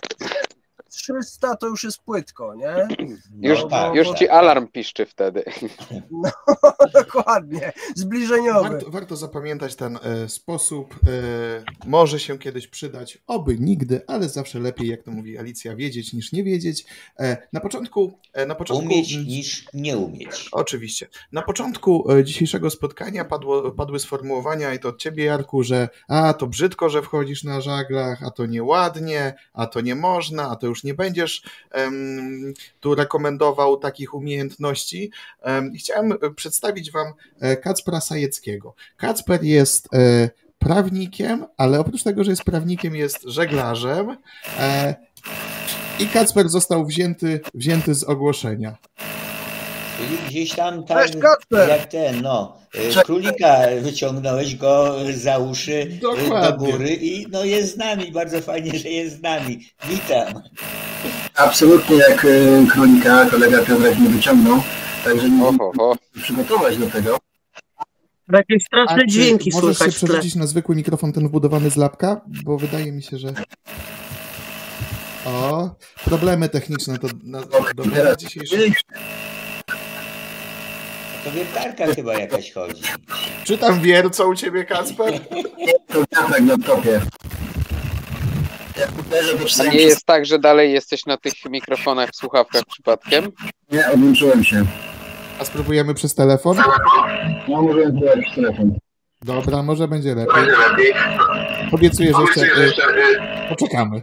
[0.96, 2.76] 300 to już jest płytko, nie?
[3.36, 5.44] No, już, tak, już ci alarm piszczy wtedy.
[6.10, 6.30] No,
[7.02, 8.68] dokładnie, zbliżeniowy.
[8.68, 10.94] Warto, warto zapamiętać ten e, sposób.
[10.94, 16.12] E, może się kiedyś przydać, oby nigdy, ale zawsze lepiej, jak to mówi Alicja, wiedzieć
[16.12, 16.84] niż nie wiedzieć.
[17.18, 18.86] E, na początku, e, na początku...
[18.86, 20.48] Umieć niż nie umieć.
[20.52, 21.08] Oczywiście.
[21.32, 26.34] Na początku e, dzisiejszego spotkania padło, padły sformułowania i to od ciebie, Jarku, że a,
[26.34, 30.66] to brzydko, że wchodzisz na żaglach, a to nieładnie, a to nie można, a to
[30.66, 31.42] już nie będziesz
[32.80, 35.10] tu rekomendował takich umiejętności.
[35.44, 38.74] Um, chciałem przedstawić Wam e, Kacpra Sajeckiego.
[38.96, 44.16] Kacper jest e, prawnikiem, ale oprócz tego, że jest prawnikiem, jest żeglarzem.
[44.58, 44.94] E,
[45.98, 48.76] I Kacper został wzięty, wzięty z ogłoszenia.
[50.28, 50.98] Gdzieś tam, tam
[51.68, 56.50] jak ten, no, e, królika wyciągnąłeś go za uszy e, Dokładnie.
[56.50, 59.66] do góry i no jest z nami, bardzo fajnie, że jest z nami.
[59.88, 60.42] Witam.
[61.34, 64.62] Absolutnie jak e, królika kolega Piotrek mnie wyciągnął,
[65.04, 65.70] także nie mogę
[66.22, 67.18] przygotować do tego.
[68.32, 72.20] Jakieś straszne A dźwięki Możesz się przerzucić na zwykły mikrofon ten wbudowany z lapka?
[72.44, 73.34] Bo wydaje mi się, że...
[75.26, 75.70] O,
[76.04, 77.40] problemy techniczne to na,
[77.74, 78.64] do dzisiejszego.
[81.26, 82.82] To wiertarka chyba jakaś chodzi.
[83.44, 85.20] Czy tam wiercą u ciebie, Kacper?
[85.88, 87.00] To wiatrek na topie.
[89.60, 93.32] A nie jest tak, że dalej jesteś na tych mikrofonach, słuchawkach przypadkiem?
[93.72, 94.64] Nie, odłączyłem się.
[95.40, 96.56] A spróbujemy przez telefon?
[97.48, 98.78] No, może spróbować przez telefon.
[99.22, 100.44] Dobra, może będzie lepiej.
[101.72, 102.82] Obiecuję, że jeszcze...
[102.82, 104.02] Y, poczekamy.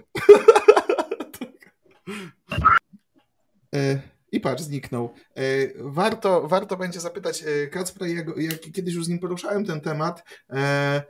[3.76, 4.02] y
[4.34, 5.14] i patrz, zniknął.
[5.36, 5.42] E,
[5.76, 10.24] warto, warto będzie zapytać e, Kacpra, jak, jak kiedyś już z nim poruszałem ten temat.
[10.50, 11.04] E,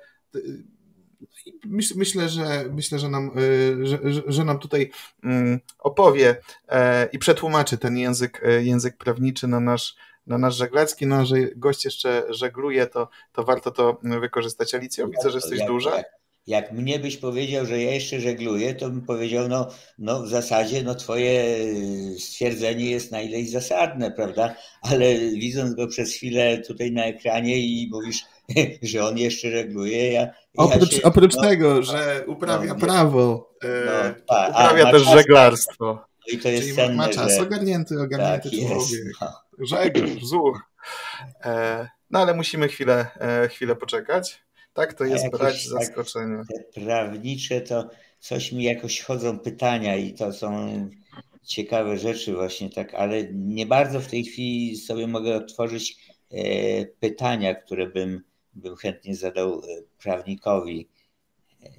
[1.96, 3.32] myślę, że myślę, że nam,
[3.84, 4.92] że, że nam tutaj
[5.24, 6.36] mm, opowie
[7.12, 9.96] i przetłumaczy ten język, język prawniczy na nasz,
[10.28, 11.08] na nasz żeglarski.
[11.08, 14.74] No, że gość jeszcze żegluje, to, to warto to wykorzystać.
[14.74, 16.04] Alicjo, widzę, że jesteś duża.
[16.48, 19.68] Jak mnie byś powiedział, że ja jeszcze żegluję, to bym powiedział, no,
[20.00, 21.44] no w zasadzie no twoje
[22.20, 24.56] stwierdzenie jest na ileś zasadne, prawda?
[24.82, 28.26] Ale widząc go przez chwilę tutaj na ekranie i mówisz,
[28.82, 33.54] że on jeszcze żegluje, ja, oprócz, ja się, oprócz no, tego, że uprawia no, prawo,
[33.64, 35.86] e, no, a, uprawia a, też żeglarstwo.
[35.86, 37.42] No i to jest Czyli cenne, ma czas, że...
[37.42, 38.90] ogarnięty, ogarnięty tak człowiek.
[38.92, 39.34] Jest, no.
[39.60, 40.62] Żeglarz, zuch.
[41.46, 44.44] E, no ale musimy chwilę, e, chwilę poczekać.
[44.74, 46.44] Tak, to jest brać tak zaskoczenie.
[46.54, 47.90] Te prawnicze to
[48.20, 50.90] coś mi jakoś chodzą pytania i to są
[51.44, 55.98] ciekawe rzeczy właśnie tak, ale nie bardzo w tej chwili sobie mogę otworzyć
[56.32, 58.24] e, pytania, które bym,
[58.54, 59.62] bym chętnie zadał e,
[60.04, 60.90] prawnikowi.
[61.64, 61.70] E,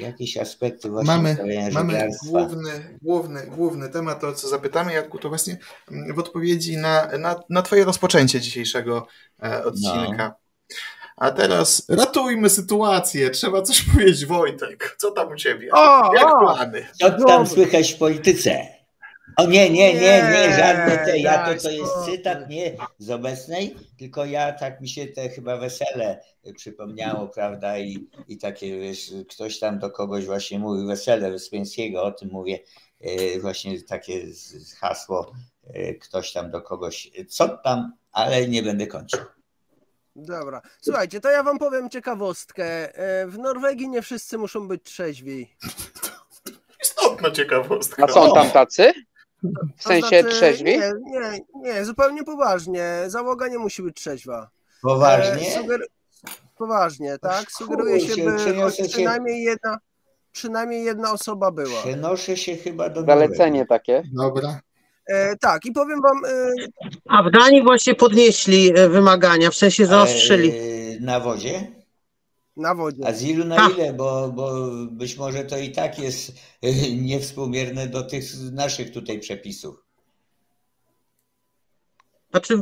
[0.00, 1.36] jakieś aspekty właśnie mamy,
[1.72, 5.58] mamy główny, główny, główny temat, to co zapytamy, Jarku, to właśnie
[6.14, 9.06] w odpowiedzi na, na, na twoje rozpoczęcie dzisiejszego
[9.64, 10.28] odcinka.
[10.28, 10.47] No.
[11.20, 13.30] A teraz ratujmy sytuację.
[13.30, 14.96] Trzeba coś powiedzieć, Wojtek.
[14.98, 15.68] Co tam u ciebie?
[15.72, 16.40] O, Jak o.
[16.40, 16.86] plany?
[17.00, 18.78] Co tam słychać w polityce?
[19.36, 23.76] O nie, nie, nie, nie, żadne te, ja to, to jest cytat nie z obecnej,
[23.98, 26.20] tylko ja tak mi się te chyba wesele
[26.56, 32.12] przypomniało, prawda, i, i takie, wiesz, ktoś tam do kogoś właśnie mówił, wesele Wyspiańskiego, o
[32.12, 32.58] tym mówię,
[33.00, 34.22] e, właśnie takie
[34.80, 35.32] hasło,
[35.66, 39.20] e, ktoś tam do kogoś, co tam, ale nie będę kończył.
[40.18, 40.62] Dobra.
[40.80, 42.94] Słuchajcie, to ja wam powiem ciekawostkę.
[42.94, 45.56] E, w Norwegii nie wszyscy muszą być trzeźwi.
[46.82, 48.04] Istotna ciekawostka.
[48.04, 48.92] A są tam tacy?
[49.76, 50.78] W sensie znaczy, trzeźwi?
[50.78, 53.04] Nie, nie, nie, zupełnie poważnie.
[53.06, 54.50] Załoga nie musi być trzeźwa.
[54.82, 55.48] Poważnie?
[55.48, 55.80] E, suger...
[56.58, 57.50] Poważnie, tak?
[57.50, 59.78] Sugeruje się, by przynajmniej jedna,
[60.32, 61.80] przynajmniej jedna osoba była.
[61.80, 64.02] Przenoszę się chyba do Zalecenie takie.
[64.12, 64.60] Dobra.
[65.08, 66.24] E, tak, i powiem wam.
[66.24, 66.52] E...
[67.08, 70.52] A w Danii właśnie podnieśli e, wymagania, w sensie zaostrzyli.
[71.00, 71.66] Na wodzie?
[72.56, 73.06] Na wodzie.
[73.06, 73.70] A z ilu na ha.
[73.74, 73.92] ile?
[73.92, 76.32] Bo, bo być może to i tak jest
[76.96, 79.84] niewspółmierne do tych naszych tutaj przepisów.
[82.30, 82.60] Znaczy,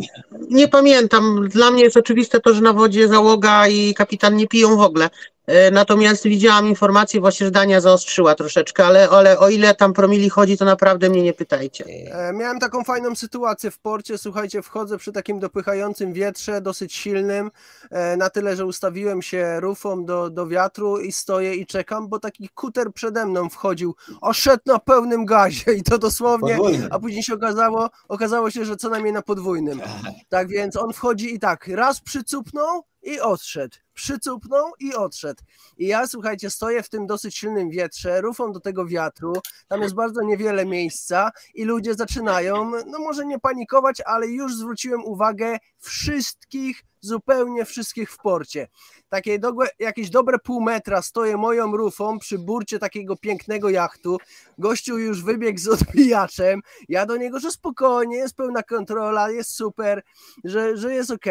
[0.51, 1.48] nie pamiętam.
[1.48, 5.10] Dla mnie jest oczywiste to, że na wodzie załoga i kapitan nie piją w ogóle.
[5.47, 10.31] E, natomiast widziałam informację właśnie, że Dania zaostrzyła troszeczkę, ale, ale o ile tam promili
[10.31, 11.85] chodzi, to naprawdę mnie nie pytajcie.
[11.85, 17.51] E, miałem taką fajną sytuację w porcie, słuchajcie, wchodzę przy takim dopychającym wietrze, dosyć silnym,
[17.90, 22.18] e, na tyle, że ustawiłem się rufą do, do wiatru i stoję i czekam, bo
[22.18, 26.89] taki kuter przede mną wchodził, oszedł na pełnym gazie i to dosłownie, Podwójny.
[26.90, 29.81] a później się okazało, okazało się, że co najmniej na podwójnym.
[30.28, 33.77] Tak więc on wchodzi i tak, raz przycupnął, i odszedł.
[33.97, 35.43] Przycupnął i odszedł.
[35.78, 39.32] I ja, słuchajcie, stoję w tym dosyć silnym wietrze, rufą do tego wiatru,
[39.68, 45.05] tam jest bardzo niewiele miejsca i ludzie zaczynają, no może nie panikować, ale już zwróciłem
[45.05, 48.69] uwagę wszystkich, zupełnie wszystkich w porcie
[49.09, 54.19] takie do, jakieś dobre pół metra stoję moją rufą przy burcie takiego pięknego jachtu.
[54.59, 56.61] Gościu już wybiegł z odbijaczem.
[56.89, 60.03] Ja do niego, że spokojnie, jest pełna kontrola, jest super,
[60.45, 61.27] że, że jest ok,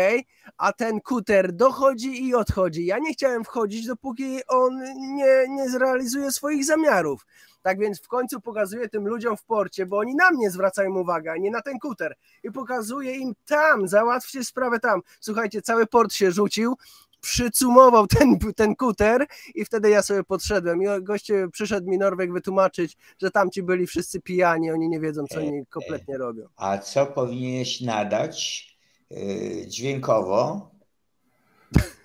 [0.58, 2.86] a ten kuter dochodzi i odchodzi.
[2.86, 4.80] Ja nie chciałem wchodzić, dopóki on
[5.16, 7.26] nie, nie zrealizuje swoich zamiarów.
[7.66, 11.32] Tak więc w końcu pokazuję tym ludziom w porcie, bo oni na mnie zwracają uwagę,
[11.32, 12.16] a nie na ten kuter.
[12.44, 15.02] I pokazuję im tam, załatwcie sprawę tam.
[15.20, 16.76] Słuchajcie, cały port się rzucił,
[17.22, 19.26] przycumował ten, ten kuter
[19.56, 24.22] i wtedy ja sobie podszedłem i goście przyszedł mi Norweg wytłumaczyć, że tamci byli wszyscy
[24.22, 26.48] pijani, oni nie wiedzą, co oni kompletnie robią.
[26.58, 28.68] A co powinieneś nadać
[29.10, 30.72] yy, dźwiękowo?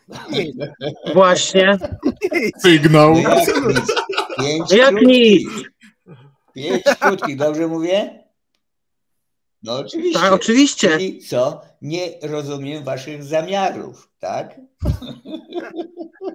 [1.14, 1.78] Właśnie.
[2.62, 3.14] Sygnał.
[3.22, 3.99] No.
[4.38, 5.48] Pięć jak nic.
[6.54, 8.24] Pięć krótkich, dobrze mówię?
[9.62, 10.20] No oczywiście.
[10.20, 10.88] Tak, oczywiście.
[10.88, 11.60] Czyli co?
[11.82, 14.60] Nie rozumiem waszych zamiarów, tak?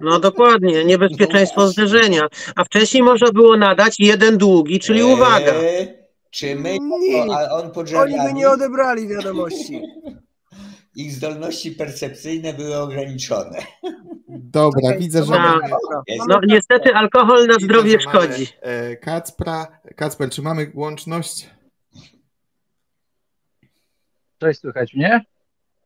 [0.02, 2.28] No dokładnie, niebezpieczeństwo no zderzenia.
[2.56, 5.54] A wcześniej można było nadać jeden długi, czyli eee, uwaga.
[6.32, 9.82] Czy my, nie, a on Oni by nie odebrali wiadomości.
[10.96, 13.58] Ich zdolności percepcyjne były ograniczone.
[14.30, 15.32] Dobra, widzę, że.
[15.32, 15.62] Mamy,
[16.28, 18.48] no niestety alkohol na zdrowie szkodzi.
[18.62, 21.50] E, Kacpra, Kacper, czy mamy łączność?
[24.40, 25.26] Cześć, słychać mnie?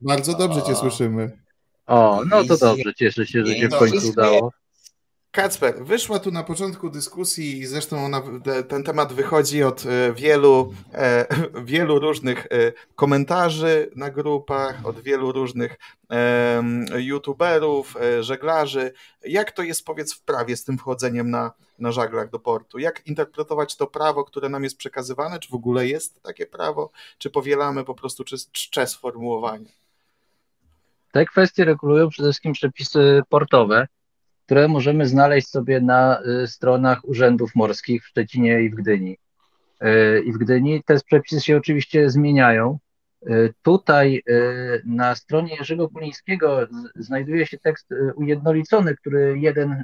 [0.02, 1.32] Bardzo dobrze Cię słyszymy.
[1.88, 4.52] O, no to dobrze, cieszę się, że się w końcu udało.
[5.32, 8.22] Kacper, wyszła tu na początku dyskusji i zresztą ona,
[8.70, 11.26] ten temat wychodzi od e, wielu, e,
[11.64, 12.48] wielu różnych e,
[12.96, 15.78] komentarzy na grupach, od wielu różnych
[16.98, 18.94] youtuberów, żeglarzy.
[19.26, 22.80] Jak to jest, powiedz, w prawie z tym wchodzeniem na, na żaglach do portu?
[22.80, 25.40] Jak interpretować to prawo, które nam jest przekazywane?
[25.40, 26.92] Czy w ogóle jest takie prawo?
[27.18, 29.70] Czy powielamy po prostu czcze sformułowanie?
[31.12, 33.88] Te kwestie regulują przede wszystkim przepisy portowe
[34.50, 39.18] które możemy znaleźć sobie na y, stronach urzędów morskich w Szczecinie i w Gdyni.
[39.84, 42.80] Y, I w Gdyni te przepisy się oczywiście zmieniają.
[43.30, 44.24] Y, tutaj
[44.86, 49.84] na stronie Jerzego Kulińskiego znajduje się tekst ujednolicony, który jeden,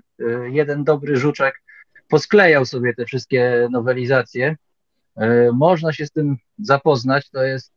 [0.51, 1.61] jeden dobry żuczek
[2.07, 4.55] posklejał sobie te wszystkie nowelizacje.
[5.53, 7.29] Można się z tym zapoznać.
[7.29, 7.73] To jest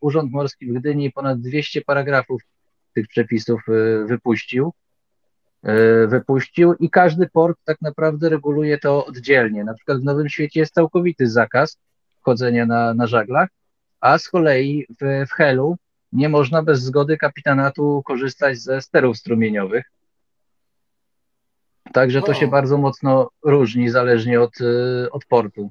[0.00, 2.42] Urząd Morski w Gdyni, ponad 200 paragrafów
[2.94, 3.62] tych przepisów
[4.06, 4.72] wypuścił.
[5.62, 9.64] E, wypuścił i każdy port tak naprawdę reguluje to oddzielnie.
[9.64, 11.78] Na przykład w Nowym Świecie jest całkowity zakaz
[12.20, 13.48] chodzenia na, na żaglach,
[14.00, 15.76] a z kolei w, w Helu
[16.12, 19.84] nie można bez zgody kapitanatu korzystać ze sterów strumieniowych.
[21.92, 25.70] Także to się bardzo mocno różni zależnie od, e, od portu.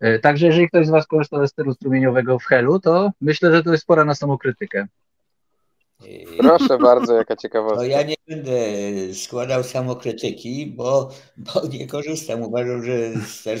[0.00, 3.62] E, także jeżeli ktoś z Was korzysta ze steru strumieniowego w Helu, to myślę, że
[3.62, 4.86] to jest pora na samokrytykę.
[6.38, 7.82] Proszę bardzo, jaka ciekawostka.
[7.82, 8.54] No ja nie będę
[9.14, 12.42] składał samokrytyki, bo, bo nie korzystam.
[12.42, 13.58] Uważam, że ster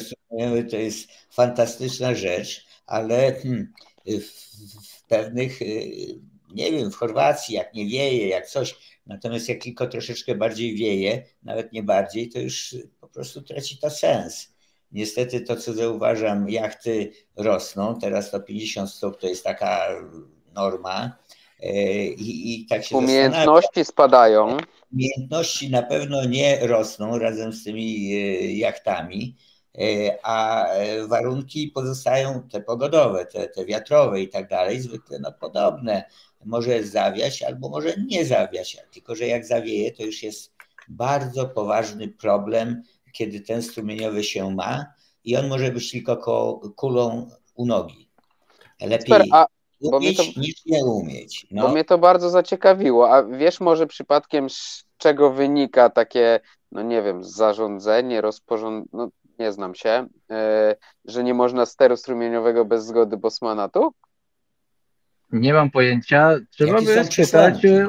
[0.70, 3.72] to jest fantastyczna rzecz, ale hmm,
[4.06, 6.20] w, pewnych, y,
[6.54, 8.74] nie wiem, w Chorwacji, jak nie wieje, jak coś,
[9.06, 13.90] natomiast jak tylko troszeczkę bardziej wieje, nawet nie bardziej, to już po prostu traci to
[13.90, 14.56] sens.
[14.92, 19.88] Niestety to, co zauważam, jachty rosną, teraz to 50 stóp to jest taka
[20.54, 21.16] norma,
[21.62, 24.56] I, i tak się Umiejętności spadają.
[24.92, 29.36] Umiejętności na pewno nie rosną razem z tymi e, jachtami,
[29.78, 30.66] e, a
[31.08, 36.04] warunki pozostają te pogodowe, te, te wiatrowe i tak dalej, zwykle no, podobne.
[36.44, 40.52] Może zawiać albo może nie zawiać, tylko że jak zawieje, to już jest
[40.88, 44.86] bardzo poważny problem, kiedy ten strumieniowy się ma
[45.24, 48.08] i on może być tylko kulą u nogi.
[48.80, 48.98] Lepiej.
[48.98, 49.46] Super, a
[49.80, 51.46] umieć to, niż nie umieć.
[51.50, 51.62] No.
[51.62, 53.14] Bo mnie to bardzo zaciekawiło.
[53.14, 56.40] A wiesz może przypadkiem z czego wynika takie,
[56.72, 59.08] no nie wiem, zarządzenie, rozporządzenie, no
[59.38, 60.36] nie znam się, yy,
[61.04, 63.92] że nie można steru strumieniowego bez zgody Bosmanatu?
[65.32, 66.34] Nie mam pojęcia.
[66.50, 67.88] Trzeba by spytać e,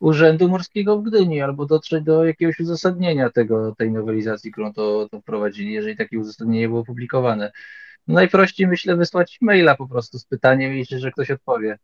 [0.00, 5.20] Urzędu Morskiego w Gdyni albo dotrzeć do jakiegoś uzasadnienia tego, tej nowelizacji, którą to, to
[5.20, 7.52] wprowadzili, jeżeli takie uzasadnienie było publikowane
[8.08, 11.78] najprościej myślę wysłać maila po prostu z pytaniem i liczę, że ktoś odpowie.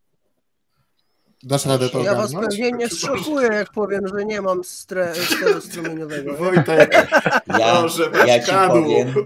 [1.43, 5.61] Dasz radę to Ja was pewnie nie zszokuję, jak powiem, że nie mam stre, steru
[5.61, 6.35] strumieniowego.
[6.35, 7.09] Wojtek,
[7.59, 7.85] ja,
[8.27, 9.15] ja ci powiem,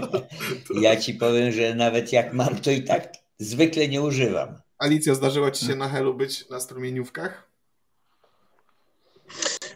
[0.84, 4.48] ja ci powiem, że nawet jak mam, to i tak zwykle nie używam.
[4.78, 7.48] Alicja, zdarzyło ci się na Helu być na strumieniówkach?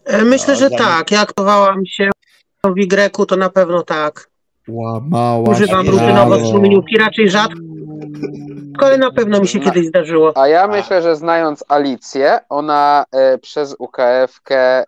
[0.05, 1.11] E, myślę, no, że tak.
[1.11, 2.11] Jak aktowałam się
[2.65, 4.31] w Y, to na pewno tak.
[4.69, 7.59] Łamała Używam rutynowo strumieniówki, raczej rzadko,
[8.79, 10.37] ale na pewno mi się kiedyś zdarzyło.
[10.37, 14.85] A ja myślę, że znając Alicję, ona e, przez UKF-kę e,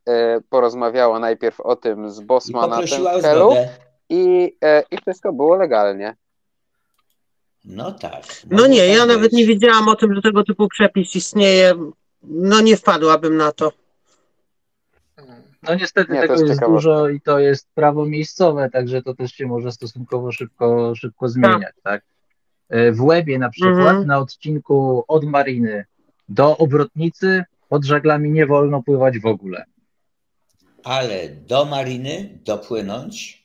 [0.51, 3.53] porozmawiała najpierw o tym z Bosmanatem w Helu
[4.09, 6.17] i, e, i wszystko było legalnie.
[7.65, 8.23] No tak.
[8.51, 11.75] No nie, ja nawet nie wiedziałam o tym, że tego typu przepis istnieje.
[12.23, 13.73] No nie wpadłabym na to.
[15.63, 19.33] No niestety Nie, tego jest, jest dużo i to jest prawo miejscowe, także to też
[19.33, 22.05] się może stosunkowo szybko, szybko zmieniać, tak?
[22.71, 22.95] tak?
[22.95, 24.07] W Łebie na przykład mhm.
[24.07, 25.85] na odcinku od Mariny
[26.29, 29.65] do Obrotnicy pod żaglami nie wolno pływać w ogóle.
[30.85, 33.45] Ale do Mariny dopłynąć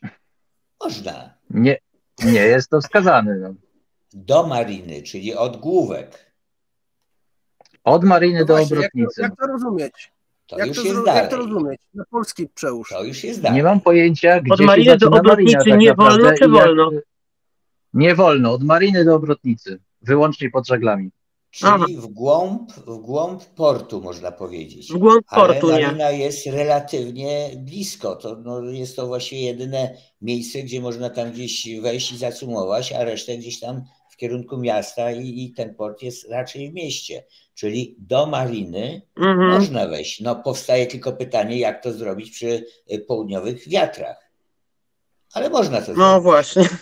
[0.83, 1.33] można.
[1.49, 1.77] Nie,
[2.23, 3.35] nie jest to wskazane.
[3.35, 3.53] No.
[4.13, 6.31] Do Mariny, czyli od główek.
[7.83, 9.21] Od Mariny no do właśnie, Obrotnicy.
[9.21, 10.14] Jak to, jak to rozumieć?
[10.47, 11.21] To jak, już to, jest dalej.
[11.21, 11.81] jak to rozumieć?
[11.93, 12.89] Na polski przełóż.
[12.89, 13.57] To już jest dalej.
[13.57, 16.91] Nie mam pojęcia, gdzie Od Mariny do Obrotnicy tak nie wolno, czy wolno?
[17.93, 19.79] Nie wolno, od Mariny do Obrotnicy.
[20.01, 21.11] Wyłącznie pod żaglami.
[21.51, 24.93] Czyli w głąb, w głąb portu, można powiedzieć.
[24.93, 26.17] W głąb portu, Ale marina nie.
[26.19, 28.15] jest relatywnie blisko.
[28.15, 33.03] To, no, jest to właściwie jedyne miejsce, gdzie można tam gdzieś wejść i zacumować, a
[33.03, 37.23] resztę gdzieś tam w kierunku miasta i, i ten port jest raczej w mieście.
[37.55, 39.49] Czyli do mariny mhm.
[39.49, 40.21] można wejść.
[40.21, 42.65] No powstaje tylko pytanie, jak to zrobić przy
[43.07, 44.24] południowych wiatrach.
[45.35, 45.99] Ale można to no zrobić.
[45.99, 46.69] No właśnie.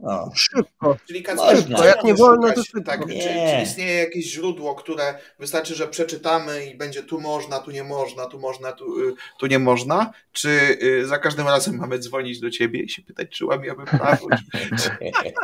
[0.00, 0.30] No.
[0.34, 0.96] Szybko.
[1.06, 1.24] Czyli
[1.56, 1.84] szybko.
[1.84, 2.80] Jak nie wolno, to szybko.
[2.80, 3.22] Tak, nie.
[3.22, 7.84] Czy, czy, istnieje jakieś źródło, które wystarczy, że przeczytamy i będzie tu można, tu nie
[7.84, 10.12] można, tu można, tu, y, tu nie można?
[10.32, 10.48] Czy
[10.82, 14.26] y, za każdym razem mamy dzwonić do ciebie i się pytać, czy łamiemy prawo?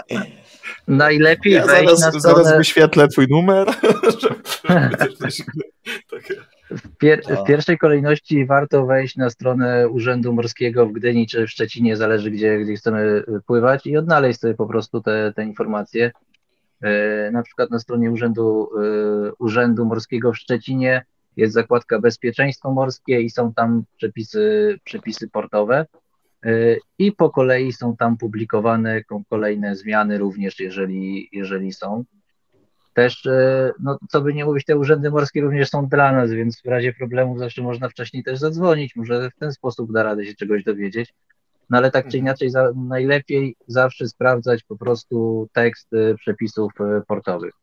[0.88, 2.20] Najlepiej ja zaraz, na stronę...
[2.20, 3.68] zaraz wyświetlę twój numer.
[4.68, 5.42] żeby coś
[6.10, 6.34] takie...
[6.76, 11.50] W, pier w, pierwszej kolejności warto wejść na stronę Urzędu Morskiego w Gdyni czy w
[11.50, 16.10] Szczecinie, zależy gdzie, gdzie chcemy pływać i odnaleźć sobie po prostu te, te informacje.
[16.82, 21.04] E, na przykład na stronie Urzędu, e, Urzędu Morskiego w Szczecinie
[21.36, 25.86] jest zakładka Bezpieczeństwo Morskie i są tam przepisy, przepisy portowe.
[26.98, 32.04] I po kolei są tam publikowane kolejne zmiany również, jeżeli, jeżeli są.
[32.94, 36.62] Też, e, no, co by nie mówić, te urzędy morskie również są dla nas, więc
[36.62, 40.34] w razie problemów zawsze można wcześniej też zadzwonić, może w ten sposób da radę się
[40.34, 41.14] czegoś dowiedzieć.
[41.70, 42.24] No ale tak czy mhm.
[42.24, 45.88] inaczej, za, najlepiej zawsze sprawdzać po prostu tekst
[46.18, 47.54] przepisów e, portowych.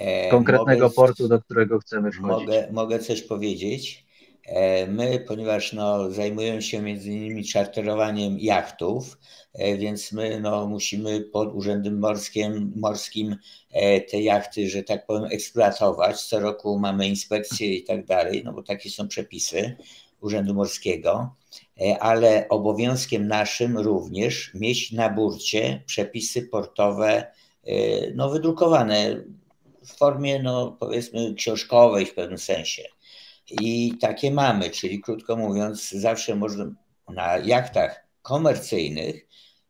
[0.00, 2.46] E, Konkretnego mogę, portu, do którego chcemy wchodzić.
[2.46, 4.06] Mogę, mogę coś powiedzieć.
[4.46, 9.18] E, my, ponieważ no, zajmujemy się między innymi czarterowaniem jachtów,
[9.54, 13.36] e, więc my no, musimy pod Urzędem Morskim, morskim
[13.70, 16.22] e, te jachty, że tak powiem, eksploatować.
[16.22, 19.76] Co roku mamy inspekcje i tak dalej, no bo takie są przepisy
[20.20, 21.34] Urzędu Morskiego,
[22.00, 27.32] ale obowiązkiem naszym również mieć na burcie przepisy portowe
[28.14, 29.24] no, wydrukowane
[29.84, 32.82] w formie, no powiedzmy, książkowej w pewnym sensie.
[33.50, 36.74] I takie mamy, czyli krótko mówiąc, zawsze można
[37.08, 39.26] na jachtach komercyjnych,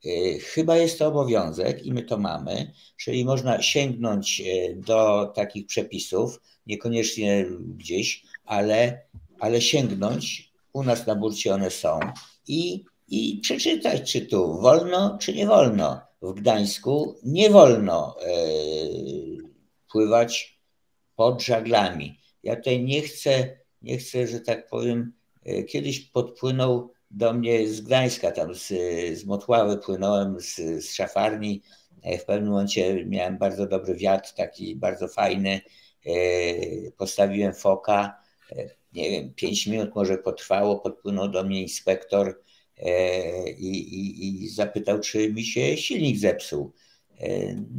[0.07, 5.67] y, chyba jest to obowiązek i my to mamy, czyli można sięgnąć y, do takich
[5.67, 7.47] przepisów, niekoniecznie
[7.77, 9.07] gdzieś, ale,
[9.39, 12.01] ale sięgnąć, u nas na burcie one są
[12.49, 16.01] i, i przeczytać, czy tu wolno, czy nie wolno.
[16.23, 18.27] W Gdańsku nie wolno e,
[19.93, 20.61] pływać
[21.17, 22.19] pod żaglami.
[22.43, 25.13] Ja tutaj nie chcę, nie chcę, że tak powiem,
[25.45, 28.69] e, kiedyś podpłynął do mnie z Gdańska, tam z,
[29.19, 31.63] z Motławy płynąłem, z, z szafarni.
[32.03, 35.61] E, w pewnym momencie miałem bardzo dobry wiatr, taki bardzo fajny.
[36.97, 38.23] Postawiłem foka,
[38.93, 42.41] nie wiem, pięć minut może potrwało, podpłynął do mnie inspektor
[43.59, 46.73] i, i, i zapytał, czy mi się silnik zepsuł.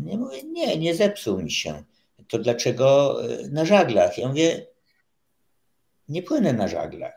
[0.05, 1.83] Nie mówię, nie, nie zepsuł mi się
[2.27, 4.17] to dlaczego e, na żaglach?
[4.17, 4.65] Ja mówię,
[6.09, 7.13] nie płynę na żaglach.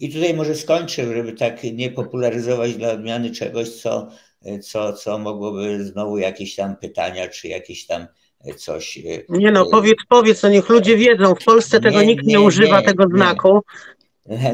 [0.00, 4.08] I tutaj może skończę, żeby tak nie popularyzować dla odmiany czegoś, co,
[4.44, 8.06] e, co, co mogłoby znowu jakieś tam pytania, czy jakieś tam
[8.44, 8.98] e, coś.
[9.28, 11.34] Nie no, powiedz, powiedz, to niech ludzie wiedzą.
[11.34, 13.60] W Polsce tego nie, nikt nie, nie używa, nie, tego znaku.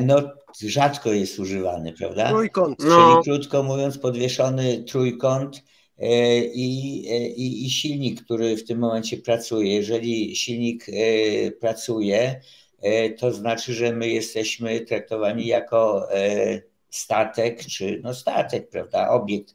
[0.07, 0.23] No,
[0.61, 2.29] rzadko jest używany, prawda?
[2.29, 2.79] Trójkąt.
[2.85, 3.23] No.
[3.25, 5.63] Czyli krótko mówiąc, podwieszony trójkąt
[6.01, 9.75] E, i, e, i, i silnik, który w tym momencie pracuje.
[9.75, 12.41] Jeżeli silnik e, pracuje,
[13.19, 16.09] to znaczy, że my jesteśmy traktowani jako
[16.91, 19.55] statek, czy no statek, prawda, obiekt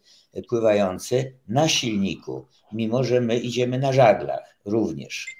[0.49, 5.35] pływający na silniku, mimo że my idziemy na żaglach również.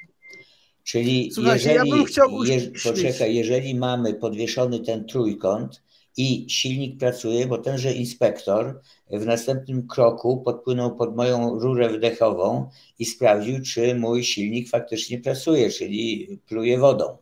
[0.83, 2.43] Czyli Słuchajcie, jeżeli, ja chciał...
[2.43, 5.81] je, poczekaj, jeżeli mamy podwieszony ten trójkąt,
[6.17, 8.81] i silnik pracuje, bo tenże inspektor
[9.11, 15.69] w następnym kroku podpłynął pod moją rurę wdechową i sprawdził, czy mój silnik faktycznie pracuje,
[15.69, 17.17] czyli pluje wodą.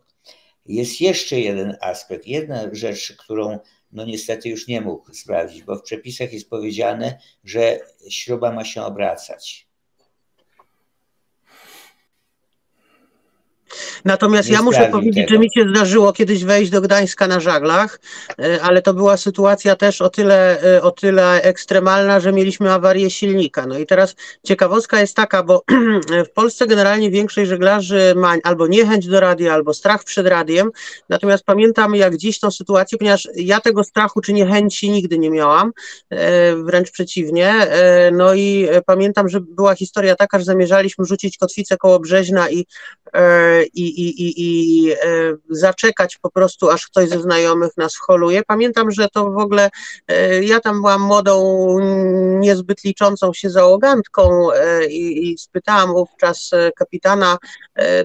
[0.66, 3.60] Jest jeszcze jeden aspekt, jedna rzecz, którą
[3.92, 7.80] no niestety już nie mógł sprawdzić, bo w przepisach jest powiedziane, że
[8.10, 9.63] śruba ma się obracać.
[14.06, 15.30] Natomiast nie ja muszę powiedzieć, tego.
[15.30, 18.00] że mi się zdarzyło kiedyś wejść do Gdańska na żaglach,
[18.40, 23.10] e, ale to była sytuacja też o tyle, e, o tyle ekstremalna, że mieliśmy awarię
[23.10, 23.68] silnika.
[23.68, 25.64] No i teraz ciekawostka jest taka, bo
[26.28, 30.72] w Polsce generalnie większość żeglarzy ma albo niechęć do radia, albo strach przed radiem.
[31.10, 35.72] Natomiast pamiętam jak dziś tą sytuację, ponieważ ja tego strachu czy niechęci nigdy nie miałam,
[36.10, 37.54] e, wręcz przeciwnie.
[38.12, 42.66] No i pamiętam, że była historia taka, że zamierzaliśmy rzucić kotwicę koło Brzeźna i
[43.66, 44.96] i, i, i, e,
[45.50, 48.42] zaczekać po prostu, aż ktoś ze znajomych nas holuje.
[48.48, 49.70] Pamiętam, że to w ogóle
[50.08, 51.78] e, ja tam byłam młodą,
[52.40, 57.38] niezbyt liczącą się załogantką e, i, i spytałam wówczas kapitana,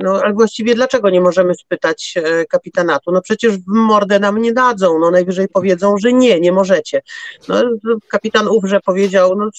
[0.03, 2.15] no ale właściwie dlaczego nie możemy spytać
[2.51, 3.13] kapitanatu?
[3.13, 7.03] No przecież w mordę nam nie dadzą, no najwyżej powiedzą, że nie, nie możecie.
[7.49, 7.63] No
[8.09, 9.51] kapitan ówrze powiedział, no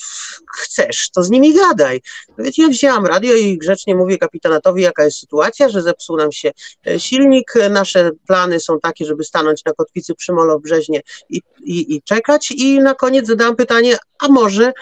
[0.54, 2.02] chcesz, to z nimi gadaj.
[2.38, 6.32] No wiecie, ja wzięłam radio i grzecznie mówię kapitanatowi, jaka jest sytuacja, że zepsuł nam
[6.32, 6.52] się
[6.88, 7.54] e, silnik.
[7.70, 12.52] Nasze plany są takie, żeby stanąć na kotwicy przy Molo-Brzeźnie i, i, i czekać.
[12.52, 14.74] I na koniec zadałam pytanie, a może e,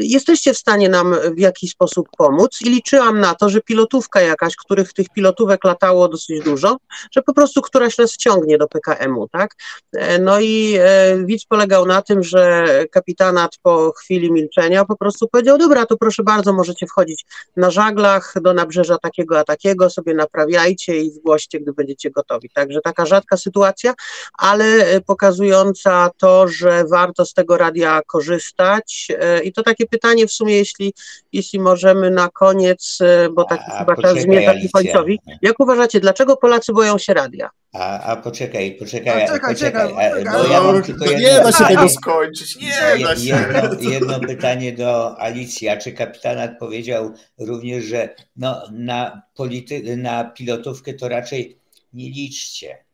[0.00, 2.58] jesteście w stanie nam w jakiś sposób pomóc?
[2.62, 6.76] I liczyłam na to, że pilotówka jakaś, których tych pilotówek latało dosyć dużo,
[7.12, 9.54] że po prostu któraś nas wciągnie do PKM-u, tak?
[9.92, 10.78] E, no i
[11.24, 16.22] widz polegał na tym, że kapitanat po chwili milczenia po prostu powiedział, dobra, to proszę
[16.22, 17.24] bardzo, możecie wchodzić
[17.56, 22.50] na żaglach do nabrzeża takiego a takiego, sobie naprawiajcie i zgłoście, gdy będziecie gotowi.
[22.50, 23.94] Także taka rzadka sytuacja,
[24.32, 29.08] ale e, pokazująca to, że warto z tego radia korzystać.
[29.20, 30.94] E, I to takie pytanie w sumie, jeśli,
[31.32, 35.20] jeśli możemy na koniec, e, bo tak chyba czas zmierza ku końcowi.
[35.42, 37.50] Jak uważacie, dlaczego Polacy boją się radia?
[37.72, 41.52] A, a poczekaj, poczekaj, a, czekaj, poczekaj, czekaj, bo ja mam tylko jedno, nie da
[41.52, 43.22] się tego skończyć, nie da się.
[43.22, 50.24] Jedno, jedno pytanie do Alicji, a czy kapitanat powiedział również, że no, na, polity, na
[50.24, 51.58] pilotówkę to raczej
[51.92, 52.84] nie liczcie.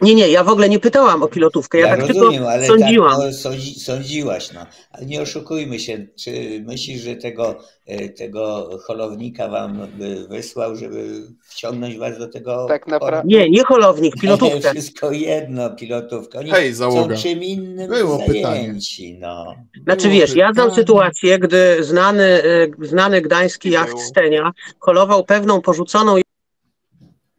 [0.00, 2.66] Nie, nie, ja w ogóle nie pytałam o pilotówkę, ja, ja tak rozumiem, tylko ale
[2.66, 3.10] sądziłam.
[3.10, 4.66] Tak, no, sądzi, sądziłaś, no.
[4.90, 6.32] Ale nie oszukujmy się, czy
[6.66, 9.86] myślisz, że tego, e, tego holownika wam
[10.28, 12.66] wysłał, żeby wciągnąć was do tego?
[12.68, 13.28] Tak naprawdę.
[13.28, 14.72] Nie, nie holownik, pilotówka.
[14.74, 16.38] Wszystko jedno, pilotówka.
[16.38, 17.16] Oni Hej, załoga.
[17.16, 19.18] są czym innym Było zajęci, pytanie.
[19.20, 19.54] no.
[19.84, 20.40] Znaczy Było wiesz, pytanie.
[20.40, 26.16] ja znam sytuację, gdy znany, e, znany gdański jacht Stenia holował pewną porzuconą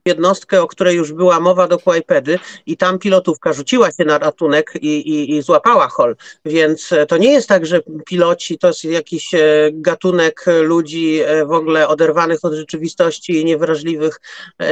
[0.06, 4.74] jednostkę, o której już była mowa do Kłajpedy i tam pilotówka rzuciła się na ratunek
[4.82, 6.16] i, i, i złapała hol.
[6.46, 9.40] Więc e, to nie jest tak, że piloci to jest jakiś e,
[9.72, 14.20] gatunek ludzi e, w ogóle oderwanych od rzeczywistości i niewrażliwych,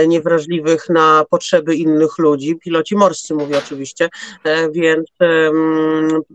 [0.07, 2.55] niewrażliwych na potrzeby innych ludzi.
[2.55, 4.09] Piloci morscy mówię oczywiście,
[4.71, 5.07] więc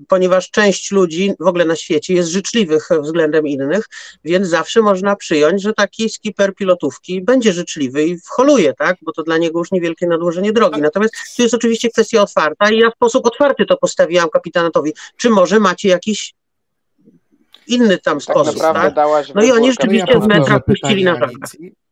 [0.09, 3.85] ponieważ część ludzi w ogóle na świecie jest życzliwych względem innych,
[4.25, 8.84] więc zawsze można przyjąć, że taki skipper pilotówki będzie życzliwy i wholuje, tak?
[8.87, 8.97] Tak?
[9.03, 10.81] bo to dla niego już niewielkie nadłożenie drogi.
[10.81, 14.93] Natomiast tu jest oczywiście kwestia otwarta i ja w sposób otwarty to postawiłam kapitanatowi.
[15.17, 16.35] Czy może macie jakiś
[17.67, 18.95] inny tam tak sposób, tak?
[19.35, 21.39] No i oni rzeczywiście z metra puścili na żagle.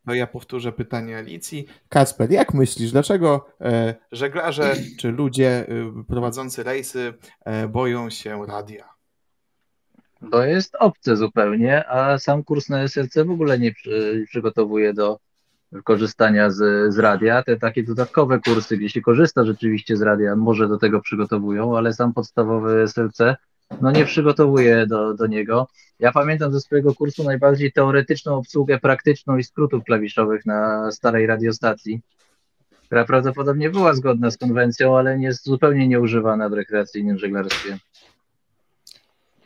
[0.05, 1.67] No ja powtórzę pytanie Alicji.
[1.89, 7.13] Kasper, jak myślisz, dlaczego e, żeglarze czy ludzie e, prowadzący rejsy
[7.45, 8.93] e, boją się radia?
[10.31, 15.19] To jest obce zupełnie, a sam kurs na SLC w ogóle nie przy, przygotowuje do
[15.83, 17.43] korzystania z, z radia.
[17.43, 22.13] Te takie dodatkowe kursy, jeśli korzysta rzeczywiście z radia, może do tego przygotowują, ale sam
[22.13, 23.17] podstawowy SLC
[23.81, 25.67] no nie przygotowuje do, do niego.
[25.99, 32.01] Ja pamiętam ze swojego kursu najbardziej teoretyczną obsługę praktyczną i skrótów klawiszowych na starej radiostacji,
[32.85, 37.77] która prawdopodobnie była zgodna z konwencją, ale jest zupełnie nieużywana w rekreacyjnym żeglarstwie.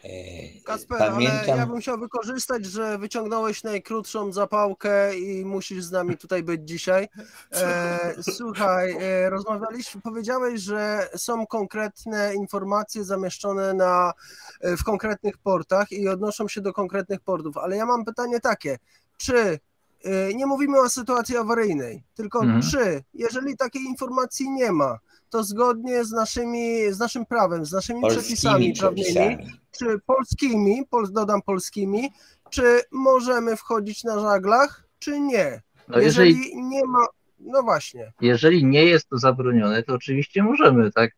[0.08, 1.40] E, Kasper, Pamiętam...
[1.48, 6.62] ale ja bym chciał wykorzystać, że wyciągnąłeś najkrótszą zapałkę i musisz z nami tutaj być
[6.64, 7.08] dzisiaj.
[7.52, 14.14] E, słuchaj, e, rozmawialiśmy, powiedziałeś, że są konkretne informacje zamieszczone na,
[14.62, 18.78] e, w konkretnych portach i odnoszą się do konkretnych portów, ale ja mam pytanie takie,
[19.18, 19.60] czy
[20.04, 22.62] e, nie mówimy o sytuacji awaryjnej, tylko mhm.
[22.62, 28.02] czy, jeżeli takiej informacji nie ma, to zgodnie z, naszymi, z naszym prawem, z naszymi
[28.02, 29.38] polskimi przepisami prawnymi,
[29.72, 32.10] czy polskimi, pol, dodam polskimi,
[32.49, 35.62] czy możemy wchodzić na żaglach, czy nie?
[35.88, 37.06] No jeżeli, jeżeli nie ma,
[37.40, 38.14] no właśnie.
[38.22, 41.12] Jeżeli nie jest to zabronione, to oczywiście możemy, tak?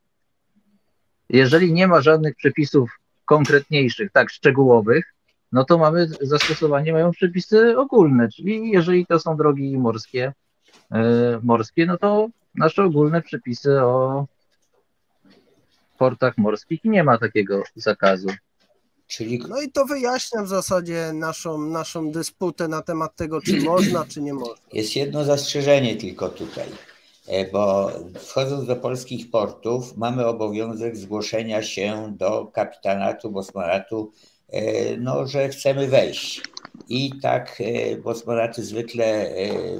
[1.30, 2.90] Jeżeli nie ma żadnych przepisów
[3.26, 5.14] konkretniejszych, tak, szczegółowych,
[5.52, 10.34] no to mamy zastosowanie, mają przepisy ogólne, czyli jeżeli to są drogi morskie,
[10.92, 11.00] yy,
[11.44, 12.30] morskie, no to
[12.60, 14.26] nasze ogólne przepisy o
[15.98, 18.28] portach morskich i nie ma takiego zakazu.
[19.08, 19.40] Czyli...
[19.50, 24.22] No i to wyjaśnia w zasadzie naszą, naszą dysputę na temat tego, czy można, czy
[24.22, 24.64] nie można.
[24.74, 26.68] Jest jedno zastrzeżenie tylko tutaj,
[27.28, 34.12] e, bo wchodząc do polskich portów mamy obowiązek zgłoszenia się do kapitanatu, bosmanatu,
[34.50, 36.42] e, no, że chcemy wejść.
[36.90, 39.32] I tak e, bosmanaty zwykle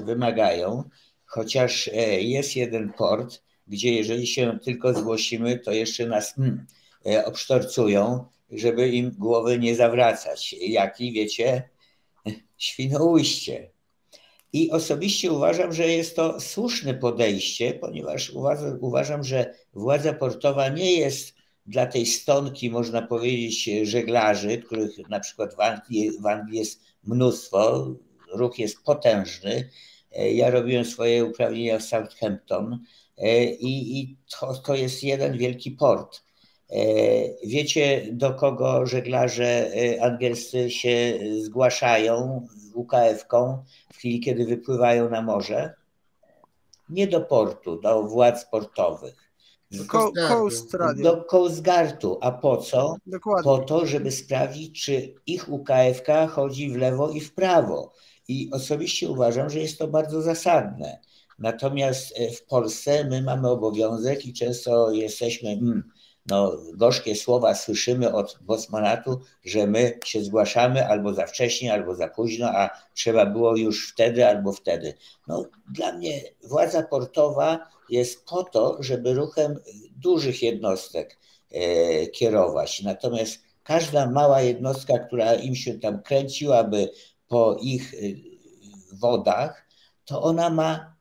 [0.04, 0.84] wymagają
[1.30, 6.66] chociaż e, jest jeden port, gdzie jeżeli się tylko zgłosimy, to jeszcze nas mm,
[7.06, 10.52] e, obsztorcują, żeby im głowy nie zawracać.
[10.60, 11.68] Jaki wiecie,
[12.58, 13.70] Świnoujście.
[14.52, 18.32] I osobiście uważam, że jest to słuszne podejście, ponieważ
[18.80, 21.34] uważam, że władza portowa nie jest
[21.66, 27.88] dla tej stonki, można powiedzieć, żeglarzy, których na przykład w Anglii, w Anglii jest mnóstwo,
[28.32, 29.70] ruch jest potężny,
[30.12, 32.78] ja robiłem swoje uprawnienia w Southampton
[33.18, 36.22] e, i, i to, to jest jeden wielki port.
[36.70, 36.76] E,
[37.44, 39.70] wiecie, do kogo żeglarze
[40.00, 45.74] angielscy się zgłaszają UKF-ką w chwili, kiedy wypływają na morze?
[46.88, 49.30] Nie do portu, do władz portowych.
[49.70, 52.18] Do Coast, do Coast Guardu.
[52.20, 52.96] A po co?
[53.06, 53.44] Dokładnie.
[53.44, 57.92] Po to, żeby sprawdzić, czy ich UKF-ka chodzi w lewo i w prawo.
[58.30, 60.98] I osobiście uważam, że jest to bardzo zasadne.
[61.38, 65.90] Natomiast e, w Polsce my mamy obowiązek i często jesteśmy, mm,
[66.26, 72.08] no, gorzkie słowa słyszymy od Bosmanatu, że my się zgłaszamy albo za wcześnie, albo za
[72.08, 74.94] późno, a trzeba było już wtedy albo wtedy.
[75.28, 75.44] No,
[75.74, 79.60] dla mnie władza portowa jest po to, żeby ruchem
[79.96, 81.18] dużych jednostek
[81.50, 82.82] e, kierować.
[82.82, 86.90] Natomiast każda mała jednostka, która im się tam kręciłaby
[87.30, 88.20] po ich y,
[88.92, 89.68] wodach,
[90.04, 90.96] to ona ma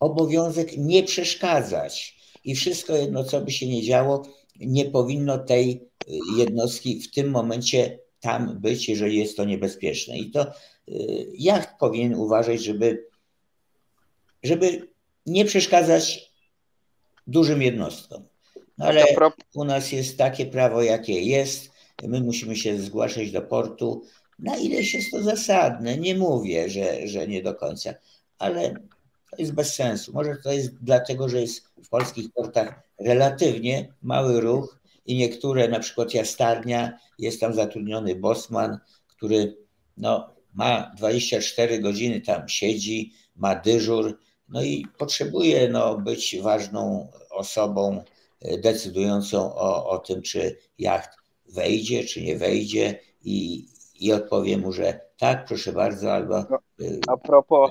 [0.00, 2.20] obowiązek nie przeszkadzać.
[2.44, 4.22] I wszystko jedno, co by się nie działo,
[4.60, 10.18] nie powinno tej y, jednostki w tym momencie tam być, jeżeli jest to niebezpieczne.
[10.18, 10.46] I to
[10.88, 13.06] y, jacht powinien uważać, żeby,
[14.42, 14.88] żeby
[15.26, 16.32] nie przeszkadzać
[17.26, 18.24] dużym jednostkom.
[18.78, 19.04] No ale
[19.54, 21.70] u nas jest takie prawo, jakie jest.
[22.02, 24.04] My musimy się zgłaszać do portu
[24.42, 25.98] na ileś jest to zasadne.
[25.98, 27.94] Nie mówię, że, że nie do końca,
[28.38, 28.74] ale
[29.30, 30.12] to jest bez sensu.
[30.12, 35.80] Może to jest dlatego, że jest w polskich portach relatywnie mały ruch i niektóre, na
[35.80, 39.56] przykład Jastarnia, jest tam zatrudniony bosman, który
[39.96, 44.18] no, ma 24 godziny tam siedzi, ma dyżur,
[44.48, 48.04] no i potrzebuje no, być ważną osobą
[48.62, 51.10] decydującą o, o tym, czy jacht
[51.48, 53.66] wejdzie, czy nie wejdzie i,
[54.00, 56.44] i odpowie mu, że tak, proszę bardzo, albo...
[57.08, 57.70] A propos,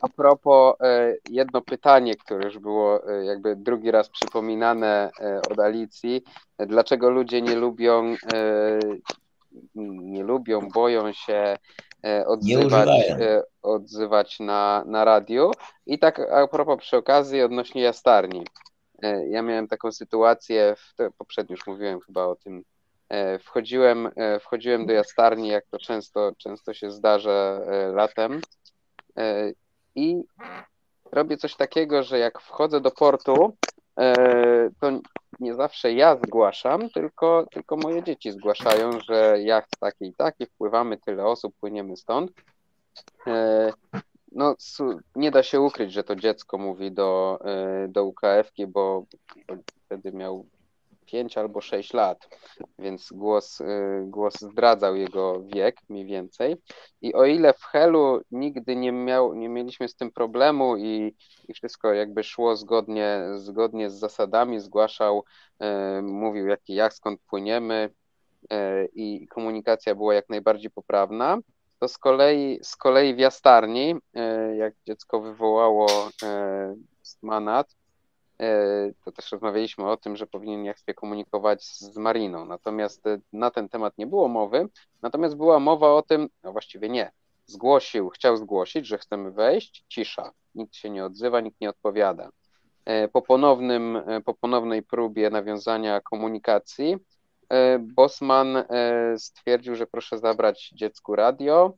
[0.00, 5.58] a propos e, jedno pytanie, które już było e, jakby drugi raz przypominane e, od
[5.58, 6.22] Alicji.
[6.58, 8.16] Dlaczego ludzie nie lubią,
[9.74, 11.56] nie lubią, boją się
[12.26, 12.88] odzywać,
[13.62, 15.50] odzywać na, na radiu?
[15.86, 18.44] I tak a propos przy okazji odnośnie jastarni.
[19.28, 22.64] Ja miałem taką sytuację, w, poprzednio już mówiłem chyba o tym,
[23.40, 24.10] wchodziłem,
[24.40, 27.60] wchodziłem do jastarni, jak to często, często się zdarza
[27.92, 28.40] latem
[29.94, 30.22] i
[31.12, 33.56] robię coś takiego, że jak wchodzę do portu,
[34.00, 34.14] e,
[34.80, 34.90] to
[35.40, 40.96] nie zawsze ja zgłaszam, tylko, tylko moje dzieci zgłaszają, że jacht taki i taki, wpływamy
[40.98, 42.32] tyle osób, płyniemy stąd.
[43.26, 43.72] E,
[44.32, 44.54] no,
[45.16, 49.04] nie da się ukryć, że to dziecko mówi do, e, do UKF-ki, bo
[49.86, 50.46] wtedy miał
[51.10, 52.28] 5 albo 6 lat,
[52.78, 53.64] więc głos, y,
[54.06, 56.56] głos zdradzał jego wiek mniej więcej.
[57.00, 61.14] I o ile w Helu nigdy nie, miał, nie mieliśmy z tym problemu i,
[61.48, 65.24] i wszystko jakby szło zgodnie, zgodnie z zasadami, zgłaszał,
[65.98, 67.90] y, mówił jaki jak, skąd płyniemy
[68.52, 71.38] y, i komunikacja była jak najbardziej poprawna,
[71.78, 73.94] to z kolei, z kolei w jastarni,
[74.56, 75.86] jak dziecko wywołało
[77.22, 77.77] manat, E,
[79.04, 82.44] to też rozmawialiśmy o tym, że powinien jak się komunikować z Mariną.
[82.44, 84.68] Natomiast e, na ten temat nie było mowy.
[85.02, 87.12] Natomiast była mowa o tym, no właściwie nie.
[87.46, 90.32] Zgłosił, chciał zgłosić, że chcemy wejść, cisza.
[90.54, 92.30] Nikt się nie odzywa, nikt nie odpowiada.
[92.84, 96.96] E, po, ponownym, po ponownej próbie nawiązania komunikacji,
[97.80, 98.64] Bosman
[99.16, 101.72] stwierdził, że proszę zabrać dziecku radio,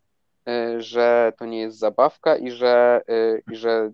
[0.78, 3.02] że to nie jest zabawka i że,
[3.52, 3.90] i że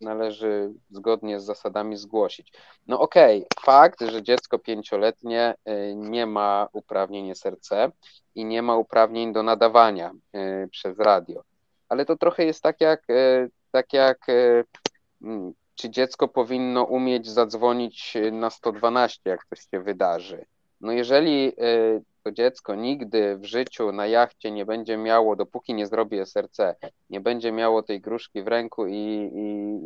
[0.00, 2.52] należy zgodnie z zasadami zgłosić.
[2.86, 7.70] No okej, okay, fakt, że dziecko pięcioletnie y, nie ma uprawnień SRC
[8.34, 11.42] i nie ma uprawnień do nadawania y, przez radio,
[11.88, 14.26] ale to trochę jest tak jak, y, tak jak
[15.22, 20.44] mm, czy dziecko powinno umieć zadzwonić na 112, jak coś się wydarzy.
[20.80, 21.52] No jeżeli
[22.22, 26.58] to dziecko nigdy w życiu na jachcie nie będzie miało, dopóki nie zrobi SRC,
[27.10, 29.44] nie będzie miało tej gruszki w ręku i, i,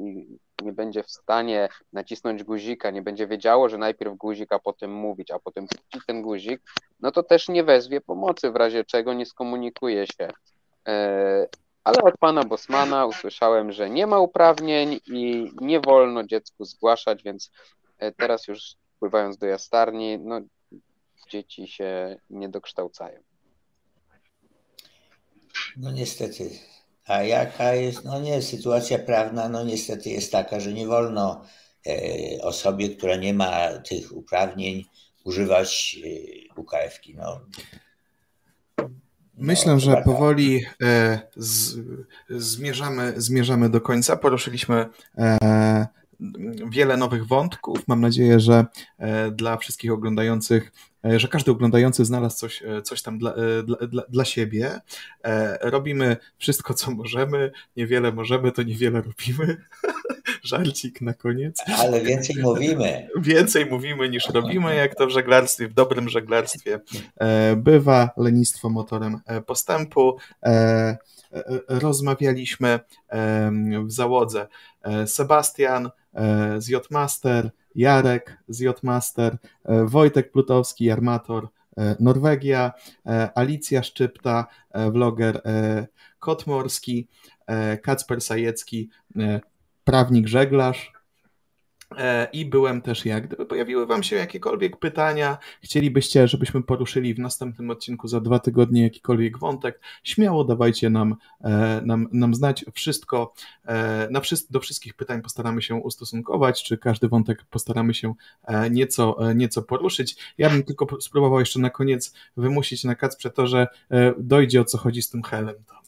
[0.09, 4.93] i, nie będzie w stanie nacisnąć guzika, nie będzie wiedziało, że najpierw guzik, a potem
[4.93, 5.67] mówić, a potem
[6.07, 6.63] ten guzik,
[7.01, 10.29] no to też nie wezwie pomocy, w razie czego nie skomunikuje się.
[10.89, 11.47] E,
[11.85, 17.51] ale od pana Bosmana usłyszałem, że nie ma uprawnień i nie wolno dziecku zgłaszać, więc
[17.99, 20.41] e, teraz już pływając do jastarni, no
[21.35, 23.21] dzieci się nie dokształcają.
[25.77, 26.51] No niestety.
[27.07, 31.45] A jaka jest, no nie, sytuacja prawna, no niestety jest taka, że nie wolno
[31.87, 34.85] e, osobie, która nie ma tych uprawnień,
[35.25, 37.15] używać e, UKF-ki.
[37.15, 37.41] No.
[39.37, 41.81] Myślę, no, że powoli e, z,
[42.31, 44.17] zmierzamy, zmierzamy do końca.
[44.17, 44.87] Poruszyliśmy
[45.19, 45.87] e,
[46.71, 47.89] wiele nowych wątków.
[47.89, 48.67] Mam nadzieję, że
[48.99, 50.73] e, dla wszystkich oglądających,
[51.17, 53.35] że każdy oglądający znalazł coś, e, coś tam dla,
[53.89, 54.81] dla, dla siebie.
[55.61, 57.51] Robimy wszystko, co możemy.
[57.77, 59.57] Niewiele możemy, to niewiele robimy.
[60.43, 61.63] Żarcik na koniec.
[61.79, 63.09] Ale więcej mówimy.
[63.21, 66.81] Więcej mówimy niż robimy, jak to w żeglarstwie, w dobrym żeglarstwie
[67.57, 68.11] bywa.
[68.17, 70.17] Lenistwo motorem postępu
[71.69, 72.81] rozmawialiśmy
[73.87, 74.47] w załodze.
[75.07, 82.73] Sebastian, E, z J-Master, Jarek z J-Master, e, Wojtek Plutowski, Armator, e, Norwegia,
[83.35, 84.47] Alicja Szczypta,
[84.93, 85.41] vloger
[86.19, 87.09] Kotmorski,
[87.83, 88.91] Kacper Sajecki,
[89.85, 90.94] prawnik żeglarz, E,
[92.33, 93.21] I byłem też ja.
[93.21, 98.83] Gdyby pojawiły Wam się jakiekolwiek pytania, chcielibyście, żebyśmy poruszyli w następnym odcinku za dwa tygodnie
[98.83, 102.65] jakikolwiek wątek, śmiało dawajcie nam, e, nam, nam znać.
[102.73, 103.35] Wszystko,
[103.65, 108.15] e, na do wszystkich pytań postaramy się ustosunkować, czy każdy wątek postaramy się
[108.71, 110.17] nieco, nieco poruszyć.
[110.39, 113.67] Ja bym tylko spróbował jeszcze na koniec wymusić na Kacprze to, że
[114.19, 115.85] dojdzie o co chodzi z tym helem tam,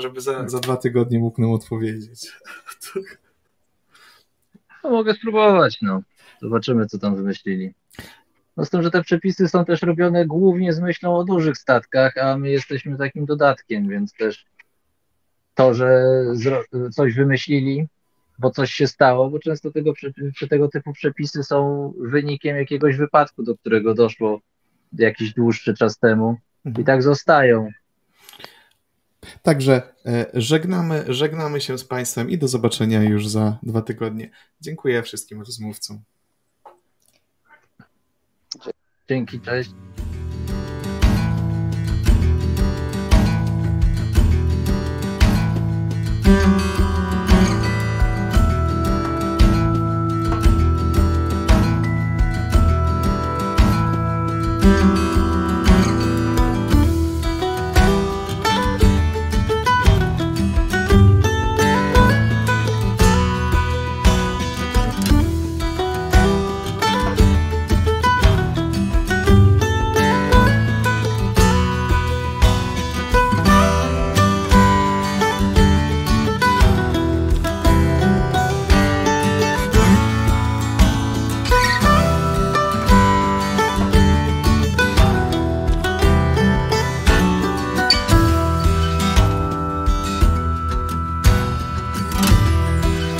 [0.00, 2.32] żeby za, za dwa tygodnie mógł nam odpowiedzieć.
[4.84, 6.02] No, mogę spróbować, no.
[6.42, 7.74] Zobaczymy, co tam wymyślili.
[8.56, 12.18] No z tym, że te przepisy są też robione głównie z myślą o dużych statkach,
[12.18, 14.46] a my jesteśmy takim dodatkiem, więc też
[15.54, 16.04] to, że
[16.92, 17.86] coś wymyślili,
[18.38, 19.92] bo coś się stało, bo często tego,
[20.50, 24.40] tego typu przepisy są wynikiem jakiegoś wypadku, do którego doszło
[24.92, 26.36] jakiś dłuższy czas temu
[26.78, 27.68] i tak zostają.
[29.42, 29.94] Także
[30.34, 34.30] żegnamy, żegnamy się z Państwem i do zobaczenia już za dwa tygodnie.
[34.60, 36.02] Dziękuję wszystkim rozmówcom.
[39.08, 39.70] Dzięki, cześć.